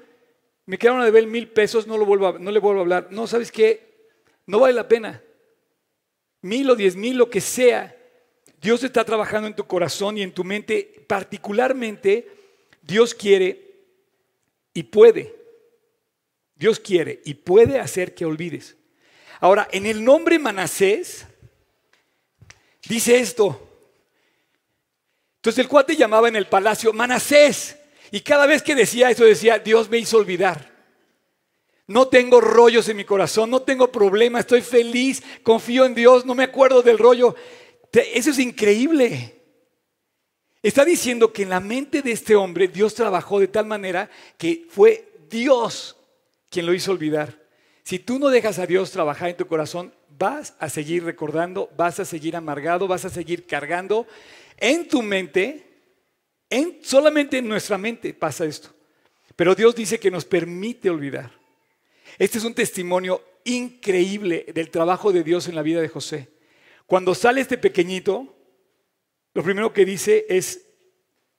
Me 0.67 0.79
quedaron 0.79 1.01
a 1.01 1.05
deber 1.05 1.27
mil 1.27 1.49
pesos, 1.49 1.87
no, 1.87 1.97
lo 1.97 2.05
vuelvo 2.05 2.39
no 2.39 2.51
le 2.51 2.59
vuelvo 2.59 2.81
a 2.81 2.83
hablar. 2.83 3.09
No, 3.11 3.27
¿sabes 3.27 3.53
qué? 3.53 4.09
No 4.47 4.59
vale 4.59 4.75
la 4.75 4.89
pena. 4.89 5.23
Mil 6.43 6.71
o 6.71 6.77
diez 6.77 6.97
mil, 6.97 7.17
lo 7.17 7.31
que 7.31 7.41
sea. 7.41 7.97
Dios 8.61 8.83
está 8.83 9.05
trabajando 9.05 9.49
en 9.49 9.57
tu 9.57 9.67
corazón 9.67 10.19
y 10.19 10.23
en 10.23 10.33
tu 10.33 10.45
mente. 10.45 11.05
Particularmente, 11.07 12.29
Dios 12.83 13.15
quiere 13.15 13.75
y 14.73 14.85
puede. 14.85 15.35
Dios 16.55 16.81
quiere 16.81 17.21
y 17.25 17.35
puede 17.35 17.79
hacer 17.79 18.15
que 18.15 18.25
olvides. 18.25 18.77
Ahora, 19.41 19.69
en 19.71 19.87
el 19.87 20.03
nombre 20.03 20.39
Manasés, 20.39 21.27
dice 22.89 23.19
esto. 23.19 23.63
Entonces 25.37 25.63
el 25.63 25.69
cuate 25.69 25.97
llamaba 25.97 26.29
en 26.29 26.37
el 26.37 26.47
palacio 26.47 26.93
Manasés. 26.93 27.77
Y 28.11 28.21
cada 28.21 28.47
vez 28.47 28.63
que 28.63 28.75
decía 28.75 29.11
eso, 29.11 29.25
decía, 29.25 29.59
Dios 29.59 29.91
me 29.91 29.99
hizo 29.99 30.17
olvidar. 30.17 30.76
No 31.87 32.09
tengo 32.09 32.41
rollos 32.41 32.89
en 32.89 32.97
mi 32.97 33.05
corazón, 33.05 33.51
no 33.51 33.63
tengo 33.63 33.93
problema, 33.93 34.41
estoy 34.41 34.61
feliz, 34.61 35.23
confío 35.43 35.85
en 35.85 35.95
Dios, 35.95 36.27
no 36.27 36.35
me 36.35 36.45
acuerdo 36.45 36.83
del 36.83 36.99
rollo. 36.99 37.37
Eso 37.93 38.31
es 38.31 38.39
increíble. 38.39 39.41
Está 40.63 40.85
diciendo 40.85 41.33
que 41.33 41.45
en 41.45 41.51
la 41.51 41.61
mente 41.61 42.03
de 42.03 42.11
este 42.11 42.35
hombre 42.35 42.67
Dios 42.67 42.95
trabajó 42.95 43.39
de 43.39 43.47
tal 43.47 43.67
manera 43.67 44.11
que 44.37 44.67
fue 44.69 45.13
Dios 45.31 45.97
quien 46.51 46.67
lo 46.67 46.75
hizo 46.75 46.91
olvidar. 46.91 47.41
Si 47.85 48.01
tú 48.01 48.19
no 48.19 48.31
dejas 48.31 48.59
a 48.59 48.67
Dios 48.67 48.91
trabajar 48.91 49.29
en 49.29 49.37
tu 49.37 49.47
corazón, 49.47 49.95
vas 50.19 50.55
a 50.59 50.69
seguir 50.69 51.05
recordando, 51.05 51.71
vas 51.77 52.01
a 52.01 52.05
seguir 52.05 52.35
amargado, 52.35 52.89
vas 52.89 53.05
a 53.05 53.11
seguir 53.11 53.47
cargando 53.47 54.09
en 54.57 54.89
tu 54.89 55.03
mente, 55.03 55.65
en, 56.51 56.81
solamente 56.83 57.39
en 57.39 57.47
nuestra 57.47 57.79
mente 57.79 58.13
pasa 58.13 58.45
esto. 58.45 58.71
Pero 59.37 59.55
Dios 59.55 59.75
dice 59.77 60.01
que 60.01 60.11
nos 60.11 60.25
permite 60.25 60.91
olvidar. 60.91 61.31
Este 62.19 62.39
es 62.39 62.45
un 62.45 62.55
testimonio 62.55 63.23
increíble 63.45 64.47
del 64.55 64.71
trabajo 64.71 65.13
de 65.13 65.23
Dios 65.23 65.49
en 65.49 65.55
la 65.55 65.63
vida 65.63 65.81
de 65.81 65.89
José. 65.89 66.29
Cuando 66.87 67.15
sale 67.15 67.41
este 67.41 67.59
pequeñito, 67.59 68.35
lo 69.35 69.43
primero 69.43 69.73
que 69.73 69.85
dice 69.85 70.25
es, 70.29 70.67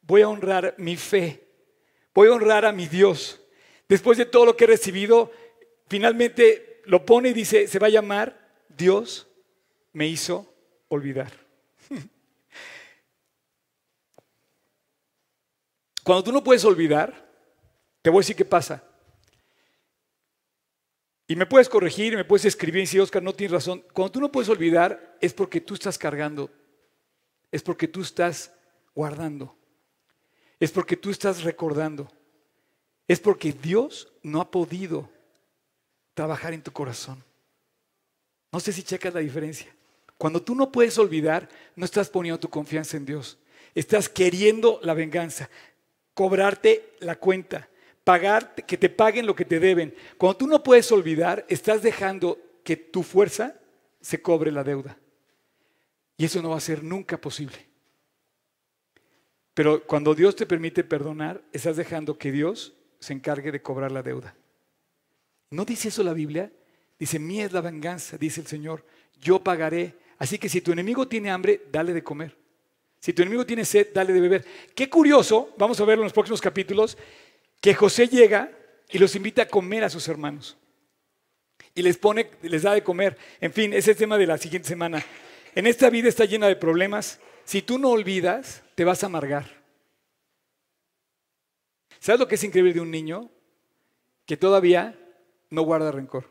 voy 0.02 0.22
a 0.22 0.30
honrar 0.30 0.76
mi 0.78 0.96
fe, 0.96 1.48
voy 2.14 2.28
a 2.30 2.34
honrar 2.34 2.66
a 2.66 2.72
mi 2.72 2.88
Dios. 2.88 3.42
Después 3.90 4.18
de 4.18 4.26
todo 4.26 4.46
lo 4.46 4.56
que 4.56 4.66
he 4.66 4.68
recibido, 4.68 5.32
finalmente 5.88 6.82
lo 6.86 7.06
pone 7.06 7.30
y 7.30 7.34
dice, 7.34 7.68
se 7.68 7.80
va 7.80 7.88
a 7.88 7.92
llamar 7.92 8.48
Dios 8.70 9.28
me 9.94 10.08
hizo 10.08 10.54
olvidar. 10.90 11.32
Cuando 16.04 16.24
tú 16.24 16.32
no 16.32 16.44
puedes 16.44 16.64
olvidar, 16.64 17.28
te 18.02 18.10
voy 18.10 18.20
a 18.20 18.22
decir 18.22 18.36
qué 18.36 18.46
pasa. 18.46 18.87
Y 21.28 21.36
me 21.36 21.46
puedes 21.46 21.68
corregir, 21.68 22.16
me 22.16 22.24
puedes 22.24 22.46
escribir 22.46 22.80
y 22.80 22.86
decir, 22.86 23.02
Oscar, 23.02 23.22
no 23.22 23.34
tienes 23.34 23.52
razón. 23.52 23.84
Cuando 23.92 24.14
tú 24.14 24.22
no 24.22 24.32
puedes 24.32 24.50
olvidar 24.50 25.18
es 25.20 25.34
porque 25.34 25.60
tú 25.60 25.74
estás 25.74 25.98
cargando, 25.98 26.50
es 27.52 27.62
porque 27.62 27.88
tú 27.88 28.02
estás 28.02 28.54
guardando, 28.96 29.56
es 30.60 30.72
porque 30.72 30.96
tú 30.96 31.10
estás 31.10 31.44
recordando, 31.44 32.10
es 33.08 33.20
porque 33.20 33.52
Dios 33.52 34.12
no 34.24 34.40
ha 34.40 34.50
podido 34.50 35.10
trabajar 36.14 36.54
en 36.54 36.64
tu 36.64 36.72
corazón. 36.72 37.24
No 38.52 38.62
sé 38.62 38.72
si 38.72 38.82
checas 38.84 39.14
la 39.14 39.20
diferencia. 39.20 39.68
Cuando 40.18 40.42
tú 40.42 40.56
no 40.56 40.72
puedes 40.72 40.98
olvidar, 40.98 41.50
no 41.76 41.86
estás 41.86 42.10
poniendo 42.10 42.40
tu 42.40 42.50
confianza 42.50 42.98
en 42.98 43.06
Dios. 43.06 43.38
Estás 43.76 44.10
queriendo 44.10 44.80
la 44.82 44.94
venganza, 44.94 45.50
cobrarte 46.14 46.96
la 47.00 47.18
cuenta, 47.18 47.70
pagar, 48.08 48.56
que 48.56 48.78
te 48.78 48.88
paguen 48.88 49.26
lo 49.26 49.36
que 49.36 49.44
te 49.44 49.60
deben. 49.60 49.94
Cuando 50.18 50.38
tú 50.38 50.48
no 50.48 50.64
puedes 50.64 50.90
olvidar, 50.94 51.46
estás 51.50 51.82
dejando 51.82 52.40
que 52.64 52.78
tu 52.78 53.04
fuerza 53.04 53.60
se 54.00 54.22
cobre 54.22 54.50
la 54.50 54.64
deuda. 54.64 54.98
Y 56.16 56.24
eso 56.24 56.42
no 56.42 56.52
va 56.52 56.56
a 56.56 56.62
ser 56.62 56.86
nunca 56.86 57.20
posible. 57.20 57.58
Pero 59.54 59.86
cuando 59.86 60.16
Dios 60.16 60.38
te 60.38 60.46
permite 60.46 60.86
perdonar, 60.86 61.44
estás 61.52 61.76
dejando 61.76 62.18
que 62.18 62.32
Dios 62.32 62.78
se 62.98 63.12
encargue 63.12 63.52
de 63.52 63.62
cobrar 63.62 63.92
la 63.92 64.04
deuda. 64.04 64.34
¿No 65.50 65.66
dice 65.66 65.90
eso 65.90 66.02
la 66.02 66.14
Biblia? 66.14 66.50
Dice, 66.98 67.20
mía 67.20 67.44
es 67.44 67.52
la 67.52 67.60
venganza, 67.60 68.18
dice 68.18 68.40
el 68.40 68.48
Señor, 68.48 68.86
yo 69.20 69.44
pagaré. 69.44 69.96
Así 70.18 70.40
que 70.40 70.48
si 70.48 70.62
tu 70.62 70.72
enemigo 70.72 71.10
tiene 71.10 71.30
hambre, 71.30 71.64
dale 71.74 71.92
de 71.92 72.06
comer. 72.06 72.38
Si 73.00 73.14
tu 73.14 73.22
enemigo 73.22 73.46
tiene 73.46 73.66
sed, 73.66 73.90
dale 73.94 74.14
de 74.14 74.22
beber. 74.22 74.46
Qué 74.74 74.90
curioso, 74.90 75.54
vamos 75.58 75.80
a 75.80 75.86
verlo 75.86 76.04
en 76.04 76.08
los 76.08 76.14
próximos 76.14 76.42
capítulos, 76.42 76.98
que 77.62 77.74
José 77.74 78.08
llega 78.08 78.52
y 78.90 78.98
los 78.98 79.16
invita 79.16 79.44
a 79.44 79.48
comer 79.48 79.84
a 79.84 79.90
sus 79.90 80.08
hermanos. 80.08 80.58
Y 81.76 81.82
les 81.82 81.98
pone, 81.98 82.30
les 82.42 82.64
da 82.64 82.74
de 82.74 82.84
comer. 82.84 83.18
En 83.40 83.54
fin, 83.54 83.72
ese 83.72 83.92
es 83.92 83.98
el 83.98 83.98
tema 83.98 84.18
de 84.18 84.28
la 84.28 84.38
siguiente 84.38 84.68
semana. 84.68 85.04
En 85.54 85.68
esta 85.68 85.90
vida 85.90 86.10
está 86.10 86.26
llena 86.26 86.48
de 86.48 86.56
problemas. 86.56 87.20
Si 87.44 87.62
tú 87.62 87.78
no 87.78 87.90
olvidas, 87.90 88.64
te 88.76 88.84
vas 88.84 89.04
a 89.04 89.08
amargar. 89.08 89.58
¿Sabes 92.00 92.20
lo 92.20 92.28
que 92.28 92.36
es 92.36 92.44
increíble 92.44 92.74
de 92.74 92.82
un 92.82 92.92
niño? 92.92 93.30
Que 94.26 94.38
todavía 94.38 94.98
no 95.50 95.62
guarda 95.64 95.92
rencor. 95.92 96.30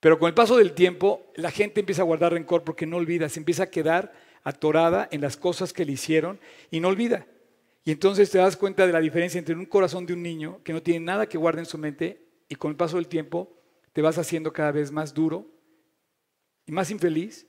Pero 0.00 0.18
con 0.18 0.28
el 0.28 0.34
paso 0.34 0.56
del 0.56 0.72
tiempo, 0.72 1.32
la 1.34 1.50
gente 1.50 1.80
empieza 1.80 2.02
a 2.02 2.06
guardar 2.06 2.32
rencor 2.32 2.62
porque 2.62 2.86
no 2.86 2.96
olvida, 2.96 3.28
se 3.28 3.40
empieza 3.40 3.64
a 3.64 3.70
quedar 3.70 4.12
atorada 4.44 5.08
en 5.10 5.20
las 5.20 5.36
cosas 5.36 5.72
que 5.72 5.84
le 5.84 5.92
hicieron 5.92 6.38
y 6.70 6.80
no 6.80 6.88
olvida. 6.88 7.26
Y 7.84 7.92
entonces 7.92 8.30
te 8.30 8.38
das 8.38 8.56
cuenta 8.56 8.86
de 8.86 8.92
la 8.92 9.00
diferencia 9.00 9.38
entre 9.38 9.54
un 9.54 9.66
corazón 9.66 10.04
de 10.06 10.12
un 10.12 10.22
niño 10.22 10.60
que 10.62 10.72
no 10.72 10.82
tiene 10.82 11.00
nada 11.00 11.28
que 11.28 11.38
guardar 11.38 11.60
en 11.60 11.66
su 11.66 11.78
mente 11.78 12.22
y 12.48 12.54
con 12.54 12.70
el 12.70 12.76
paso 12.76 12.96
del 12.96 13.08
tiempo 13.08 13.56
te 13.92 14.02
vas 14.02 14.18
haciendo 14.18 14.52
cada 14.52 14.72
vez 14.72 14.92
más 14.92 15.14
duro 15.14 15.46
y 16.66 16.72
más 16.72 16.90
infeliz 16.90 17.46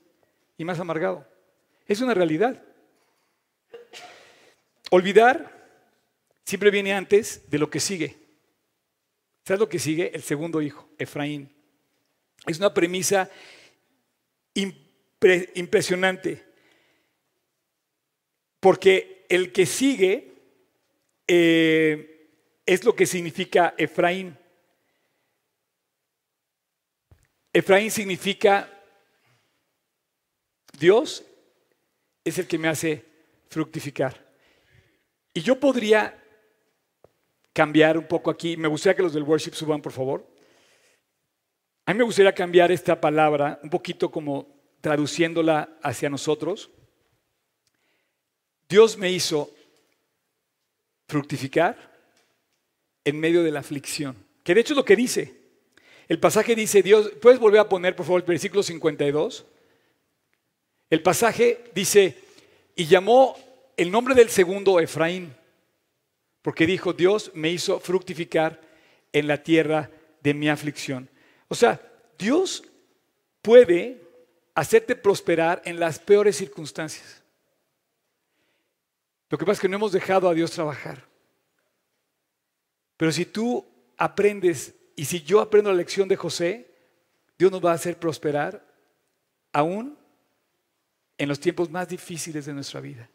y 0.58 0.64
más 0.64 0.80
amargado. 0.80 1.28
Es 1.86 2.02
una 2.02 2.14
realidad. 2.14 2.64
Olvidar 4.92 5.60
siempre 6.46 6.72
viene 6.72 6.94
antes 6.94 7.50
de 7.50 7.60
lo 7.60 7.70
que 7.70 7.80
sigue. 7.80 8.18
¿Sabes 9.46 9.60
lo 9.60 9.70
que 9.70 9.80
sigue? 9.80 10.12
El 10.14 10.22
segundo 10.22 10.62
hijo, 10.62 10.90
Efraín. 10.98 11.54
Es 12.46 12.58
una 12.60 12.74
premisa 12.74 13.30
impresionante, 14.54 16.46
porque 18.60 19.19
el 19.30 19.52
que 19.52 19.66
sigue 19.66 20.34
eh, 21.28 22.30
es 22.66 22.84
lo 22.84 22.96
que 22.96 23.06
significa 23.06 23.76
Efraín. 23.78 24.36
Efraín 27.54 27.92
significa 27.92 28.70
Dios 30.78 31.24
es 32.24 32.38
el 32.40 32.48
que 32.48 32.58
me 32.58 32.68
hace 32.68 33.06
fructificar. 33.50 34.28
Y 35.34 35.42
yo 35.42 35.60
podría 35.60 36.24
cambiar 37.54 37.98
un 37.98 38.08
poco 38.08 38.30
aquí. 38.30 38.58
Me 38.58 38.68
gustaría 38.68 38.96
que 38.96 39.04
los 39.04 39.14
del 39.14 39.24
worship 39.24 39.54
suban, 39.54 39.82
por 39.82 39.92
favor. 39.92 40.26
A 41.86 41.94
mí 41.94 41.98
me 41.98 42.04
gustaría 42.04 42.34
cambiar 42.34 42.72
esta 42.72 43.00
palabra 43.00 43.60
un 43.64 43.70
poquito 43.70 44.12
como 44.12 44.48
traduciéndola 44.82 45.78
hacia 45.82 46.10
nosotros. 46.10 46.72
Dios 48.70 48.98
me 48.98 49.12
hizo 49.12 49.52
fructificar 51.08 51.90
en 53.04 53.20
medio 53.20 53.44
de 53.44 53.52
la 53.52 53.62
aflicción, 53.62 54.16
que 54.44 54.54
de 54.54 54.62
hecho 54.62 54.74
es 54.74 54.78
lo 54.78 54.86
que 54.86 54.96
dice. 54.96 55.34
El 56.08 56.20
pasaje 56.20 56.56
dice, 56.56 56.84
Dios, 56.84 57.12
¿puedes 57.22 57.40
volver 57.40 57.60
a 57.60 57.70
poner, 57.70 57.96
por 57.96 58.06
favor, 58.06 58.22
el 58.22 58.28
versículo 58.28 58.62
52? 58.62 59.46
El 60.90 61.02
pasaje 61.02 61.66
dice, 61.74 62.18
y 62.76 62.86
llamó 62.86 63.38
el 63.76 63.92
nombre 63.92 64.14
del 64.14 64.30
segundo 64.30 64.80
Efraín, 64.80 65.34
porque 66.42 66.66
dijo, 66.66 66.94
Dios 66.94 67.32
me 67.34 67.50
hizo 67.50 67.80
fructificar 67.80 68.62
en 69.12 69.28
la 69.28 69.44
tierra 69.44 69.90
de 70.22 70.34
mi 70.34 70.50
aflicción. 70.50 71.10
O 71.48 71.56
sea, 71.56 71.82
Dios 72.18 72.64
puede 73.42 74.02
hacerte 74.54 74.96
prosperar 74.96 75.62
en 75.66 75.80
las 75.80 76.00
peores 76.00 76.38
circunstancias. 76.38 77.19
Lo 79.30 79.38
que 79.38 79.46
pasa 79.46 79.54
es 79.54 79.60
que 79.62 79.70
no 79.70 79.78
hemos 79.78 79.92
dejado 79.92 80.28
a 80.28 80.34
Dios 80.34 80.52
trabajar. 80.52 81.08
Pero 82.98 83.12
si 83.12 83.26
tú 83.26 83.66
aprendes 83.98 84.76
y 84.96 85.06
si 85.06 85.22
yo 85.22 85.40
aprendo 85.40 85.72
la 85.72 85.78
lección 85.78 86.10
de 86.10 86.16
José, 86.16 86.70
Dios 87.38 87.52
nos 87.52 87.64
va 87.64 87.72
a 87.72 87.76
hacer 87.76 87.98
prosperar 87.98 88.66
aún 89.54 89.98
en 91.18 91.30
los 91.30 91.40
tiempos 91.40 91.70
más 91.70 91.88
difíciles 91.88 92.46
de 92.46 92.54
nuestra 92.54 92.82
vida. 92.82 93.10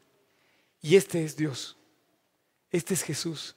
Y 0.80 0.96
este 0.96 1.24
es 1.24 1.36
Dios. 1.36 1.76
Este 2.70 2.94
es 2.94 3.02
Jesús. 3.02 3.56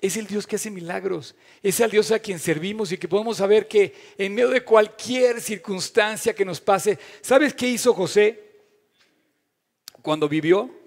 es 0.00 0.16
el 0.16 0.26
Dios 0.26 0.46
que 0.46 0.56
hace 0.56 0.70
milagros, 0.70 1.34
es 1.62 1.78
el 1.80 1.90
Dios 1.90 2.10
a 2.10 2.18
quien 2.18 2.38
servimos 2.38 2.90
y 2.90 2.96
que 2.96 3.06
podemos 3.06 3.36
saber 3.36 3.68
que 3.68 4.14
en 4.16 4.34
medio 4.34 4.48
de 4.48 4.64
cualquier 4.64 5.42
circunstancia 5.42 6.34
que 6.34 6.44
nos 6.44 6.58
pase, 6.58 6.98
¿sabes 7.20 7.52
qué 7.52 7.68
hizo 7.68 7.92
José 7.92 8.42
cuando 10.00 10.26
vivió? 10.26 10.79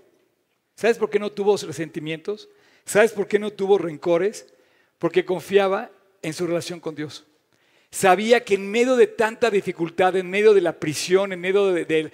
¿Sabes 0.76 0.98
por 0.98 1.10
qué 1.10 1.20
no 1.20 1.32
tuvo 1.32 1.56
resentimientos? 1.58 2.50
¿Sabes 2.86 3.12
por 3.12 3.28
qué 3.28 3.40
no 3.40 3.52
tuvo 3.52 3.78
rencores? 3.78 4.54
Porque 5.00 5.26
confiaba 5.26 5.92
en 6.22 6.34
su 6.34 6.48
relación 6.48 6.80
con 6.80 6.96
Dios. 6.96 7.26
Sabía 7.92 8.44
que 8.44 8.56
en 8.56 8.72
medio 8.72 8.96
de 8.96 9.08
tanta 9.08 9.52
dificultad, 9.52 10.16
en 10.16 10.30
medio 10.30 10.54
de 10.54 10.62
la 10.62 10.74
prisión, 10.74 11.32
en 11.32 11.40
medio 11.40 11.72
de, 11.72 12.12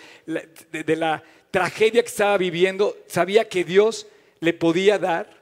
la 0.85 1.23
tragedia 1.51 2.01
que 2.01 2.09
estaba 2.09 2.37
viviendo, 2.37 2.97
sabía 3.07 3.47
que 3.47 3.63
Dios 3.63 4.07
le 4.41 4.53
podía 4.53 4.99
dar 4.99 5.39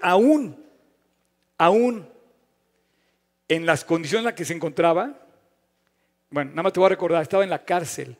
aún, 0.00 0.64
aún 1.58 2.08
en 3.48 3.66
las 3.66 3.84
condiciones 3.84 4.20
en 4.20 4.24
las 4.26 4.34
que 4.34 4.44
se 4.46 4.54
encontraba, 4.54 5.20
bueno, 6.30 6.52
nada 6.52 6.62
más 6.62 6.72
te 6.72 6.80
voy 6.80 6.86
a 6.86 6.90
recordar, 6.90 7.22
estaba 7.22 7.44
en 7.44 7.50
la 7.50 7.64
cárcel. 7.64 8.16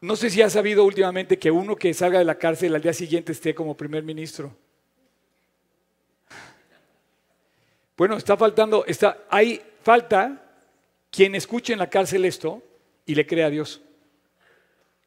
No 0.00 0.16
sé 0.16 0.30
si 0.30 0.40
has 0.40 0.54
sabido 0.54 0.84
últimamente 0.84 1.38
que 1.38 1.50
uno 1.50 1.76
que 1.76 1.92
salga 1.92 2.18
de 2.18 2.24
la 2.24 2.38
cárcel 2.38 2.74
al 2.74 2.80
día 2.80 2.94
siguiente 2.94 3.32
esté 3.32 3.54
como 3.54 3.76
primer 3.76 4.02
ministro. 4.02 4.56
Bueno, 7.98 8.16
está 8.16 8.34
faltando, 8.34 8.86
está, 8.86 9.26
hay 9.28 9.62
falta 9.82 10.42
quien 11.10 11.34
escuche 11.34 11.74
en 11.74 11.78
la 11.78 11.90
cárcel 11.90 12.24
esto 12.24 12.62
y 13.04 13.14
le 13.14 13.26
crea 13.26 13.46
a 13.46 13.50
Dios. 13.50 13.82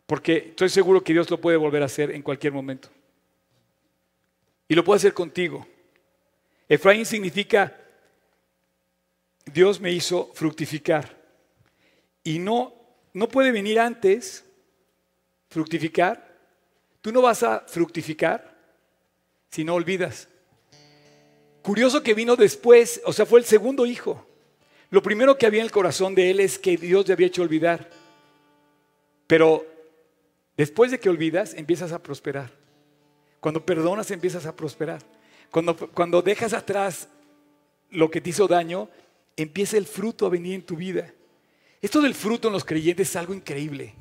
Porque 0.06 0.50
estoy 0.50 0.70
seguro 0.70 1.04
que 1.04 1.14
Dios 1.14 1.28
lo 1.32 1.42
puede 1.42 1.58
volver 1.58 1.82
a 1.82 1.88
hacer 1.88 2.12
en 2.12 2.22
cualquier 2.22 2.54
momento. 2.54 2.90
Y 4.68 4.76
lo 4.76 4.84
puede 4.84 4.98
hacer 4.98 5.14
contigo. 5.16 5.66
Efraín 6.70 7.06
significa 7.06 7.76
Dios 9.46 9.80
me 9.80 9.92
hizo 9.92 10.30
fructificar. 10.36 11.18
Y 12.24 12.38
no, 12.38 12.76
no 13.14 13.28
puede 13.28 13.52
venir 13.52 13.80
antes 13.80 14.46
fructificar. 15.54 16.34
Tú 17.02 17.12
no 17.12 17.22
vas 17.22 17.44
a 17.44 17.62
fructificar 17.62 18.58
si 19.50 19.64
no 19.64 19.76
olvidas. 19.76 20.28
Curioso 21.62 22.04
que 22.04 22.14
vino 22.14 22.36
después, 22.36 23.02
o 23.06 23.14
sea, 23.14 23.26
fue 23.26 23.40
el 23.40 23.46
segundo 23.46 23.86
hijo. 23.86 24.26
Lo 24.90 25.02
primero 25.02 25.38
que 25.38 25.46
había 25.46 25.62
en 25.62 25.66
el 25.66 25.72
corazón 25.72 26.14
de 26.16 26.32
él 26.32 26.40
es 26.40 26.60
que 26.60 26.76
Dios 26.76 27.08
le 27.08 27.14
había 27.14 27.28
hecho 27.28 27.42
olvidar. 27.42 27.90
Pero 29.28 29.66
después 30.58 30.92
de 30.92 31.00
que 31.00 31.10
olvidas, 31.10 31.54
empiezas 31.54 31.92
a 31.92 32.02
prosperar. 32.02 32.52
Cuando 33.40 33.66
perdonas 33.66 34.12
empiezas 34.12 34.46
a 34.46 34.56
prosperar. 34.56 35.02
Cuando, 35.52 35.76
cuando 35.76 36.22
dejas 36.22 36.54
atrás 36.54 37.08
lo 37.92 38.10
que 38.10 38.22
te 38.22 38.32
hizo 38.32 38.48
daño, 38.48 38.90
empieza 39.38 39.78
el 39.78 39.86
fruto 39.86 40.26
a 40.26 40.30
venir 40.30 40.56
en 40.56 40.64
tu 40.64 40.76
vida. 40.76 41.14
Esto 41.82 42.02
del 42.02 42.16
fruto 42.16 42.48
en 42.48 42.54
los 42.54 42.66
creyentes 42.66 43.10
es 43.10 43.16
algo 43.16 43.34
increíble. 43.34 43.94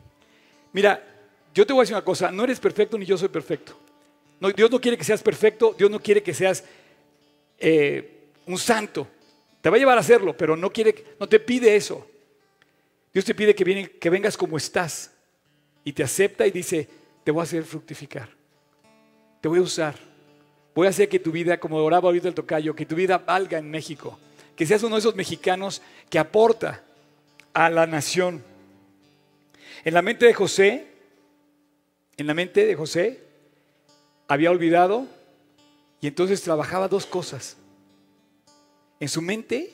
Mira, 0.72 1.11
yo 1.55 1.66
te 1.66 1.72
voy 1.72 1.80
a 1.80 1.82
decir 1.82 1.94
una 1.94 2.05
cosa, 2.05 2.30
no 2.30 2.44
eres 2.44 2.61
perfecto 2.61 2.96
ni 2.98 3.05
yo 3.05 3.16
soy 3.16 3.28
perfecto. 3.28 3.76
Dios 4.57 4.70
no 4.70 4.80
quiere 4.80 4.98
que 4.98 5.05
seas 5.05 5.22
perfecto, 5.22 5.74
Dios 5.78 5.90
no 5.90 6.00
quiere 6.00 6.22
que 6.22 6.34
seas 6.34 6.64
eh, 7.59 8.30
un 8.46 8.59
santo. 8.59 9.07
Te 9.61 9.70
va 9.70 9.76
a 9.76 9.78
llevar 9.78 9.96
a 9.96 10.00
hacerlo, 10.00 10.36
pero 10.36 10.57
no, 10.57 10.72
quiere, 10.72 11.16
no 11.20 11.28
te 11.28 11.38
pide 11.38 11.76
eso. 11.76 12.07
Dios 13.12 13.24
te 13.24 13.34
pide 13.34 13.55
que, 13.55 14.11
vengas 14.11 14.36
como 14.36 14.57
estás 14.57 15.12
y 15.84 15.92
te 15.92 16.03
acepta 16.03 16.46
y 16.46 16.50
dice, 16.50 16.88
te 17.22 17.30
voy 17.30 17.40
a 17.40 17.44
hacer 17.44 17.62
fructificar 17.62 18.42
te 19.42 19.48
voy 19.48 19.59
a 19.59 19.62
usar. 19.62 19.96
Voy 20.72 20.86
a 20.86 20.90
hacer 20.90 21.09
que 21.09 21.18
tu 21.18 21.32
vida, 21.32 21.59
como 21.59 21.76
oraba 21.76 22.09
ahorita 22.09 22.28
el 22.28 22.34
tocayo, 22.34 22.74
que 22.74 22.86
tu 22.86 22.94
vida 22.94 23.18
valga 23.18 23.59
en 23.59 23.68
México. 23.68 24.18
Que 24.57 24.64
seas 24.64 24.84
uno 24.84 24.94
de 24.94 25.00
esos 25.00 25.16
mexicanos 25.16 25.82
que 26.09 26.18
aporta 26.18 26.82
a 27.53 27.68
la 27.68 27.84
nación. 27.86 28.42
En 29.84 29.94
la 29.94 30.00
mente 30.00 30.26
de 30.26 30.32
José, 30.32 30.91
en 32.22 32.26
la 32.26 32.34
mente 32.34 32.64
de 32.64 32.74
José, 32.74 33.20
había 34.26 34.50
olvidado 34.50 35.06
y 36.00 36.06
entonces 36.06 36.40
trabajaba 36.40 36.88
dos 36.88 37.04
cosas. 37.04 37.56
En 38.98 39.08
su 39.08 39.20
mente 39.20 39.72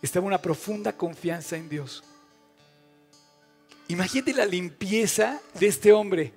estaba 0.00 0.26
una 0.26 0.40
profunda 0.40 0.96
confianza 0.96 1.56
en 1.56 1.68
Dios. 1.68 2.02
Imagínate 3.88 4.32
la 4.32 4.46
limpieza 4.46 5.40
de 5.60 5.66
este 5.66 5.92
hombre 5.92 6.32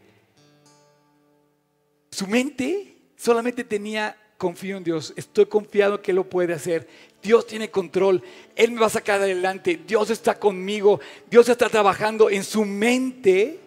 su 2.17 2.25
mente 2.25 2.95
solamente 3.15 3.63
tenía 3.63 4.17
confío 4.39 4.77
en 4.77 4.83
Dios, 4.83 5.13
estoy 5.15 5.45
confiado 5.45 6.01
que 6.01 6.09
Él 6.09 6.15
lo 6.15 6.27
puede 6.27 6.51
hacer. 6.51 6.87
Dios 7.21 7.45
tiene 7.45 7.69
control, 7.69 8.23
Él 8.55 8.71
me 8.71 8.79
va 8.79 8.87
a 8.87 8.89
sacar 8.89 9.21
adelante, 9.21 9.79
Dios 9.85 10.09
está 10.09 10.39
conmigo, 10.39 10.99
Dios 11.29 11.47
está 11.47 11.69
trabajando. 11.69 12.31
En 12.31 12.43
su 12.43 12.65
mente 12.65 13.59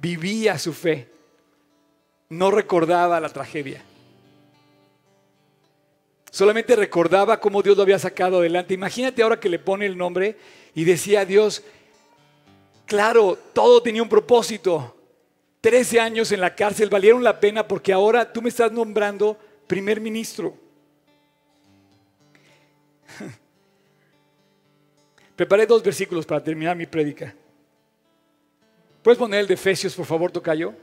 vivía 0.00 0.58
su 0.58 0.72
fe, 0.72 1.08
no 2.28 2.50
recordaba 2.50 3.20
la 3.20 3.28
tragedia. 3.28 3.82
Solamente 6.30 6.76
recordaba 6.76 7.40
cómo 7.40 7.62
Dios 7.62 7.76
lo 7.76 7.82
había 7.82 7.98
sacado 7.98 8.38
adelante. 8.38 8.74
Imagínate 8.74 9.22
ahora 9.22 9.40
que 9.40 9.48
le 9.48 9.58
pone 9.58 9.86
el 9.86 9.96
nombre 9.96 10.36
y 10.74 10.84
decía 10.84 11.24
Dios, 11.24 11.64
claro, 12.86 13.38
todo 13.52 13.82
tenía 13.82 14.02
un 14.02 14.08
propósito. 14.08 14.94
13 15.60 16.00
años 16.00 16.30
en 16.30 16.40
la 16.40 16.54
cárcel 16.54 16.90
valieron 16.90 17.24
la 17.24 17.40
pena 17.40 17.66
porque 17.66 17.92
ahora 17.92 18.32
tú 18.32 18.42
me 18.42 18.50
estás 18.50 18.70
nombrando 18.70 19.38
primer 19.66 20.00
ministro. 20.00 20.54
Preparé 25.36 25.66
dos 25.66 25.82
versículos 25.82 26.26
para 26.26 26.44
terminar 26.44 26.76
mi 26.76 26.86
prédica. 26.86 27.34
¿Puedes 29.02 29.18
poner 29.18 29.40
el 29.40 29.46
de 29.46 29.54
Efesios, 29.54 29.94
por 29.94 30.06
favor, 30.06 30.30
Tocayo? 30.30 30.74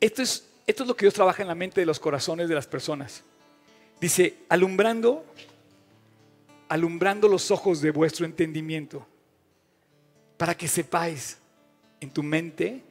Esto 0.00 0.22
es, 0.22 0.48
esto 0.66 0.82
es 0.82 0.88
lo 0.88 0.96
que 0.96 1.06
Dios 1.06 1.14
trabaja 1.14 1.42
en 1.42 1.48
la 1.48 1.54
mente 1.54 1.80
de 1.80 1.86
los 1.86 2.00
corazones 2.00 2.48
de 2.48 2.54
las 2.54 2.66
personas. 2.66 3.22
Dice, 4.00 4.38
alumbrando, 4.48 5.24
alumbrando 6.68 7.28
los 7.28 7.52
ojos 7.52 7.80
de 7.80 7.92
vuestro 7.92 8.26
entendimiento, 8.26 9.06
para 10.36 10.56
que 10.56 10.66
sepáis 10.66 11.38
en 12.00 12.10
tu 12.10 12.24
mente 12.24 12.82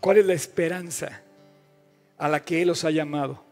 cuál 0.00 0.16
es 0.16 0.26
la 0.26 0.32
esperanza 0.32 1.20
a 2.16 2.28
la 2.28 2.42
que 2.42 2.62
Él 2.62 2.70
os 2.70 2.84
ha 2.84 2.90
llamado. 2.90 3.44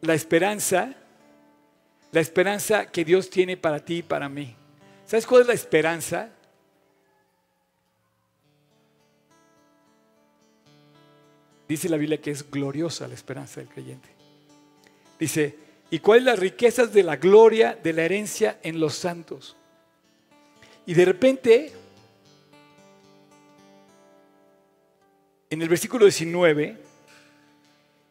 La 0.00 0.14
esperanza, 0.14 0.94
la 2.10 2.20
esperanza 2.20 2.86
que 2.86 3.04
Dios 3.04 3.28
tiene 3.28 3.58
para 3.58 3.78
ti 3.78 3.98
y 3.98 4.02
para 4.02 4.30
mí. 4.30 4.56
¿Sabes 5.12 5.26
cuál 5.26 5.42
es 5.42 5.48
la 5.48 5.52
esperanza? 5.52 6.30
Dice 11.68 11.90
la 11.90 11.98
Biblia 11.98 12.18
que 12.18 12.30
es 12.30 12.50
gloriosa 12.50 13.06
la 13.08 13.12
esperanza 13.12 13.60
del 13.60 13.68
creyente. 13.68 14.08
Dice, 15.20 15.54
¿y 15.90 15.98
cuáles 15.98 16.24
las 16.24 16.38
riquezas 16.38 16.94
de 16.94 17.02
la 17.02 17.16
gloria 17.16 17.74
de 17.74 17.92
la 17.92 18.04
herencia 18.04 18.58
en 18.62 18.80
los 18.80 18.94
santos? 18.94 19.54
Y 20.86 20.94
de 20.94 21.04
repente 21.04 21.72
en 25.50 25.60
el 25.60 25.68
versículo 25.68 26.06
19 26.06 26.78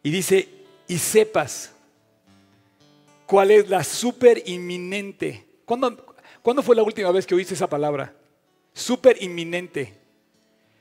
y 0.04 0.12
dice, 0.12 0.48
y 0.88 1.00
sepas 1.00 1.74
cuál 3.26 3.50
es 3.50 3.68
la 3.70 3.84
super 3.84 4.44
inminente. 4.46 5.48
¿Cuándo, 5.66 6.11
fue 6.64 6.76
la 6.76 6.84
última 6.84 7.12
vez 7.12 7.26
que 7.26 7.36
oíste 7.36 7.54
esa 7.54 7.70
palabra? 7.70 8.14
Super 8.74 9.22
inminente. 9.22 9.94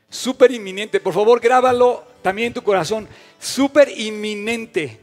Super 0.09 0.51
inminente. 0.51 1.01
Por 1.01 1.15
favor, 1.15 1.41
grábalo 1.41 2.05
también 2.23 2.49
en 2.49 2.55
tu 2.55 2.63
corazón. 2.63 3.07
Super 3.39 3.89
inminente. 3.89 4.99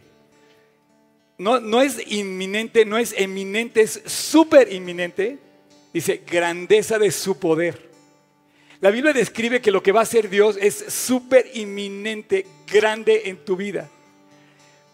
No, 1.38 1.60
no 1.60 1.82
es 1.82 2.12
inminente, 2.12 2.84
no 2.86 2.98
es 2.98 3.14
eminente, 3.16 3.82
es 3.82 4.02
super 4.06 4.72
inminente. 4.74 5.38
Dice, 5.94 6.24
grandeza 6.30 6.98
de 6.98 7.12
su 7.12 7.40
poder. 7.40 7.88
La 8.80 8.92
Biblia 8.92 9.14
describe 9.14 9.62
que 9.62 9.72
lo 9.72 9.82
que 9.82 9.92
va 9.92 10.02
a 10.02 10.04
hacer 10.04 10.30
Dios 10.30 10.58
es 10.60 10.76
súper 10.90 11.50
inminente, 11.54 12.46
grande 12.72 13.24
en 13.26 13.38
tu 13.38 13.56
vida. 13.56 13.90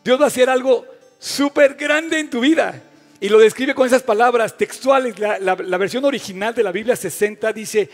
Dios 0.03 0.19
va 0.19 0.25
a 0.25 0.27
hacer 0.27 0.49
algo 0.49 0.85
súper 1.19 1.75
grande 1.75 2.19
en 2.19 2.29
tu 2.29 2.41
vida. 2.41 2.81
Y 3.19 3.29
lo 3.29 3.39
describe 3.39 3.73
con 3.73 3.87
esas 3.87 4.03
palabras 4.03 4.57
textuales. 4.57 5.17
La, 5.17 5.55
versión 5.55 6.03
original 6.05 6.53
de 6.53 6.63
la 6.63 6.71
Biblia 6.71 6.95
60 6.95 7.53
dice, 7.53 7.89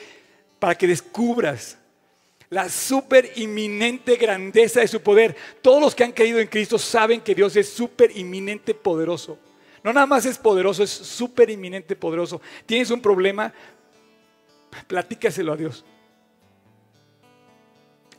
para 0.57 0.76
que 0.76 0.88
descubras 0.88 1.78
la 2.49 2.67
súper 2.67 3.32
inminente 3.36 4.15
grandeza 4.15 4.80
de 4.80 4.88
su 4.88 5.01
poder. 5.01 5.36
Todos 5.61 5.82
los 5.82 5.93
que 5.93 6.03
han 6.03 6.11
creído 6.11 6.39
en 6.39 6.47
Cristo 6.47 6.80
saben 6.80 7.22
que 7.22 7.36
Dios 7.36 7.55
es 7.55 7.70
súper 7.70 8.15
inminente 8.17 8.74
poderoso. 8.74 9.38
No 9.84 9.93
nada 9.93 10.07
más 10.07 10.26
es 10.26 10.38
poderoso, 10.38 10.84
es 10.84 10.89
súper 10.89 11.49
inminente 11.49 11.95
poderoso. 11.95 12.41
Tienes 12.65 12.89
un 12.91 13.01
problema, 13.01 13.53
platícaselo 14.88 15.53
a 15.53 15.57
Dios. 15.57 15.86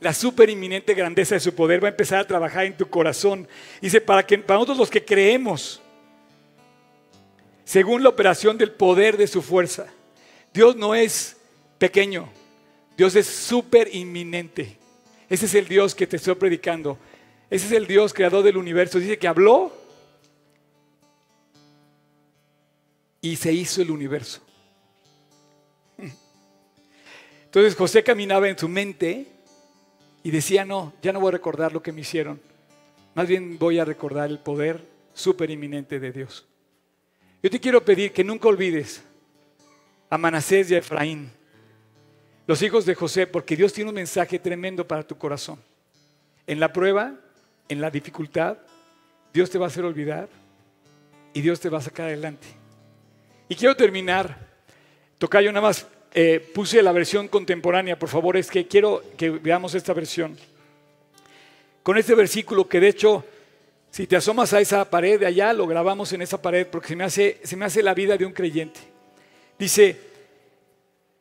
la 0.00 0.14
super 0.14 0.48
inminente 0.48 0.94
grandeza 0.94 1.34
de 1.34 1.40
su 1.40 1.54
poder 1.54 1.82
va 1.82 1.88
a 1.88 1.90
empezar 1.90 2.20
a 2.20 2.26
trabajar 2.26 2.64
en 2.64 2.76
tu 2.76 2.88
corazón. 2.88 3.46
Dice, 3.82 4.00
para, 4.00 4.24
que, 4.24 4.38
para 4.38 4.58
nosotros 4.58 4.78
los 4.78 4.90
que 4.90 5.04
creemos, 5.04 5.82
según 7.70 8.02
la 8.02 8.08
operación 8.08 8.58
del 8.58 8.72
poder 8.72 9.16
de 9.16 9.28
su 9.28 9.42
fuerza. 9.42 9.86
Dios 10.52 10.74
no 10.74 10.92
es 10.92 11.36
pequeño, 11.78 12.28
Dios 12.96 13.14
es 13.14 13.28
súper 13.28 13.94
inminente. 13.94 14.76
Ese 15.28 15.46
es 15.46 15.54
el 15.54 15.68
Dios 15.68 15.94
que 15.94 16.04
te 16.04 16.16
estoy 16.16 16.34
predicando. 16.34 16.98
Ese 17.48 17.66
es 17.66 17.72
el 17.72 17.86
Dios 17.86 18.12
creador 18.12 18.42
del 18.42 18.56
universo. 18.56 18.98
Dice 18.98 19.20
que 19.20 19.28
habló 19.28 19.72
y 23.20 23.36
se 23.36 23.52
hizo 23.52 23.82
el 23.82 23.92
universo. 23.92 24.40
Entonces 27.44 27.76
José 27.76 28.02
caminaba 28.02 28.48
en 28.48 28.58
su 28.58 28.68
mente 28.68 29.28
y 30.24 30.32
decía, 30.32 30.64
no, 30.64 30.92
ya 31.02 31.12
no 31.12 31.20
voy 31.20 31.28
a 31.28 31.32
recordar 31.38 31.72
lo 31.72 31.84
que 31.84 31.92
me 31.92 32.00
hicieron. 32.00 32.40
Más 33.14 33.28
bien 33.28 33.60
voy 33.60 33.78
a 33.78 33.84
recordar 33.84 34.28
el 34.28 34.40
poder 34.40 34.84
súper 35.14 35.52
inminente 35.52 36.00
de 36.00 36.10
Dios. 36.10 36.49
Yo 37.42 37.50
te 37.50 37.58
quiero 37.58 37.82
pedir 37.82 38.12
que 38.12 38.22
nunca 38.22 38.48
olvides 38.48 39.02
a 40.10 40.18
Manasés 40.18 40.70
y 40.70 40.74
a 40.74 40.78
Efraín, 40.78 41.30
los 42.46 42.60
hijos 42.62 42.84
de 42.84 42.94
José, 42.94 43.26
porque 43.26 43.56
Dios 43.56 43.72
tiene 43.72 43.88
un 43.88 43.94
mensaje 43.94 44.38
tremendo 44.38 44.86
para 44.86 45.04
tu 45.04 45.16
corazón. 45.16 45.58
En 46.46 46.60
la 46.60 46.72
prueba, 46.72 47.14
en 47.68 47.80
la 47.80 47.90
dificultad, 47.90 48.58
Dios 49.32 49.48
te 49.48 49.56
va 49.56 49.66
a 49.66 49.68
hacer 49.68 49.84
olvidar 49.84 50.28
y 51.32 51.40
Dios 51.40 51.60
te 51.60 51.70
va 51.70 51.78
a 51.78 51.82
sacar 51.82 52.06
adelante. 52.06 52.46
Y 53.48 53.54
quiero 53.54 53.74
terminar, 53.74 54.36
Tocayo, 55.16 55.50
nada 55.50 55.66
más 55.66 55.86
eh, 56.12 56.40
puse 56.54 56.82
la 56.82 56.92
versión 56.92 57.28
contemporánea, 57.28 57.98
por 57.98 58.08
favor, 58.08 58.36
es 58.36 58.50
que 58.50 58.66
quiero 58.66 59.02
que 59.16 59.30
veamos 59.30 59.74
esta 59.74 59.94
versión. 59.94 60.36
Con 61.82 61.96
este 61.96 62.14
versículo 62.14 62.68
que 62.68 62.80
de 62.80 62.88
hecho 62.88 63.24
si 63.90 64.06
te 64.06 64.16
asomas 64.16 64.52
a 64.52 64.60
esa 64.60 64.88
pared 64.88 65.18
de 65.18 65.26
allá, 65.26 65.52
lo 65.52 65.66
grabamos 65.66 66.12
en 66.12 66.22
esa 66.22 66.40
pared 66.40 66.66
porque 66.66 66.88
se 66.88 66.96
me 66.96 67.04
hace, 67.04 67.40
se 67.42 67.56
me 67.56 67.64
hace 67.64 67.82
la 67.82 67.92
vida 67.92 68.16
de 68.16 68.24
un 68.24 68.32
creyente. 68.32 68.80
Dice, 69.58 69.98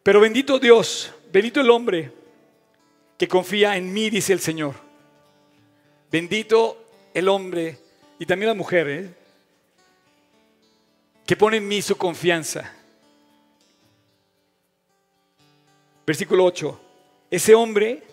pero 0.04 0.20
bendito 0.20 0.60
Dios, 0.60 1.12
bendito 1.32 1.62
el 1.62 1.70
hombre 1.72 2.12
que 3.18 3.28
confía 3.28 3.76
en 3.76 3.92
mí, 3.92 4.10
dice 4.10 4.34
el 4.34 4.40
Señor. 4.40 4.76
Bendito 6.12 6.86
el 7.14 7.28
hombre 7.28 7.78
y 8.20 8.26
también 8.26 8.50
la 8.50 8.56
mujer, 8.56 8.88
¿eh? 8.88 9.10
que 11.26 11.36
pone 11.36 11.58
en 11.58 11.68
mí 11.68 11.82
su 11.82 11.98
confianza. 11.98 12.72
Versículo 16.06 16.46
8. 16.46 16.82
Ese 17.32 17.54
hombre, 17.54 18.04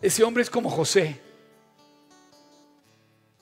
ese 0.00 0.22
hombre 0.24 0.42
es 0.42 0.50
como 0.50 0.70
José 0.70 1.31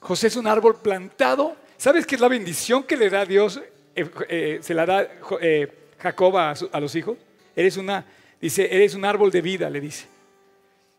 José 0.01 0.27
es 0.27 0.35
un 0.35 0.47
árbol 0.47 0.77
plantado. 0.81 1.55
¿Sabes 1.77 2.05
qué 2.05 2.15
es 2.15 2.21
la 2.21 2.27
bendición 2.27 2.83
que 2.83 2.97
le 2.97 3.09
da 3.09 3.23
Dios? 3.23 3.61
Eh, 3.95 4.09
eh, 4.29 4.59
se 4.61 4.73
la 4.73 4.85
da 4.85 5.07
eh, 5.39 5.71
Jacob 5.99 6.35
a, 6.37 6.79
los 6.79 6.95
hijos. 6.95 7.17
Eres 7.55 7.77
una, 7.77 8.03
dice, 8.41 8.67
eres 8.75 8.95
un 8.95 9.05
árbol 9.05 9.31
de 9.31 9.41
vida, 9.41 9.69
le 9.69 9.79
dice. 9.79 10.07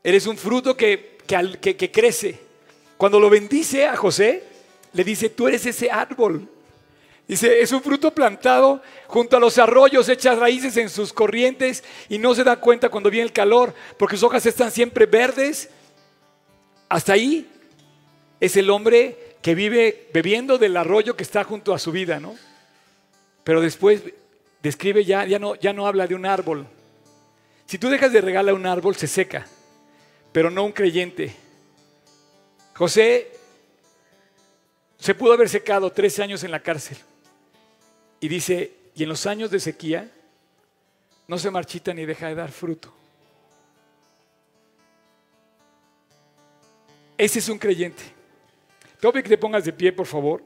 Eres 0.04 0.26
un 0.26 0.36
fruto 0.36 0.76
que, 0.76 1.18
que, 1.26 1.76
que 1.76 1.90
crece. 1.90 2.38
Cuando 2.96 3.18
lo 3.18 3.28
bendice 3.28 3.86
a 3.86 3.96
José, 3.96 4.44
le 4.92 5.02
dice, 5.02 5.30
tú 5.30 5.48
eres 5.48 5.66
ese 5.66 5.90
árbol. 5.90 6.48
Dice, 7.26 7.60
es 7.60 7.72
un 7.72 7.82
fruto 7.82 8.12
plantado 8.12 8.82
junto 9.08 9.36
a 9.36 9.40
los 9.40 9.58
arroyos, 9.58 10.08
echas 10.08 10.38
raíces 10.38 10.76
en 10.76 10.88
sus 10.88 11.12
corrientes 11.12 11.82
y 12.08 12.18
no 12.18 12.34
se 12.34 12.44
da 12.44 12.56
cuenta 12.56 12.88
cuando 12.88 13.10
viene 13.10 13.26
el 13.26 13.32
calor, 13.32 13.74
porque 13.98 14.16
sus 14.16 14.24
hojas 14.24 14.46
están 14.46 14.70
siempre 14.70 15.06
verdes. 15.06 15.70
Hasta 16.88 17.14
ahí 17.14 17.51
es 18.42 18.56
el 18.56 18.70
hombre 18.70 19.36
que 19.40 19.54
vive 19.54 20.08
bebiendo 20.12 20.58
del 20.58 20.76
arroyo 20.76 21.14
que 21.16 21.22
está 21.22 21.44
junto 21.44 21.72
a 21.72 21.78
su 21.78 21.92
vida, 21.92 22.18
¿no? 22.18 22.36
Pero 23.44 23.60
después 23.60 24.02
describe 24.60 25.04
ya, 25.04 25.24
ya 25.24 25.38
no, 25.38 25.54
ya 25.54 25.72
no 25.72 25.86
habla 25.86 26.08
de 26.08 26.16
un 26.16 26.26
árbol. 26.26 26.66
Si 27.66 27.78
tú 27.78 27.88
dejas 27.88 28.12
de 28.12 28.20
regalar 28.20 28.52
un 28.56 28.66
árbol, 28.66 28.96
se 28.96 29.06
seca, 29.06 29.46
pero 30.32 30.50
no 30.50 30.64
un 30.64 30.72
creyente. 30.72 31.32
José 32.74 33.30
se 34.98 35.14
pudo 35.14 35.34
haber 35.34 35.48
secado 35.48 35.92
13 35.92 36.24
años 36.24 36.42
en 36.42 36.50
la 36.50 36.58
cárcel. 36.58 36.98
Y 38.18 38.26
dice, 38.26 38.72
y 38.96 39.04
en 39.04 39.08
los 39.08 39.24
años 39.26 39.52
de 39.52 39.60
sequía 39.60 40.10
no 41.28 41.38
se 41.38 41.48
marchita 41.52 41.94
ni 41.94 42.04
deja 42.06 42.26
de 42.26 42.34
dar 42.34 42.50
fruto. 42.50 42.92
Ese 47.16 47.38
es 47.38 47.48
un 47.48 47.60
creyente. 47.60 48.21
Te 49.02 49.12
que 49.20 49.28
te 49.28 49.36
pongas 49.36 49.64
de 49.64 49.72
pie, 49.72 49.92
por 49.92 50.06
favor. 50.06 50.44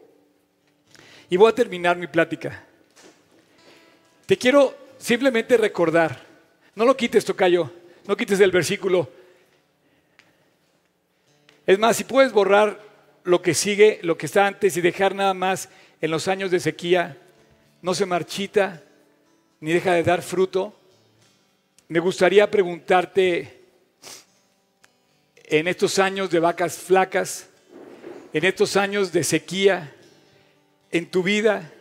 Y 1.28 1.36
voy 1.36 1.50
a 1.50 1.54
terminar 1.54 1.98
mi 1.98 2.06
plática. 2.06 2.64
Te 4.24 4.38
quiero 4.38 4.74
simplemente 4.96 5.58
recordar, 5.58 6.24
no 6.74 6.86
lo 6.86 6.96
quites, 6.96 7.22
Tocayo, 7.22 7.70
no 8.06 8.16
quites 8.16 8.40
el 8.40 8.50
versículo. 8.50 9.10
Es 11.66 11.78
más, 11.78 11.98
si 11.98 12.04
puedes 12.04 12.32
borrar 12.32 12.80
lo 13.24 13.42
que 13.42 13.52
sigue, 13.52 14.00
lo 14.02 14.16
que 14.16 14.24
está 14.24 14.46
antes 14.46 14.74
y 14.78 14.80
dejar 14.80 15.14
nada 15.14 15.34
más 15.34 15.68
en 16.00 16.10
los 16.10 16.26
años 16.26 16.50
de 16.50 16.58
sequía, 16.58 17.18
no 17.82 17.92
se 17.92 18.06
marchita 18.06 18.82
ni 19.60 19.74
deja 19.74 19.92
de 19.92 20.02
dar 20.02 20.22
fruto. 20.22 20.74
Me 21.88 22.00
gustaría 22.00 22.50
preguntarte 22.50 23.64
en 25.44 25.68
estos 25.68 25.98
años 25.98 26.30
de 26.30 26.40
vacas 26.40 26.78
flacas, 26.78 27.50
en 28.36 28.44
estos 28.44 28.76
años 28.76 29.12
de 29.12 29.24
sequía 29.24 29.94
en 30.90 31.10
tu 31.10 31.22
vida, 31.22 31.72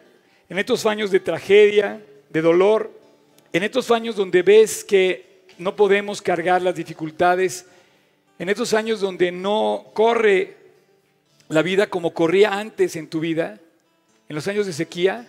en 0.47 0.57
estos 0.57 0.85
años 0.85 1.11
de 1.11 1.19
tragedia, 1.19 2.01
de 2.29 2.41
dolor, 2.41 2.97
en 3.51 3.63
estos 3.63 3.91
años 3.91 4.15
donde 4.15 4.41
ves 4.41 4.85
que 4.85 5.43
no 5.57 5.75
podemos 5.75 6.21
cargar 6.21 6.61
las 6.61 6.73
dificultades, 6.73 7.65
en 8.39 8.47
estos 8.47 8.73
años 8.73 9.01
donde 9.01 9.33
no 9.33 9.87
corre 9.93 10.55
la 11.49 11.61
vida 11.61 11.87
como 11.87 12.13
corría 12.13 12.53
antes 12.53 12.95
en 12.95 13.09
tu 13.09 13.19
vida, 13.19 13.59
en 14.29 14.35
los 14.37 14.47
años 14.47 14.65
de 14.65 14.71
sequía, 14.71 15.27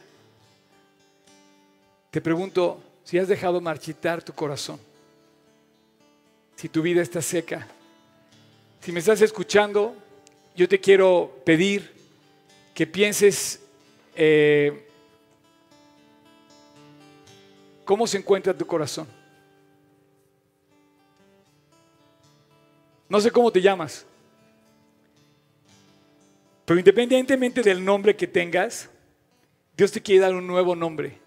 te 2.13 2.21
pregunto 2.21 2.81
si 3.03 3.19
has 3.19 3.27
dejado 3.27 3.61
marchitar 3.61 4.23
tu 4.23 4.33
corazón, 4.33 4.79
si 6.55 6.69
tu 6.69 6.83
vida 6.83 7.03
está 7.03 7.21
seca, 7.21 7.67
si 8.81 8.93
me 8.93 9.01
estás 9.01 9.21
escuchando, 9.23 10.06
yo 10.57 10.67
te 10.67 10.81
quiero 10.81 11.43
pedir 11.45 11.93
que 12.75 12.87
pienses 12.87 13.63
eh, 14.15 14.89
cómo 17.85 18.07
se 18.07 18.17
encuentra 18.17 18.57
tu 18.57 18.67
corazón. 18.67 19.07
No 23.09 23.21
sé 23.21 23.31
cómo 23.31 23.53
te 23.53 23.61
llamas, 23.61 24.05
pero 26.65 26.81
independientemente 26.81 27.63
del 27.63 27.85
nombre 27.85 28.17
que 28.17 28.27
tengas, 28.27 28.91
Dios 29.77 29.93
te 29.93 30.03
quiere 30.03 30.23
dar 30.23 30.35
un 30.35 30.47
nuevo 30.47 30.75
nombre. 30.75 31.19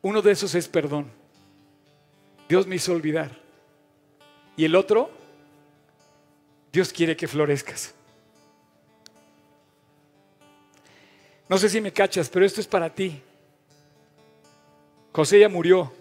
Uno 0.00 0.22
de 0.22 0.30
esos 0.30 0.54
es 0.54 0.66
perdón. 0.66 1.10
Dios 2.48 2.66
me 2.66 2.76
hizo 2.76 2.92
olvidar. 2.92 3.38
Y 4.56 4.64
el 4.64 4.74
otro 4.74 5.19
Dios 6.72 6.92
quiere 6.92 7.16
que 7.16 7.26
florezcas. 7.26 7.94
No 11.48 11.58
sé 11.58 11.68
si 11.68 11.80
me 11.80 11.92
cachas, 11.92 12.28
pero 12.28 12.44
esto 12.44 12.60
es 12.60 12.66
para 12.68 12.94
ti. 12.94 13.20
José 15.12 15.40
ya 15.40 15.48
murió. 15.48 15.92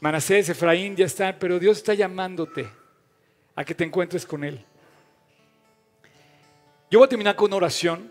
Manasés, 0.00 0.48
Efraín 0.48 0.96
ya 0.96 1.04
están, 1.04 1.36
pero 1.38 1.58
Dios 1.58 1.78
está 1.78 1.94
llamándote 1.94 2.68
a 3.54 3.64
que 3.64 3.74
te 3.74 3.84
encuentres 3.84 4.26
con 4.26 4.42
Él. 4.42 4.64
Yo 6.90 6.98
voy 6.98 7.06
a 7.06 7.08
terminar 7.08 7.36
con 7.36 7.46
una 7.46 7.56
oración 7.56 8.10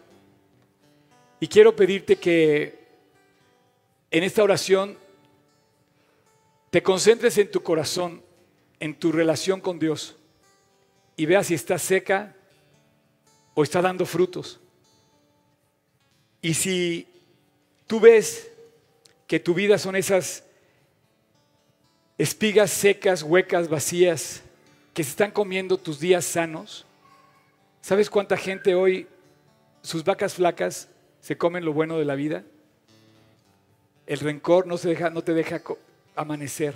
y 1.42 1.48
quiero 1.48 1.76
pedirte 1.76 2.16
que 2.16 2.80
en 4.12 4.24
esta 4.24 4.44
oración 4.44 4.98
te 6.70 6.82
concentres 6.82 7.38
en 7.38 7.52
tu 7.52 7.62
corazón, 7.62 8.24
en 8.80 8.96
tu 8.96 9.12
relación 9.12 9.60
con 9.60 9.78
Dios 9.78 10.19
y 11.20 11.26
vea 11.26 11.44
si 11.44 11.54
está 11.54 11.78
seca 11.78 12.34
o 13.54 13.62
está 13.62 13.82
dando 13.82 14.06
frutos. 14.06 14.58
Y 16.42 16.54
si 16.54 17.10
tú 17.88 18.00
ves 18.00 18.50
que 19.28 19.38
tu 19.38 19.54
vida 19.54 19.78
son 19.78 19.98
esas 19.98 20.46
espigas 22.18 22.72
secas, 22.72 23.22
huecas, 23.22 23.68
vacías, 23.68 24.44
que 24.94 25.04
se 25.04 25.10
están 25.10 25.32
comiendo 25.32 25.78
tus 25.78 26.00
días 26.00 26.24
sanos, 26.24 26.86
¿sabes 27.82 28.10
cuánta 28.10 28.38
gente 28.38 28.74
hoy, 28.74 29.06
sus 29.82 30.06
vacas 30.06 30.36
flacas, 30.36 30.88
se 31.20 31.38
comen 31.38 31.66
lo 31.66 31.74
bueno 31.74 32.00
de 32.00 32.06
la 32.06 32.16
vida? 32.16 32.46
El 34.08 34.22
rencor 34.22 34.68
no, 34.68 34.78
se 34.78 34.88
deja, 34.88 35.10
no 35.10 35.22
te 35.22 35.34
deja 35.34 35.62
amanecer. 36.16 36.76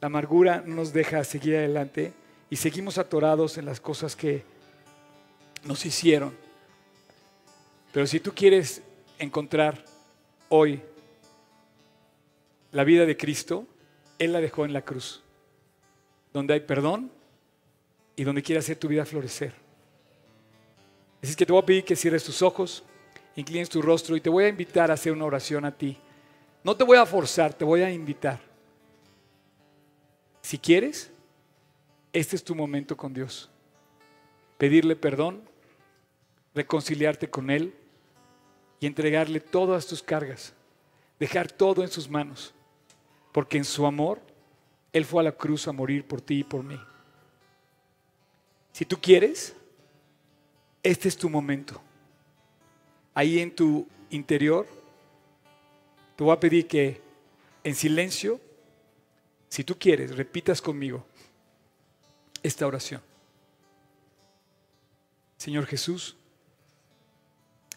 La 0.00 0.06
amargura 0.06 0.62
no 0.64 0.76
nos 0.76 0.94
deja 0.94 1.22
seguir 1.24 1.56
adelante 1.56 2.14
y 2.54 2.56
seguimos 2.56 2.98
atorados 2.98 3.58
en 3.58 3.64
las 3.64 3.80
cosas 3.80 4.14
que 4.14 4.44
nos 5.64 5.84
hicieron. 5.84 6.32
Pero 7.92 8.06
si 8.06 8.20
tú 8.20 8.32
quieres 8.32 8.80
encontrar 9.18 9.84
hoy 10.50 10.80
la 12.70 12.84
vida 12.84 13.06
de 13.06 13.16
Cristo, 13.16 13.66
Él 14.20 14.32
la 14.32 14.40
dejó 14.40 14.64
en 14.64 14.72
la 14.72 14.82
cruz, 14.82 15.20
donde 16.32 16.54
hay 16.54 16.60
perdón 16.60 17.10
y 18.14 18.22
donde 18.22 18.40
quiere 18.40 18.60
hacer 18.60 18.76
tu 18.76 18.86
vida 18.86 19.04
florecer. 19.04 19.52
Así 21.20 21.32
es 21.32 21.36
que 21.36 21.46
te 21.46 21.52
voy 21.52 21.60
a 21.60 21.66
pedir 21.66 21.84
que 21.84 21.96
cierres 21.96 22.22
tus 22.22 22.40
ojos, 22.40 22.84
inclines 23.34 23.68
tu 23.68 23.82
rostro 23.82 24.14
y 24.14 24.20
te 24.20 24.30
voy 24.30 24.44
a 24.44 24.48
invitar 24.48 24.92
a 24.92 24.94
hacer 24.94 25.12
una 25.12 25.24
oración 25.24 25.64
a 25.64 25.76
ti. 25.76 25.98
No 26.62 26.76
te 26.76 26.84
voy 26.84 26.98
a 26.98 27.04
forzar, 27.04 27.52
te 27.52 27.64
voy 27.64 27.82
a 27.82 27.90
invitar. 27.90 28.38
Si 30.40 30.56
quieres, 30.56 31.10
este 32.14 32.36
es 32.36 32.44
tu 32.44 32.54
momento 32.54 32.96
con 32.96 33.12
Dios. 33.12 33.50
Pedirle 34.56 34.94
perdón, 34.94 35.42
reconciliarte 36.54 37.28
con 37.28 37.50
Él 37.50 37.74
y 38.78 38.86
entregarle 38.86 39.40
todas 39.40 39.86
tus 39.86 40.00
cargas, 40.00 40.54
dejar 41.18 41.50
todo 41.50 41.82
en 41.82 41.88
sus 41.88 42.08
manos, 42.08 42.54
porque 43.32 43.58
en 43.58 43.64
su 43.64 43.84
amor 43.84 44.22
Él 44.92 45.04
fue 45.04 45.20
a 45.20 45.24
la 45.24 45.32
cruz 45.32 45.66
a 45.66 45.72
morir 45.72 46.06
por 46.06 46.20
ti 46.20 46.38
y 46.38 46.44
por 46.44 46.62
mí. 46.62 46.80
Si 48.72 48.84
tú 48.84 48.96
quieres, 49.00 49.56
este 50.84 51.08
es 51.08 51.16
tu 51.16 51.28
momento. 51.28 51.82
Ahí 53.12 53.40
en 53.40 53.52
tu 53.52 53.88
interior, 54.10 54.68
te 56.14 56.22
voy 56.22 56.32
a 56.32 56.38
pedir 56.38 56.68
que 56.68 57.00
en 57.64 57.74
silencio, 57.74 58.40
si 59.48 59.64
tú 59.64 59.76
quieres, 59.76 60.16
repitas 60.16 60.62
conmigo 60.62 61.04
esta 62.44 62.64
oración. 62.64 63.02
Señor 65.36 65.66
Jesús, 65.66 66.16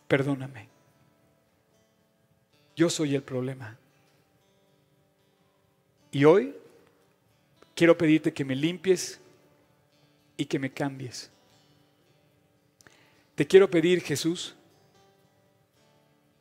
perdóname. 0.08 0.70
Yo 2.76 2.88
soy 2.92 3.16
el 3.16 3.24
problema. 3.24 3.76
Y 6.12 6.24
hoy 6.24 6.56
quiero 7.74 7.98
pedirte 7.98 8.32
que 8.32 8.46
me 8.46 8.56
limpies 8.56 9.20
y 10.38 10.46
que 10.46 10.60
me 10.60 10.72
cambies. 10.72 11.32
Te 13.34 13.48
quiero 13.48 13.68
pedir, 13.72 14.02
Jesús, 14.02 14.56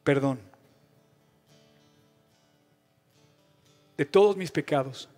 perdón 0.04 0.38
de 3.96 4.04
todos 4.04 4.36
mis 4.36 4.50
pecados. 4.50 5.08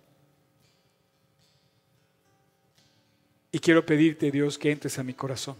Y 3.51 3.59
quiero 3.59 3.85
pedirte, 3.85 4.31
Dios, 4.31 4.57
que 4.57 4.71
entres 4.71 4.99
a 4.99 5.03
mi 5.03 5.13
corazón. 5.13 5.55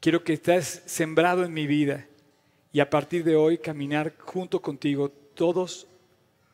Quiero 0.00 0.22
que 0.22 0.34
estés 0.34 0.82
sembrado 0.86 1.44
en 1.44 1.52
mi 1.52 1.66
vida 1.66 2.06
y 2.72 2.80
a 2.80 2.88
partir 2.88 3.24
de 3.24 3.34
hoy 3.34 3.58
caminar 3.58 4.14
junto 4.18 4.62
contigo 4.62 5.10
todos 5.34 5.88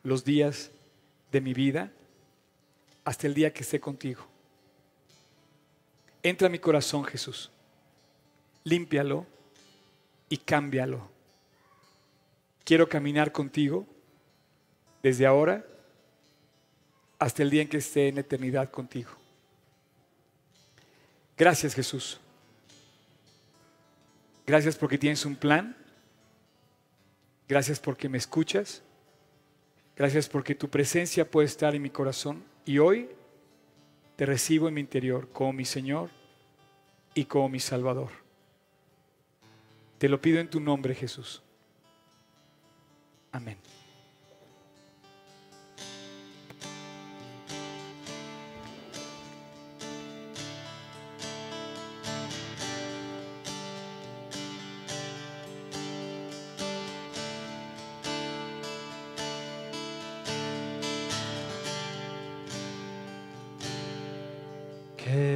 los 0.03 0.25
días 0.25 0.71
de 1.31 1.41
mi 1.41 1.53
vida 1.53 1.91
hasta 3.03 3.27
el 3.27 3.35
día 3.35 3.53
que 3.53 3.61
esté 3.61 3.79
contigo. 3.79 4.25
Entra 6.23 6.47
a 6.47 6.51
mi 6.51 6.57
corazón, 6.57 7.03
Jesús. 7.03 7.51
Límpialo 8.63 9.27
y 10.27 10.37
cámbialo. 10.37 11.07
Quiero 12.63 12.89
caminar 12.89 13.31
contigo 13.31 13.85
desde 15.03 15.27
ahora 15.27 15.63
hasta 17.19 17.43
el 17.43 17.49
día 17.49 17.61
en 17.61 17.69
que 17.69 17.77
esté 17.77 18.07
en 18.07 18.17
eternidad 18.17 18.69
contigo. 18.69 19.11
Gracias, 21.37 21.73
Jesús. 21.73 22.19
Gracias 24.45 24.75
porque 24.77 24.97
tienes 24.97 25.25
un 25.25 25.35
plan. 25.35 25.75
Gracias 27.47 27.79
porque 27.79 28.09
me 28.09 28.17
escuchas. 28.17 28.81
Gracias 29.95 30.27
porque 30.27 30.55
tu 30.55 30.69
presencia 30.69 31.29
puede 31.29 31.47
estar 31.47 31.75
en 31.75 31.81
mi 31.81 31.89
corazón. 31.89 32.43
Y 32.65 32.79
hoy 32.79 33.09
te 34.15 34.25
recibo 34.25 34.67
en 34.67 34.73
mi 34.73 34.81
interior 34.81 35.29
como 35.31 35.53
mi 35.53 35.65
Señor 35.65 36.09
y 37.13 37.25
como 37.25 37.49
mi 37.49 37.59
Salvador. 37.59 38.09
Te 39.97 40.09
lo 40.09 40.21
pido 40.21 40.39
en 40.39 40.49
tu 40.49 40.59
nombre, 40.59 40.93
Jesús. 40.93 41.41
Amén. 43.31 43.57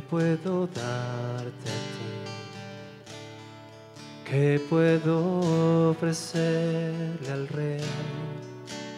Puedo 0.10 0.68
darte 0.68 1.70
a 1.70 1.80
ti? 1.93 2.10
¿Qué 4.26 4.60
puedo 4.70 5.91
ofrecerle 5.91 7.32
al 7.32 7.47
Rey 7.47 7.82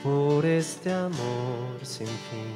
por 0.03 0.45
este 0.45 0.91
amor 0.91 1.80
sin 1.84 2.07
fin? 2.07 2.55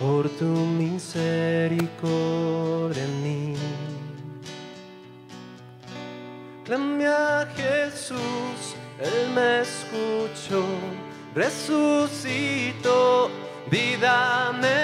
Por 0.00 0.28
tu 0.30 0.44
misericordia 0.44 1.94
en 3.04 3.22
mí. 3.22 3.54
A 7.08 7.46
Jesús, 7.54 8.74
Él 8.98 9.30
me 9.32 9.60
escuchó, 9.60 10.64
resucitó, 11.34 13.00
vida 13.70 14.52
me 14.60 14.75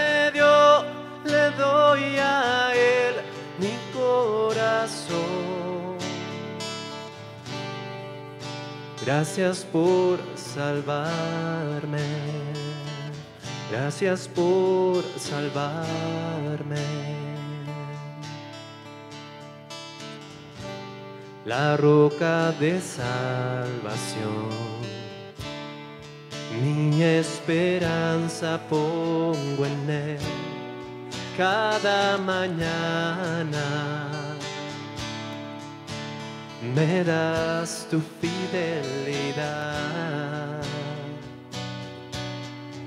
Gracias 9.04 9.64
por 9.64 10.18
salvarme, 10.36 12.00
gracias 13.70 14.28
por 14.28 15.02
salvarme. 15.18 17.12
la 21.44 21.76
roca 21.76 22.52
de 22.52 22.80
salvación. 22.80 24.48
Mi 26.62 27.02
esperanza 27.02 28.60
pongo 28.68 29.66
en 29.66 29.90
él 29.90 30.18
cada 31.36 32.18
mañana. 32.18 33.62
Me 36.62 37.02
das 37.02 37.88
tu 37.90 38.00
fidelidad. 38.20 39.72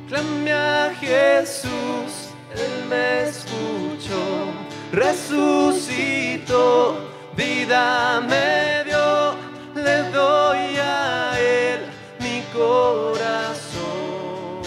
Clame 0.08 0.54
a 0.54 0.92
Jesús, 1.00 2.30
Él 2.54 2.86
me 2.90 3.24
escuchó, 3.24 4.54
resucitó 4.94 6.96
vida 7.36 8.22
me 8.22 8.86
dio, 8.86 9.36
le 9.76 10.04
doy 10.12 10.78
a 10.78 11.38
Él 11.40 11.82
mi 12.22 12.44
corazón. 12.54 14.62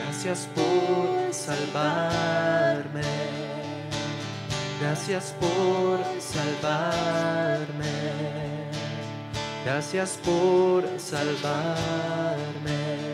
Gracias 0.00 0.48
por 0.54 1.34
salvarme, 1.34 2.65
gracias 4.80 5.34
por 5.40 5.98
salvarme, 6.20 7.86
gracias 9.64 10.18
por 10.24 10.84
salvarme. 10.98 13.05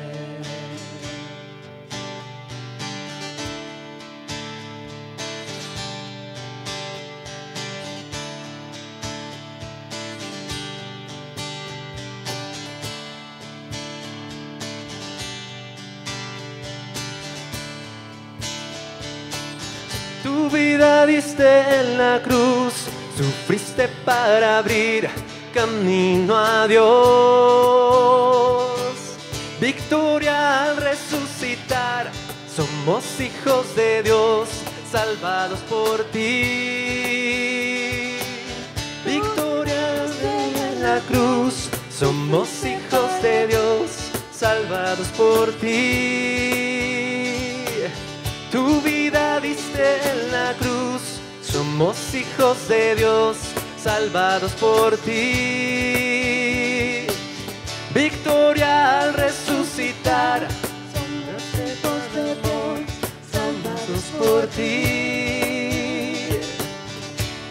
Vida 20.52 21.04
en 21.08 21.98
la 21.98 22.20
cruz, 22.22 22.74
sufriste 23.16 23.88
para 24.04 24.58
abrir 24.58 25.08
camino 25.54 26.36
a 26.36 26.68
Dios. 26.68 26.82
Victoria 29.60 30.64
al 30.64 30.76
resucitar. 30.76 32.10
Somos 32.54 33.04
hijos 33.18 33.74
de 33.74 34.02
Dios, 34.02 34.48
salvados 34.90 35.60
por 35.60 36.04
ti. 36.12 36.18
Victoria 39.06 40.06
de 40.22 40.80
la 40.80 41.00
cruz. 41.08 41.70
Somos 41.90 42.48
hijos 42.64 43.22
de 43.22 43.46
Dios, 43.46 43.90
salvados 44.32 45.08
por 45.16 45.52
ti. 45.54 46.51
En 49.82 50.32
la 50.32 50.54
cruz. 50.54 51.02
Somos 51.42 52.14
hijos 52.14 52.68
de 52.68 52.94
Dios, 52.94 53.36
salvados 53.82 54.52
por 54.52 54.96
ti. 54.98 56.12
Victoria 57.94 59.00
al 59.00 59.14
resucitar. 59.14 60.46
Somos 60.94 61.42
hijos 61.60 62.02
de 62.14 62.34
Dios, 62.36 62.80
salvados 63.32 64.04
por 64.18 64.46
ti. 64.48 64.70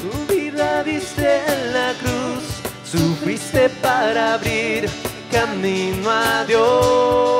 Tu 0.01 0.11
vida 0.33 0.83
diste 0.83 1.29
en 1.47 1.73
la 1.73 1.93
cruz, 2.01 2.43
sufriste 2.85 3.69
para 3.81 4.33
abrir 4.35 4.89
camino 5.31 6.09
a 6.09 6.43
Dios. 6.45 7.31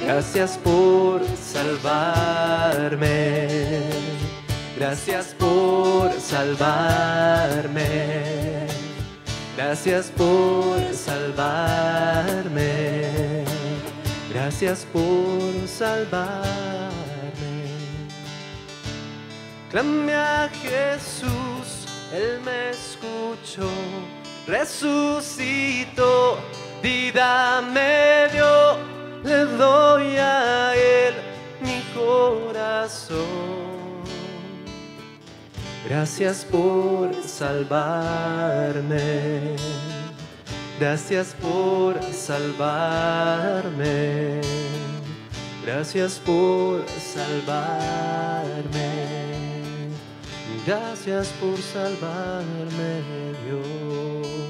Gracias 0.00 0.58
por 0.58 1.22
salvarme. 1.52 3.08
Gracias 4.76 5.34
por 5.38 6.12
salvarme. 6.20 7.88
Gracias 9.56 10.12
por 10.16 10.78
salvarme. 10.94 12.64
Gracias 14.32 14.86
por 14.92 15.66
salvarme. 15.66 16.90
Clame 19.70 20.14
a 20.14 20.48
Jesús, 20.62 21.86
Él 22.12 22.40
me 22.44 22.70
escuchó, 22.70 23.70
resucitó, 24.46 26.38
vida 26.82 27.60
me 27.60 28.28
dio, 28.32 28.78
le 29.22 29.44
doy 29.56 30.16
a 30.16 30.74
Él 30.74 31.29
mi 31.60 31.82
corazón. 31.94 33.50
Gracias 35.88 36.44
por 36.44 37.14
salvarme. 37.24 39.00
Gracias 40.78 41.34
por 41.40 42.00
salvarme. 42.12 42.80
Gracias 45.64 46.18
por 46.24 46.84
salvarme. 46.98 47.60
Gracias 50.66 51.28
por 51.40 51.58
salvarme, 51.58 53.02
Dios. 53.44 54.49